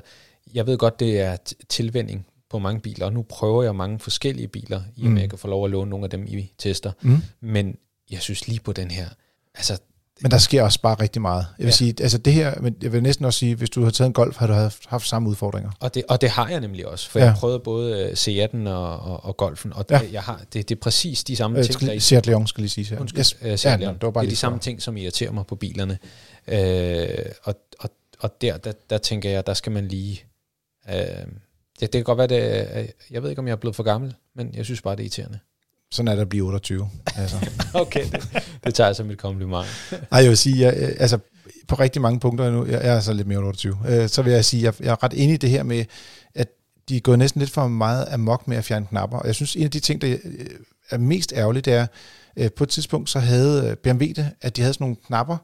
jeg 0.53 0.67
ved 0.67 0.77
godt, 0.77 0.99
det 0.99 1.19
er 1.19 1.37
tilvænding 1.69 2.25
på 2.51 2.59
mange 2.59 2.81
biler, 2.81 3.05
og 3.05 3.13
nu 3.13 3.21
prøver 3.21 3.63
jeg 3.63 3.75
mange 3.75 3.99
forskellige 3.99 4.47
biler, 4.47 4.81
i 4.95 5.01
og 5.01 5.03
med 5.03 5.11
mm. 5.11 5.17
jeg 5.17 5.29
kan 5.29 5.39
få 5.39 5.47
lov 5.47 5.65
at 5.65 5.71
låne 5.71 5.89
nogle 5.89 6.03
af 6.03 6.09
dem 6.09 6.25
i 6.27 6.53
tester. 6.57 6.91
Mm. 7.01 7.17
Men 7.41 7.75
jeg 8.11 8.21
synes 8.21 8.47
lige 8.47 8.59
på 8.59 8.73
den 8.73 8.91
her, 8.91 9.09
altså 9.55 9.79
men 10.21 10.31
der 10.31 10.37
sker 10.37 10.63
også 10.63 10.81
bare 10.81 10.95
rigtig 10.95 11.21
meget. 11.21 11.45
Jeg 11.57 11.65
vil 11.65 11.71
ja. 11.71 11.75
sige, 11.75 11.93
altså 12.01 12.17
det 12.17 12.33
her, 12.33 12.61
men 12.61 12.75
jeg 12.81 12.93
vil 12.93 13.03
næsten 13.03 13.25
også 13.25 13.39
sige, 13.39 13.55
hvis 13.55 13.69
du 13.69 13.83
har 13.83 13.91
taget 13.91 14.07
en 14.07 14.13
Golf, 14.13 14.37
har 14.37 14.47
du 14.47 14.53
haft, 14.53 14.85
haft 14.87 15.07
samme 15.07 15.29
udfordringer. 15.29 15.71
Og 15.79 15.93
det, 15.93 16.03
og 16.09 16.21
det 16.21 16.29
har 16.29 16.49
jeg 16.49 16.59
nemlig 16.59 16.87
også, 16.87 17.09
for 17.09 17.19
ja. 17.19 17.25
jeg 17.25 17.35
prøvede 17.35 17.59
både 17.59 18.03
øh, 18.03 18.11
C18 18.11 18.69
og, 18.69 18.99
og, 18.99 19.25
og 19.25 19.37
Golfen, 19.37 19.73
og 19.73 19.85
ja. 19.89 19.97
det, 19.97 20.13
jeg 20.13 20.21
har, 20.21 20.41
det, 20.53 20.69
det 20.69 20.75
er 20.75 20.79
præcis 20.79 21.23
de 21.23 21.35
samme 21.35 21.59
øh, 21.59 21.65
ting, 21.65 21.81
der... 21.81 21.99
Seat 21.99 22.27
Leon 22.27 22.47
skal 22.47 22.61
lige 22.61 22.69
sige. 22.69 22.85
Her. 22.85 22.99
Undskyld, 22.99 23.19
yes. 23.19 23.35
uh, 23.41 23.41
Seat 23.41 23.65
ja, 23.65 23.75
Leon. 23.75 23.93
det, 23.93 24.03
var 24.03 24.11
bare 24.11 24.23
det 24.23 24.27
er 24.27 24.31
de 24.31 24.37
samme 24.37 24.59
ting, 24.59 24.81
som 24.81 24.97
irriterer 24.97 25.31
mig 25.31 25.45
på 25.45 25.55
bilerne. 25.55 25.97
Øh, 26.47 27.25
og, 27.43 27.55
og, 27.79 27.89
og 28.19 28.41
der, 28.41 28.57
der, 28.57 28.71
der 28.89 28.97
tænker 28.97 29.29
jeg, 29.29 29.47
der 29.47 29.53
skal 29.53 29.71
man 29.71 29.87
lige... 29.87 30.23
Øh, 30.89 30.95
Ja, 31.81 31.85
det 31.85 31.91
kan 31.91 32.03
godt 32.03 32.17
være, 32.17 32.27
det 32.27 32.93
jeg 33.11 33.23
ved 33.23 33.29
ikke, 33.29 33.39
om 33.39 33.47
jeg 33.47 33.51
er 33.51 33.57
blevet 33.57 33.75
for 33.75 33.83
gammel, 33.83 34.15
men 34.35 34.55
jeg 34.55 34.65
synes 34.65 34.81
bare, 34.81 34.95
det 34.95 34.99
er 34.99 35.03
irriterende. 35.03 35.39
Sådan 35.91 36.07
er 36.07 36.15
det 36.15 36.21
at 36.21 36.29
blive 36.29 36.45
28. 36.45 36.89
Altså. 37.15 37.49
okay, 37.73 38.05
det, 38.11 38.43
det 38.63 38.75
tager 38.75 38.87
jeg 38.87 38.95
som 38.95 39.11
et 39.11 39.17
kompliment. 39.17 39.65
Nej, 40.11 40.21
jeg 40.21 40.29
vil 40.29 40.37
sige, 40.37 40.59
jeg, 40.59 40.73
altså 40.99 41.19
på 41.67 41.75
rigtig 41.75 42.01
mange 42.01 42.19
punkter 42.19 42.51
nu, 42.51 42.65
jeg 42.65 42.87
er 42.87 42.95
altså 42.95 43.13
lidt 43.13 43.27
mere 43.27 43.37
28, 43.37 43.77
øh, 43.89 44.09
så 44.09 44.21
vil 44.21 44.33
jeg 44.33 44.45
sige, 44.45 44.63
jeg, 44.63 44.73
jeg 44.79 44.91
er 44.91 45.03
ret 45.03 45.13
enig 45.15 45.33
i 45.33 45.37
det 45.37 45.49
her 45.49 45.63
med, 45.63 45.85
at 46.35 46.47
de 46.89 46.95
er 46.95 46.99
gået 46.99 47.19
næsten 47.19 47.39
lidt 47.39 47.51
for 47.51 47.67
meget 47.67 48.07
amok 48.11 48.47
med 48.47 48.57
at 48.57 48.65
fjerne 48.65 48.85
knapper. 48.85 49.17
Og 49.17 49.27
jeg 49.27 49.35
synes, 49.35 49.55
en 49.55 49.63
af 49.63 49.71
de 49.71 49.79
ting, 49.79 50.01
der 50.01 50.17
øh, 50.23 50.45
er 50.89 50.97
mest 50.97 51.33
ærgerligt, 51.35 51.65
det 51.65 51.73
er, 51.73 51.87
øh, 52.37 52.51
på 52.51 52.63
et 52.63 52.69
tidspunkt 52.69 53.09
så 53.09 53.19
havde 53.19 53.75
BMW 53.83 54.05
det, 54.15 54.31
at 54.41 54.55
de 54.55 54.61
havde 54.61 54.73
sådan 54.73 54.83
nogle 54.83 54.95
knapper, 55.07 55.37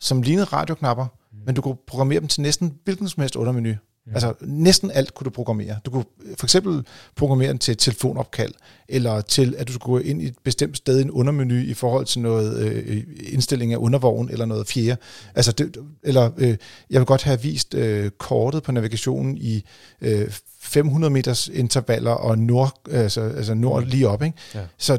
som 0.00 0.22
lignede 0.22 0.44
radioknapper, 0.44 1.06
mm. 1.32 1.38
men 1.46 1.54
du 1.54 1.62
kunne 1.62 1.76
programmere 1.86 2.20
dem 2.20 2.28
til 2.28 2.40
næsten 2.40 2.78
hvilken 2.84 3.08
som 3.08 3.20
helst 3.20 3.36
undermenu. 3.36 3.74
Ja. 4.06 4.12
Altså 4.14 4.34
næsten 4.40 4.90
alt 4.90 5.14
kunne 5.14 5.24
du 5.24 5.30
programmere. 5.30 5.76
Du 5.84 5.90
kunne 5.90 6.04
for 6.38 6.46
eksempel 6.46 6.84
programmere 7.16 7.48
den 7.48 7.58
til 7.58 7.72
et 7.72 7.78
telefonopkald, 7.78 8.52
eller 8.88 9.20
til 9.20 9.54
at 9.58 9.68
du 9.68 9.72
skulle 9.72 9.92
gå 9.92 9.98
ind 9.98 10.22
i 10.22 10.26
et 10.26 10.34
bestemt 10.44 10.76
sted 10.76 10.98
i 10.98 11.02
en 11.02 11.10
undermenu 11.10 11.54
i 11.54 11.74
forhold 11.74 12.06
til 12.06 12.20
noget 12.20 12.58
øh, 12.58 13.04
indstilling 13.20 13.72
af 13.72 13.76
undervogn 13.76 14.30
eller 14.30 14.46
noget 14.46 14.66
fjerde. 14.66 14.96
Altså 15.34 15.52
det, 15.52 15.76
eller 16.02 16.30
øh, 16.36 16.56
jeg 16.90 17.00
vil 17.00 17.06
godt 17.06 17.22
have 17.22 17.40
vist 17.40 17.74
øh, 17.74 18.10
kortet 18.10 18.62
på 18.62 18.72
navigationen 18.72 19.38
i 19.38 19.64
øh, 20.00 20.30
500 20.60 21.12
meters 21.12 21.48
intervaller 21.48 22.10
og 22.10 22.38
nord, 22.38 22.80
altså, 22.90 23.20
altså 23.20 23.54
nord 23.54 23.84
lige 23.84 24.08
op. 24.08 24.22
Ikke? 24.22 24.36
Ja. 24.54 24.60
Så 24.78 24.98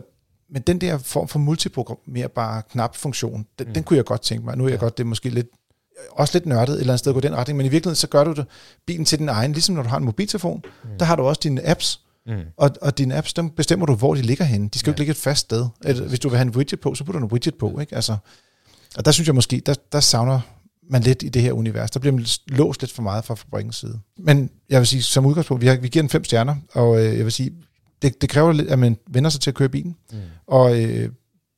men 0.49 0.61
den 0.61 0.81
der 0.81 0.97
form 0.97 1.27
for 1.27 1.39
multiprogrammerbare 1.39 2.61
knapfunktion, 2.71 3.45
den, 3.59 3.67
mm. 3.67 3.73
den 3.73 3.83
kunne 3.83 3.97
jeg 3.97 4.05
godt 4.05 4.21
tænke 4.21 4.45
mig. 4.45 4.57
Nu 4.57 4.63
er 4.63 4.67
jeg 4.67 4.75
ja. 4.75 4.79
godt, 4.79 4.97
det 4.97 5.03
er 5.03 5.07
måske 5.07 5.29
lidt 5.29 5.47
også 6.11 6.37
lidt 6.37 6.45
nørdet 6.45 6.73
et 6.73 6.79
eller 6.79 6.93
andet 6.93 6.99
sted 6.99 7.11
at 7.11 7.13
gå 7.13 7.19
den 7.19 7.35
retning, 7.35 7.57
men 7.57 7.65
i 7.65 7.69
virkeligheden 7.69 7.95
så 7.95 8.07
gør 8.07 8.23
du 8.23 8.31
det, 8.31 8.45
bilen 8.87 9.05
til 9.05 9.19
din 9.19 9.29
egen, 9.29 9.51
ligesom 9.51 9.75
når 9.75 9.83
du 9.83 9.89
har 9.89 9.97
en 9.97 10.03
mobiltelefon, 10.03 10.61
mm. 10.83 10.89
der 10.99 11.05
har 11.05 11.15
du 11.15 11.23
også 11.23 11.39
dine 11.43 11.69
apps, 11.69 11.99
mm. 12.27 12.33
og, 12.57 12.71
og 12.81 12.97
dine 12.97 13.17
apps, 13.17 13.33
dem 13.33 13.49
bestemmer 13.49 13.85
du, 13.85 13.95
hvor 13.95 14.15
de 14.15 14.21
ligger 14.21 14.45
henne. 14.45 14.69
De 14.69 14.79
skal 14.79 14.89
ja. 14.89 14.91
jo 14.91 14.93
ikke 14.93 14.99
ligge 14.99 15.11
et 15.11 15.17
fast 15.17 15.39
sted. 15.39 15.67
Hvis 16.07 16.19
du 16.19 16.29
vil 16.29 16.37
have 16.37 16.47
en 16.47 16.55
widget 16.55 16.79
på, 16.79 16.95
så 16.95 17.03
putter 17.03 17.19
du 17.19 17.25
en 17.25 17.31
widget 17.31 17.55
på. 17.55 17.79
Ikke? 17.79 17.95
Altså, 17.95 18.17
og 18.97 19.05
der 19.05 19.11
synes 19.11 19.27
jeg 19.27 19.35
måske, 19.35 19.61
der, 19.65 19.75
der 19.91 19.99
savner 19.99 20.39
man 20.89 21.01
lidt 21.01 21.23
i 21.23 21.29
det 21.29 21.41
her 21.41 21.53
univers. 21.53 21.91
Der 21.91 21.99
bliver 21.99 22.13
man 22.13 22.25
låst 22.47 22.81
lidt 22.81 22.91
for 22.91 23.01
meget 23.01 23.25
fra 23.25 23.35
fabrikkens 23.35 23.75
side. 23.75 23.99
Men 24.17 24.49
jeg 24.69 24.79
vil 24.79 24.87
sige, 24.87 25.03
som 25.03 25.25
udgangspunkt, 25.25 25.61
vi, 25.61 25.67
har, 25.67 25.75
vi 25.75 25.87
giver 25.87 26.03
den 26.03 26.09
fem 26.09 26.23
stjerner, 26.23 26.55
og 26.73 27.05
øh, 27.05 27.17
jeg 27.17 27.23
vil 27.25 27.31
sige, 27.31 27.51
det, 28.01 28.21
det 28.21 28.29
kræver 28.29 28.51
lidt, 28.51 28.69
at 28.69 28.79
man 28.79 28.97
vender 29.09 29.29
sig 29.29 29.41
til 29.41 29.49
at 29.49 29.55
køre 29.55 29.69
bilen. 29.69 29.95
Mm. 30.11 30.17
Og, 30.47 30.83
øh, 30.83 31.09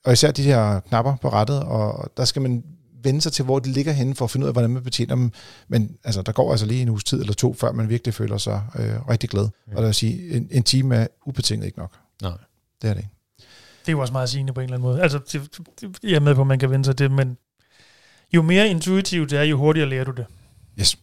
og 0.06 0.14
især 0.14 0.32
de 0.32 0.44
her 0.44 0.80
knapper 0.80 1.16
på 1.22 1.30
rettet, 1.30 1.60
og 1.60 2.12
der 2.18 2.26
skal 2.26 2.42
man 2.42 2.64
vende 3.06 3.22
sig 3.22 3.34
til, 3.34 3.46
hvor 3.46 3.60
de 3.60 3.72
ligger 3.72 3.92
henne, 3.92 4.16
for 4.16 4.26
at 4.26 4.32
finde 4.32 4.44
ud 4.44 4.48
af, 4.48 4.54
hvordan 4.54 4.70
man 4.70 4.84
betjener 4.84 5.16
dem. 5.16 5.32
Men 5.68 5.98
altså, 6.04 6.22
der 6.22 6.32
går 6.32 6.52
altså 6.52 6.66
lige 6.66 6.82
en 6.82 6.90
uges 6.90 7.04
tid 7.04 7.22
eller 7.22 7.34
to, 7.34 7.54
før 7.54 7.72
man 7.72 7.90
virkelig 7.90 8.14
føler 8.14 8.38
sig 8.38 8.62
øh, 8.80 9.10
rigtig 9.10 9.30
glad. 9.30 9.44
Mm. 9.44 9.76
Og 9.76 9.82
der 9.82 9.88
vil 9.88 9.96
sige, 9.96 10.36
en, 10.36 10.48
en 10.52 10.64
time 10.64 10.96
er 10.96 11.08
ubetinget 11.26 11.66
ikke 11.66 11.80
nok. 11.80 11.92
Nej. 12.22 12.32
Det 12.82 12.90
er 12.90 12.94
det 12.94 13.00
ikke. 13.00 13.12
Det 13.86 13.88
er 13.88 13.92
jo 13.92 14.00
også 14.00 14.14
meget 14.14 14.30
sigende 14.30 14.54
på 14.54 14.60
en 14.60 14.64
eller 14.64 14.78
anden 14.78 14.90
måde. 14.90 15.02
Altså, 15.02 15.20
det, 15.32 15.60
det, 15.82 16.00
jeg 16.04 16.16
er 16.16 16.20
med 16.20 16.36
på, 16.36 16.42
at 16.42 16.48
man 16.48 16.60
kan 16.60 16.70
vende 16.70 16.86
sig 16.86 16.98
til 16.98 17.10
det, 17.10 17.16
men 17.16 17.38
jo 18.34 18.42
mere 18.42 18.68
intuitivt 18.68 19.30
det 19.30 19.40
er, 19.40 19.44
jo 19.44 19.58
hurtigere 19.58 19.90
lærer 19.90 20.04
du 20.04 20.12
det. 20.12 20.26
Yes. 20.80 20.98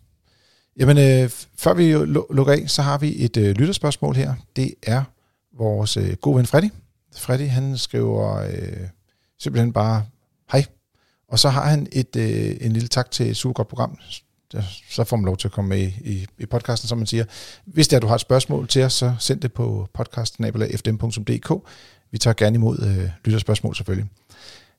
Jamen, 0.77 0.99
øh, 0.99 1.31
før 1.59 1.75
vi 1.75 1.93
lukker 2.35 2.53
af, 2.53 2.71
så 2.71 2.83
har 2.83 2.99
vi 2.99 3.25
et 3.25 3.37
øh, 3.37 3.57
lytterspørgsmål 3.57 4.17
her. 4.17 4.35
Det 4.57 4.75
er 4.83 5.03
vores 5.59 5.97
øh, 5.97 6.17
gode 6.17 6.37
ven 6.37 6.47
Freddy. 6.47 6.71
Freddy, 7.17 7.49
han 7.49 7.79
skriver 7.79 8.37
øh, 8.37 8.89
simpelthen 9.39 9.73
bare. 9.73 10.05
Og 11.33 11.39
så 11.39 11.49
har 11.49 11.69
han 11.71 11.87
et, 11.93 12.17
øh, 12.17 12.57
en 12.61 12.73
lille 12.73 12.89
tak 12.89 13.11
til 13.11 13.31
et 13.31 13.37
super 13.37 13.53
godt 13.53 13.69
program. 13.69 13.99
Så 14.91 15.05
får 15.05 15.17
man 15.17 15.25
lov 15.25 15.37
til 15.37 15.49
at 15.49 15.53
komme 15.53 15.69
med 15.69 15.79
i, 15.79 15.95
i, 16.05 16.27
i 16.39 16.47
podcasten, 16.47 16.89
som 16.89 16.99
man 16.99 17.07
siger. 17.07 17.25
Hvis 17.65 17.89
det 17.89 17.97
er, 17.97 18.01
du 18.01 18.07
har 18.07 18.15
et 18.15 18.21
spørgsmål 18.21 18.69
til 18.69 18.83
os, 18.83 18.93
så 18.93 19.15
send 19.19 19.41
det 19.41 19.53
på 19.53 19.89
podcasten.fdm.dk. 19.95 21.69
Vi 22.11 22.19
tager 22.19 22.35
gerne 22.35 22.55
imod 22.55 22.79
øh, 22.83 23.11
lytterspørgsmål 23.25 23.77
selvfølgelig. 23.77 24.11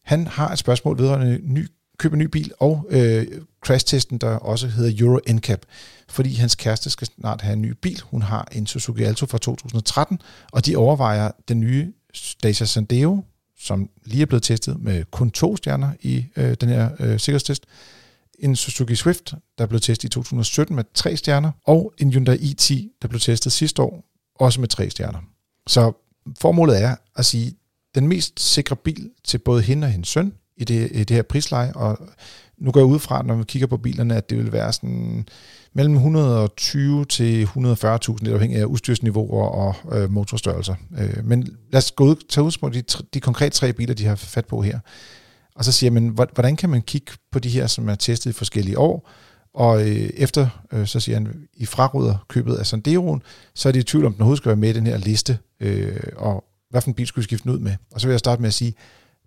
Han 0.04 0.28
har 0.28 0.50
et 0.50 0.60
spørgsmål 0.60 0.98
vedrørende 0.98 1.40
ny, 1.44 1.68
købe 1.98 2.14
en 2.14 2.20
ny 2.20 2.26
bil 2.26 2.52
og 2.60 2.88
øh, 2.90 3.28
crash-testen, 3.66 4.18
der 4.18 4.30
også 4.30 4.68
hedder 4.68 5.06
Euro 5.06 5.20
NCAP, 5.30 5.62
fordi 6.10 6.34
hans 6.34 6.56
kæreste 6.56 6.90
skal 6.90 7.08
snart 7.08 7.42
have 7.42 7.54
en 7.54 7.62
ny 7.62 7.74
bil. 7.82 8.02
Hun 8.02 8.22
har 8.22 8.48
en 8.52 8.68
Suzuki 8.68 9.04
Alto 9.04 9.26
fra 9.26 9.38
2013, 9.38 10.20
og 10.52 10.66
de 10.66 10.76
overvejer 10.76 11.32
den 11.48 11.60
nye 11.60 11.94
Dacia 12.44 12.66
Sandero, 12.66 13.22
som 13.60 13.90
lige 14.06 14.22
er 14.22 14.26
blevet 14.26 14.44
testet 14.44 14.80
med 14.80 15.04
kun 15.12 15.32
to 15.32 15.58
stjerner 15.58 15.92
i 16.02 16.26
øh, 16.38 16.56
den 16.62 16.70
her 16.70 16.90
øh, 17.00 17.20
sikkerhedstest. 17.20 17.66
En 18.40 18.56
Suzuki 18.56 18.96
Swift, 18.96 19.34
der 19.58 19.66
blev 19.66 19.80
testet 19.80 20.04
i 20.04 20.10
2017 20.10 20.76
med 20.76 20.84
tre 20.94 21.18
stjerner, 21.18 21.52
og 21.64 21.94
en 21.98 22.14
Hyundai 22.14 22.38
i10, 22.38 22.98
der 23.02 23.08
blev 23.08 23.20
testet 23.20 23.52
sidste 23.52 23.82
år, 23.82 24.04
også 24.36 24.60
med 24.60 24.68
tre 24.68 24.90
stjerner. 24.90 25.20
Så 25.68 25.92
formålet 26.40 26.82
er 26.82 26.96
at 27.16 27.26
sige, 27.26 27.54
den 27.96 28.08
mest 28.08 28.40
sikre 28.40 28.76
bil 28.76 29.12
til 29.24 29.38
både 29.38 29.62
hende 29.62 29.86
og 29.86 29.92
hendes 29.92 30.10
søn 30.10 30.34
i 30.58 30.64
det, 30.64 30.92
i 30.92 31.04
det 31.04 31.16
her 31.16 31.24
prisleje, 31.24 31.74
og 31.74 31.98
nu 32.58 32.72
går 32.72 32.80
jeg 32.80 32.88
ud 32.88 33.00
fra, 33.00 33.24
når 33.24 33.36
vi 33.36 33.44
kigger 33.44 33.68
på 33.68 33.78
bilerne, 33.78 34.16
at 34.16 34.30
det 34.30 34.38
vil 34.38 34.52
være 34.52 34.74
sådan 34.74 35.28
mellem 35.74 35.96
120 35.96 37.06
til 37.06 37.44
140.000, 37.44 37.58
lidt 37.58 38.34
afhængig 38.34 38.60
af 38.60 38.66
udstyrsniveauer 38.66 39.48
og 39.48 39.76
øh, 39.98 40.12
motorstørrelser. 40.12 40.76
Øh, 41.00 41.26
men 41.26 41.58
lad 41.72 41.78
os 41.78 41.92
gå 41.92 42.04
ud, 42.04 42.16
tage 42.30 42.44
udgangspunkt 42.44 42.76
de, 42.76 42.84
de 43.14 43.20
konkrete 43.20 43.56
tre 43.56 43.74
biler, 43.74 43.94
de 43.94 44.06
har 44.06 44.16
fat 44.16 44.46
på 44.46 44.62
her. 44.62 44.80
Og 45.56 45.66
så 45.66 45.72
siger 45.72 45.92
man, 45.92 46.08
hvordan 46.08 46.56
kan 46.56 46.70
man 46.70 46.82
kigge 46.82 47.12
på 47.32 47.40
de 47.40 47.50
her, 47.50 47.68
som 47.68 47.90
er 47.90 47.96
testet 47.96 48.30
i 48.30 48.34
forskellige 48.34 48.80
år, 48.80 49.10
og 49.54 49.82
øh, 49.82 50.10
efter, 50.14 50.48
øh, 50.72 50.88
så 50.88 51.00
siger 51.00 51.16
han, 51.16 51.48
i 51.54 51.66
fraråder 51.66 52.26
købet 52.28 52.56
af 52.56 52.66
Sanderoen, 52.66 53.22
så 53.54 53.68
er 53.70 53.74
de 53.74 53.80
i 53.80 53.84
tvivl 53.84 54.06
om, 54.06 54.14
den 54.14 54.22
overhovedet 54.22 54.38
skal 54.38 54.50
være 54.50 54.56
med 54.56 54.70
i 54.70 54.74
den 54.74 54.88
her 54.88 54.98
liste, 54.98 55.38
øh, 55.60 56.00
og 56.16 56.44
hvad 56.70 56.82
for 56.82 56.90
en 56.90 56.94
bil 56.94 57.08
skulle 57.08 57.24
vi 57.24 57.28
skifte 57.28 57.44
den 57.44 57.52
ud 57.52 57.60
med. 57.60 57.76
Og 57.92 58.02
så 58.02 58.08
vil 58.08 58.14
jeg 58.14 58.20
starte 58.20 58.42
med 58.42 58.48
at 58.48 58.54
sige, 58.54 58.74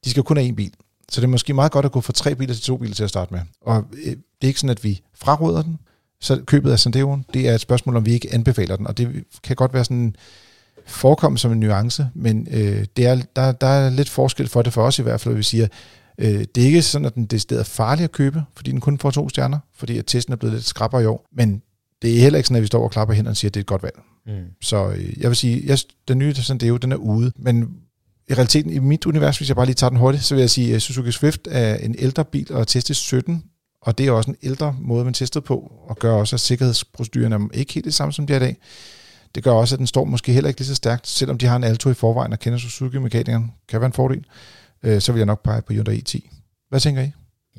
de 0.04 0.11
skal 0.11 0.22
kun 0.22 0.37
have 0.37 0.48
én 0.48 0.54
bil. 0.54 0.72
Så 1.09 1.20
det 1.20 1.26
er 1.26 1.30
måske 1.30 1.54
meget 1.54 1.72
godt 1.72 1.85
at 1.85 1.92
gå 1.92 2.00
fra 2.00 2.12
tre 2.12 2.35
biler 2.35 2.54
til 2.54 2.62
to 2.62 2.76
biler 2.76 2.94
til 2.94 3.04
at 3.04 3.11
starte 3.11 3.35
med. 3.35 3.40
Og 3.61 3.85
øh, 3.92 4.11
det 4.11 4.42
er 4.42 4.46
ikke 4.46 4.61
sådan, 4.61 4.70
at 4.70 4.85
vi 4.85 5.00
fraråder 5.14 5.62
den, 5.62 5.78
så 6.20 6.42
købet 6.46 6.72
af 6.72 6.79
Sanderoen, 6.79 7.24
det 7.35 7.48
er 7.48 7.55
et 7.55 7.61
spørgsmål, 7.61 7.96
om 7.96 8.07
vi 8.07 8.12
ikke 8.12 8.35
anbefaler 8.35 8.76
den. 8.76 8.87
Og 8.87 8.98
det 8.98 9.24
kan 9.42 9.57
godt 9.57 9.74
være 9.74 9.85
sådan 9.85 10.16
forekomme 10.87 11.38
som 11.38 11.52
en 11.52 11.61
nuance, 11.61 12.09
men 12.14 12.48
øh, 12.50 12.85
det 12.96 13.07
er, 13.07 13.22
der, 13.37 13.52
der 13.52 13.66
er 13.66 13.90
lidt 13.90 14.09
forskel 14.09 14.48
for 14.48 14.62
det 14.62 14.72
for 14.72 14.83
os 14.83 14.98
i 14.98 15.02
hvert 15.02 15.20
fald, 15.20 15.35
at 15.35 15.38
vi 15.38 15.42
siger, 15.42 15.66
øh, 16.18 16.44
det 16.55 16.62
er 16.62 16.66
ikke 16.66 16.83
sådan, 16.83 17.07
at 17.07 17.14
den 17.14 17.29
er 17.50 17.62
farlig 17.62 18.05
at 18.05 18.12
købe, 18.12 18.42
fordi 18.57 18.70
den 18.70 18.81
kun 18.81 18.98
får 18.98 19.11
to 19.11 19.29
stjerner, 19.29 19.59
fordi 19.74 19.98
at 19.98 20.07
testen 20.07 20.33
er 20.33 20.37
blevet 20.37 20.55
lidt 20.55 20.64
skrabber 20.64 21.00
i 21.00 21.07
år, 21.07 21.26
men 21.37 21.62
det 22.02 22.16
er 22.16 22.20
heller 22.20 22.37
ikke 22.37 22.46
sådan, 22.46 22.57
at 22.57 22.62
vi 22.62 22.66
står 22.66 22.85
og 22.85 22.90
klapper 22.90 23.14
hænderne 23.14 23.33
og 23.33 23.37
siger, 23.37 23.50
at 23.50 23.55
det 23.55 23.61
er 23.61 23.62
et 23.62 23.66
godt 23.66 23.83
valg. 23.83 23.98
Mm. 24.26 24.33
Så 24.62 24.88
øh, 24.88 25.20
jeg 25.20 25.29
vil 25.29 25.37
sige, 25.37 25.62
jeg, 25.66 25.79
den 26.09 26.18
nye 26.18 26.35
Sandero, 26.35 26.76
den 26.76 26.92
er 26.92 26.96
ude, 26.96 27.33
men 27.38 27.68
i 28.29 28.35
realiteten, 28.35 28.72
i 28.72 28.79
mit 28.79 29.07
univers, 29.07 29.38
hvis 29.38 29.48
jeg 29.48 29.57
bare 29.57 29.66
lige 29.66 29.74
tager 29.74 29.90
den 29.90 29.98
hurtigt, 29.98 30.24
så 30.24 30.35
vil 30.35 30.40
jeg 30.40 30.50
sige, 30.50 30.74
at 30.74 30.83
Suzuki 30.83 31.12
Swift 31.12 31.48
er 31.50 31.76
en 31.76 31.94
ældre 31.98 32.24
bil 32.24 32.52
og 32.52 32.68
testes 32.68 32.96
17, 32.96 33.44
og 33.87 33.99
det 33.99 34.07
er 34.07 34.11
også 34.11 34.31
en 34.31 34.37
ældre 34.42 34.77
måde, 34.81 35.05
man 35.05 35.14
tester 35.14 35.40
på, 35.40 35.72
og 35.88 35.99
gør 35.99 36.12
også, 36.12 36.37
at 36.37 36.40
sikkerhedsproceduren 36.40 37.33
er 37.33 37.49
ikke 37.55 37.75
helt 37.75 37.85
det 37.85 37.94
samme, 37.94 38.12
som 38.12 38.27
de 38.27 38.33
er 38.33 38.37
i 38.37 38.40
dag. 38.40 38.57
Det 39.35 39.44
gør 39.44 39.51
også, 39.51 39.75
at 39.75 39.79
den 39.79 39.87
står 39.87 40.05
måske 40.05 40.33
heller 40.33 40.49
ikke 40.49 40.61
lige 40.61 40.68
så 40.68 40.75
stærkt, 40.75 41.07
selvom 41.07 41.38
de 41.38 41.46
har 41.46 41.57
en 41.57 41.64
Alto 41.64 41.90
i 41.90 41.94
forvejen 41.94 42.33
og 42.33 42.38
kender 42.38 42.59
Suzuki-mekanikeren. 42.59 43.53
Kan 43.68 43.81
være 43.81 43.87
en 43.87 43.92
fordel. 43.92 44.25
Øh, 44.83 45.01
så 45.01 45.12
vil 45.12 45.18
jeg 45.18 45.27
nok 45.27 45.42
pege 45.42 45.62
på 45.62 45.72
Hyundai 45.72 46.03
i10. 46.09 46.29
Hvad 46.68 46.81
tænker 46.81 47.03
I? 47.03 47.11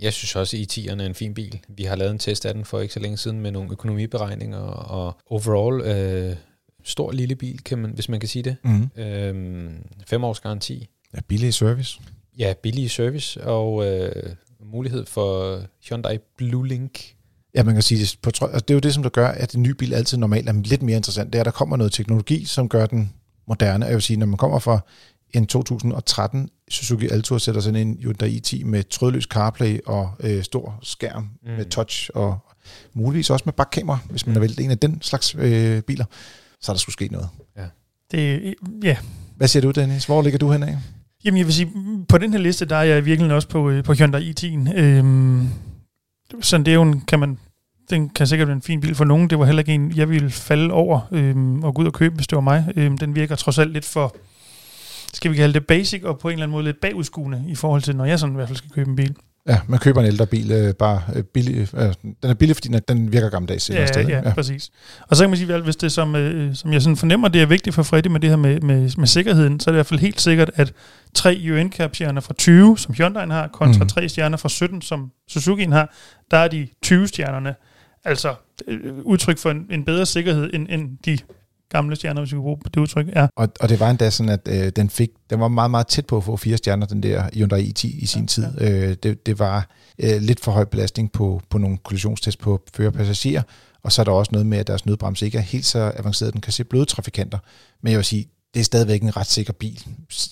Jeg 0.01 0.13
synes 0.13 0.35
også, 0.35 0.57
at 0.57 0.77
i10'eren 0.77 1.01
er 1.01 1.05
en 1.05 1.15
fin 1.15 1.33
bil. 1.33 1.59
Vi 1.67 1.83
har 1.83 1.95
lavet 1.95 2.11
en 2.11 2.19
test 2.19 2.45
af 2.45 2.53
den 2.53 2.65
for 2.65 2.79
ikke 2.79 2.93
så 2.93 2.99
længe 2.99 3.17
siden 3.17 3.41
med 3.41 3.51
nogle 3.51 3.71
økonomiberegninger, 3.71 4.59
og 4.59 5.17
overall 5.25 5.81
øh, 5.81 6.35
stor 6.83 7.11
lille 7.11 7.35
bil, 7.35 7.63
kan 7.63 7.77
man, 7.77 7.91
hvis 7.91 8.09
man 8.09 8.19
kan 8.19 8.29
sige 8.29 8.43
det. 8.43 8.55
Mm. 8.63 8.89
Øhm, 9.01 9.69
fem 10.07 10.23
års 10.23 10.39
garanti. 10.39 10.87
Ja, 11.15 11.19
billig 11.27 11.53
service. 11.53 11.99
Ja, 12.37 12.53
billig 12.63 12.91
service, 12.91 13.43
og 13.43 13.85
øh, 13.85 14.35
mulighed 14.65 15.05
for 15.05 15.61
Hyundai 15.89 16.17
Blue 16.37 16.67
Link. 16.67 17.15
Ja, 17.55 17.63
man 17.63 17.73
kan 17.73 17.81
sige, 17.81 18.01
det, 18.01 18.17
på, 18.21 18.29
altså 18.29 18.59
det 18.59 18.69
er 18.69 18.73
jo 18.73 18.79
det, 18.79 18.93
som 18.93 19.03
der 19.03 19.09
gør, 19.09 19.27
at 19.27 19.55
en 19.55 19.63
ny 19.63 19.69
bil 19.69 19.93
altid 19.93 20.17
normalt 20.17 20.49
er 20.49 20.53
lidt 20.53 20.81
mere 20.81 20.97
interessant. 20.97 21.33
Det 21.33 21.39
er, 21.39 21.41
at 21.41 21.45
der 21.45 21.51
kommer 21.51 21.77
noget 21.77 21.93
teknologi, 21.93 22.45
som 22.45 22.69
gør 22.69 22.85
den 22.85 23.13
moderne. 23.47 23.85
Jeg 23.85 23.93
vil 23.93 24.01
sige, 24.01 24.17
når 24.17 24.25
man 24.25 24.37
kommer 24.37 24.59
fra 24.59 24.79
en 25.33 25.47
2013 25.47 26.49
Suzuki 26.69 27.07
Alto 27.07 27.35
og 27.35 27.41
sætter 27.41 27.61
sådan 27.61 27.87
en 27.87 27.97
Hyundai 28.01 28.39
i10 28.39 28.65
med 28.65 28.83
trådløs 28.83 29.23
CarPlay 29.23 29.79
og 29.85 30.11
øh, 30.19 30.43
stor 30.43 30.79
skærm 30.81 31.29
mm. 31.43 31.51
med 31.51 31.65
touch 31.65 32.09
og 32.13 32.37
muligvis 32.93 33.29
også 33.29 33.43
med 33.45 33.53
bakkamera, 33.53 33.99
hvis 34.09 34.25
man 34.25 34.31
mm. 34.31 34.35
har 34.35 34.39
væltet 34.39 34.65
en 34.65 34.71
af 34.71 34.77
den 34.77 35.01
slags 35.01 35.35
øh, 35.35 35.81
biler, 35.81 36.05
så 36.61 36.71
er 36.71 36.73
der 36.73 36.79
skulle 36.79 36.93
ske 36.93 37.07
noget. 37.11 37.29
Ja. 37.57 37.65
Det, 38.11 38.55
ja. 38.83 38.97
Hvad 39.35 39.47
siger 39.47 39.61
du, 39.61 39.71
Dennis? 39.71 40.05
Hvor 40.05 40.21
ligger 40.21 40.39
du 40.39 40.51
henad? 40.51 40.75
Jamen, 41.25 41.37
jeg 41.37 41.45
vil 41.45 41.53
sige, 41.53 41.71
på 42.09 42.17
den 42.17 42.31
her 42.31 42.39
liste, 42.39 42.65
der 42.65 42.75
er 42.75 42.83
jeg 42.83 43.05
virkelig 43.05 43.33
også 43.33 43.47
på, 43.47 43.69
øh, 43.69 43.83
på 43.83 43.93
Hyundai 43.93 44.33
i10'en. 44.33 44.79
Øhm, 44.79 45.49
sådan 46.41 46.65
det 46.65 46.71
er 46.71 46.75
jo 46.75 46.81
en, 46.81 47.01
kan 47.01 47.19
man, 47.19 47.37
den 47.89 48.09
kan 48.09 48.27
sikkert 48.27 48.47
være 48.47 48.55
en 48.55 48.61
fin 48.61 48.81
bil 48.81 48.95
for 48.95 49.05
nogen. 49.05 49.29
Det 49.29 49.39
var 49.39 49.45
heller 49.45 49.59
ikke 49.59 49.73
en, 49.73 49.91
jeg 49.95 50.09
ville 50.09 50.29
falde 50.29 50.73
over 50.73 50.99
øhm, 51.11 51.63
og 51.63 51.75
gå 51.75 51.81
ud 51.81 51.87
og 51.87 51.93
købe, 51.93 52.15
hvis 52.15 52.27
det 52.27 52.35
var 52.35 52.41
mig. 52.41 52.73
Øhm, 52.75 52.97
den 52.97 53.15
virker 53.15 53.35
trods 53.35 53.57
alt 53.57 53.73
lidt 53.73 53.85
for, 53.85 54.15
skal 55.13 55.31
vi 55.31 55.35
kalde 55.37 55.53
det 55.53 55.67
basic, 55.67 56.03
og 56.03 56.19
på 56.19 56.27
en 56.29 56.33
eller 56.33 56.43
anden 56.43 56.51
måde 56.51 56.63
lidt 56.63 56.81
bagudskuende 56.81 57.45
i 57.47 57.55
forhold 57.55 57.81
til, 57.81 57.95
når 57.95 58.05
jeg 58.05 58.19
sådan 58.19 58.33
i 58.33 58.35
hvert 58.35 58.47
fald 58.47 58.57
skal 58.57 58.71
købe 58.71 58.89
en 58.89 58.95
bil. 58.95 59.15
Ja, 59.47 59.59
man 59.67 59.79
køber 59.79 60.01
en 60.01 60.07
ældre 60.07 60.27
bil, 60.27 60.51
øh, 60.51 60.73
bare 60.73 61.01
øh, 61.15 61.23
billig. 61.23 61.67
Øh, 61.77 61.93
den 62.03 62.15
er 62.23 62.33
billig, 62.33 62.55
fordi 62.55 62.67
den, 62.67 62.81
den 62.87 63.11
virker 63.11 63.29
gammeldags. 63.29 63.69
Ja, 63.69 63.85
sted, 63.85 64.07
ja, 64.07 64.21
ja, 64.25 64.33
præcis. 64.33 64.69
Og 65.07 65.15
så 65.15 65.23
kan 65.23 65.29
man 65.29 65.37
sige, 65.37 65.53
at 65.53 65.61
hvis 65.61 65.75
det 65.75 65.91
som, 65.91 66.15
øh, 66.15 66.55
som 66.55 66.73
jeg 66.73 66.81
sådan 66.81 66.97
fornemmer, 66.97 67.27
det 67.27 67.41
er 67.41 67.45
vigtigt 67.45 67.75
for 67.75 67.83
Freddy 67.83 68.07
med 68.07 68.19
det 68.19 68.29
her 68.29 68.37
med, 68.37 68.59
med, 68.59 68.91
med 68.97 69.07
sikkerheden, 69.07 69.59
så 69.59 69.69
er 69.69 69.71
det 69.71 69.75
i 69.75 69.79
hvert 69.79 69.85
fald 69.85 69.99
helt 69.99 70.21
sikkert, 70.21 70.51
at 70.55 70.73
tre 71.13 71.47
un 71.51 71.71
cap 71.71 71.95
stjerner 71.95 72.21
fra 72.21 72.33
20, 72.33 72.77
som 72.77 72.95
Hyundai 72.95 73.27
har, 73.27 73.47
kontra 73.47 73.83
mm. 73.83 73.89
tre 73.89 74.09
stjerner 74.09 74.37
fra 74.37 74.49
17, 74.49 74.81
som 74.81 75.11
Suzuki 75.27 75.63
har, 75.63 75.95
der 76.31 76.37
er 76.37 76.47
de 76.47 76.67
20 76.81 77.07
stjernerne 77.07 77.55
altså 78.05 78.35
øh, 78.67 78.79
udtryk 79.03 79.37
for 79.37 79.51
en, 79.51 79.65
en 79.69 79.85
bedre 79.85 80.05
sikkerhed 80.05 80.49
end, 80.53 80.67
end 80.69 80.97
de 81.05 81.17
gamle 81.69 81.95
stjerner, 81.95 82.21
hvis 82.21 82.31
vi 82.31 82.35
kan 82.35 82.41
bruge 82.41 82.57
det 82.73 82.77
udtryk. 82.77 83.07
Ja. 83.15 83.27
Og, 83.35 83.49
og 83.59 83.69
det 83.69 83.79
var 83.79 83.89
endda 83.89 84.09
sådan, 84.09 84.29
at 84.29 84.47
øh, 84.47 84.71
den 84.75 84.89
fik, 84.89 85.09
den 85.29 85.39
var 85.39 85.47
meget, 85.47 85.71
meget 85.71 85.87
tæt 85.87 86.05
på 86.05 86.17
at 86.17 86.23
få 86.23 86.37
fire 86.37 86.57
stjerner, 86.57 86.85
den 86.85 87.03
der 87.03 87.29
Hyundai 87.33 87.63
i10 87.63 88.03
i 88.03 88.05
sin 88.05 88.21
ja, 88.21 88.27
tid. 88.27 88.47
Ja. 88.59 88.89
Øh, 88.89 88.95
det, 89.03 89.25
det 89.25 89.39
var 89.39 89.69
øh, 89.99 90.21
lidt 90.21 90.39
for 90.39 90.51
høj 90.51 90.65
belastning 90.65 91.11
på, 91.11 91.41
på 91.49 91.57
nogle 91.57 91.77
kollisionstest 91.77 92.39
på 92.39 92.61
førerpassagerer, 92.73 93.41
og 93.83 93.91
så 93.91 94.01
er 94.01 94.03
der 94.03 94.11
også 94.11 94.29
noget 94.31 94.47
med, 94.47 94.57
at 94.57 94.67
deres 94.67 94.85
nødbremse 94.85 95.25
ikke 95.25 95.37
er 95.37 95.41
helt 95.41 95.65
så 95.65 95.91
avanceret, 95.95 96.33
den 96.33 96.41
kan 96.41 96.53
se 96.53 96.63
bløde 96.63 96.85
trafikanter. 96.85 97.37
Men 97.81 97.91
jeg 97.91 97.97
vil 97.97 98.05
sige, 98.05 98.27
det 98.53 98.59
er 98.59 98.63
stadigvæk 98.63 99.01
en 99.01 99.17
ret 99.17 99.27
sikker 99.27 99.53
bil. 99.53 99.83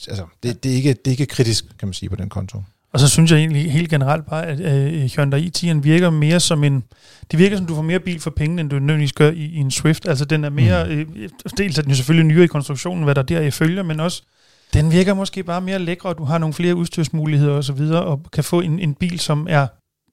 Altså, 0.07 0.25
det, 0.43 0.63
det, 0.63 0.71
er 0.71 0.75
ikke, 0.75 0.93
det 0.93 1.07
er 1.07 1.11
ikke 1.11 1.25
kritisk, 1.25 1.65
kan 1.79 1.87
man 1.87 1.93
sige, 1.93 2.09
på 2.09 2.15
den 2.15 2.29
konto. 2.29 2.61
Og 2.95 2.99
så 2.99 3.09
synes 3.09 3.31
jeg 3.31 3.39
egentlig 3.39 3.71
helt 3.71 3.89
generelt 3.89 4.25
bare, 4.25 4.45
at 4.45 4.59
uh, 4.59 5.09
Hyundai 5.15 5.51
i10'en 5.55 5.79
virker 5.79 6.09
mere 6.09 6.39
som 6.39 6.63
en... 6.63 6.83
Det 7.31 7.39
virker 7.39 7.57
som, 7.57 7.65
du 7.65 7.75
får 7.75 7.81
mere 7.81 7.99
bil 7.99 8.19
for 8.19 8.29
pengene, 8.29 8.61
end 8.61 8.69
du 8.69 8.79
nødvendigvis 8.79 9.13
gør 9.13 9.31
i, 9.31 9.45
i 9.45 9.55
en 9.57 9.71
Swift. 9.71 10.07
Altså 10.07 10.25
den 10.25 10.43
er 10.43 10.49
mere... 10.49 10.85
Mm. 10.85 11.01
Uh, 11.01 11.51
dels 11.57 11.77
er 11.77 11.81
den 11.81 11.91
jo 11.91 11.95
selvfølgelig 11.95 12.27
nyere 12.27 12.43
i 12.43 12.47
konstruktionen, 12.47 13.03
hvad 13.03 13.15
der 13.15 13.21
der 13.21 13.41
i 13.41 13.51
følger, 13.51 13.83
men 13.83 13.99
også... 13.99 14.21
Den 14.73 14.91
virker 14.91 15.13
måske 15.13 15.43
bare 15.43 15.61
mere 15.61 15.79
lækre, 15.79 16.09
og 16.09 16.17
du 16.17 16.23
har 16.23 16.37
nogle 16.37 16.53
flere 16.53 16.75
udstyrsmuligheder 16.75 17.53
og 17.53 17.63
så 17.63 17.73
videre, 17.73 18.03
og 18.03 18.21
kan 18.33 18.43
få 18.43 18.61
en, 18.61 18.79
en 18.79 18.93
bil, 18.93 19.19
som 19.19 19.47
er 19.49 19.67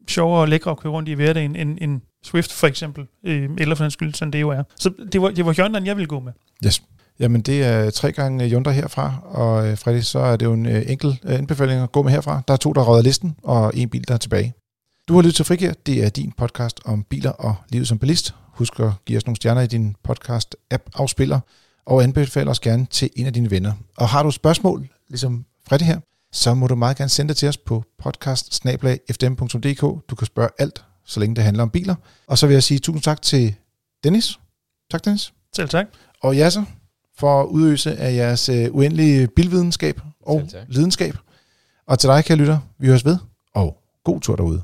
sjovere 0.08 0.40
og 0.40 0.48
lækre 0.48 0.70
at 0.70 0.78
køre 0.78 0.92
rundt 0.92 1.08
i 1.08 1.12
hverdagen, 1.12 1.56
end 1.56 1.78
en 1.80 2.02
Swift 2.24 2.52
for 2.52 2.66
eksempel, 2.66 3.04
øh, 3.26 3.50
eller 3.58 3.74
for 3.74 3.84
den 3.84 3.90
skyld, 3.90 4.14
sådan 4.14 4.32
det 4.32 4.40
jo 4.40 4.48
er. 4.48 4.62
Så 4.76 4.90
det 5.12 5.22
var, 5.22 5.30
det 5.30 5.46
var 5.46 5.52
Hyundai, 5.52 5.82
jeg 5.84 5.96
ville 5.96 6.08
gå 6.08 6.20
med. 6.20 6.32
Yes. 6.66 6.82
Jamen, 7.18 7.40
det 7.40 7.64
er 7.64 7.90
tre 7.90 8.12
gange 8.12 8.48
Hyundai 8.48 8.74
herfra, 8.74 9.14
og 9.24 9.68
øh, 9.68 9.78
Freddy, 9.78 10.00
så 10.00 10.18
er 10.18 10.36
det 10.36 10.46
jo 10.46 10.52
en 10.52 10.66
øh, 10.66 10.82
enkel 10.86 11.20
øh, 11.24 11.38
anbefaling 11.38 11.80
at 11.80 11.92
gå 11.92 12.02
med 12.02 12.12
herfra. 12.12 12.42
Der 12.48 12.54
er 12.54 12.58
to, 12.58 12.72
der 12.72 12.82
råder 12.82 13.02
listen, 13.02 13.36
og 13.42 13.72
en 13.74 13.88
bil, 13.88 14.08
der 14.08 14.14
er 14.14 14.18
tilbage. 14.18 14.54
Du 15.08 15.14
har 15.14 15.22
lyttet 15.22 15.34
til 15.34 15.44
Frigir. 15.44 15.72
Det 15.86 16.04
er 16.04 16.08
din 16.08 16.32
podcast 16.36 16.80
om 16.84 17.02
biler 17.02 17.30
og 17.30 17.54
livet 17.68 17.88
som 17.88 17.98
bilist. 17.98 18.34
Husk 18.46 18.80
at 18.80 18.90
give 19.06 19.16
os 19.16 19.26
nogle 19.26 19.36
stjerner 19.36 19.60
i 19.60 19.66
din 19.66 19.96
podcast-app-afspiller. 20.02 21.40
og 21.86 22.02
anbefal 22.02 22.48
os 22.48 22.60
gerne 22.60 22.86
til 22.90 23.10
en 23.16 23.26
af 23.26 23.32
dine 23.32 23.50
venner. 23.50 23.72
Og 23.96 24.08
har 24.08 24.22
du 24.22 24.30
spørgsmål, 24.30 24.88
ligesom 25.08 25.44
Freddy 25.68 25.82
her, 25.82 26.00
så 26.32 26.54
må 26.54 26.66
du 26.66 26.74
meget 26.74 26.96
gerne 26.96 27.08
sende 27.08 27.28
det 27.28 27.36
til 27.36 27.48
os 27.48 27.56
på 27.56 27.84
podcast 27.98 28.64
Du 30.10 30.16
kan 30.16 30.26
spørge 30.26 30.48
alt, 30.58 30.84
så 31.04 31.20
længe 31.20 31.36
det 31.36 31.44
handler 31.44 31.62
om 31.62 31.70
biler. 31.70 31.94
Og 32.26 32.38
så 32.38 32.46
vil 32.46 32.54
jeg 32.54 32.62
sige 32.62 32.78
tusind 32.78 33.02
tak 33.02 33.22
til 33.22 33.54
Dennis. 34.04 34.38
Tak, 34.90 35.04
Dennis. 35.04 35.32
Selv 35.56 35.68
tak. 35.68 35.86
Og 36.22 36.36
Jasser, 36.36 36.64
for 37.22 37.42
at 37.42 37.46
udøse 37.46 37.96
af 37.96 38.14
jeres 38.14 38.48
øh, 38.48 38.74
uendelige 38.74 39.28
bilvidenskab 39.28 40.00
og 40.22 40.48
lidenskab. 40.68 41.14
Og 41.86 41.98
til 41.98 42.08
dig, 42.08 42.24
kære 42.24 42.38
lytter, 42.38 42.58
vi 42.78 42.86
høres 42.86 43.04
ved, 43.04 43.16
og 43.54 43.76
god 44.04 44.20
tur 44.20 44.36
derude. 44.36 44.62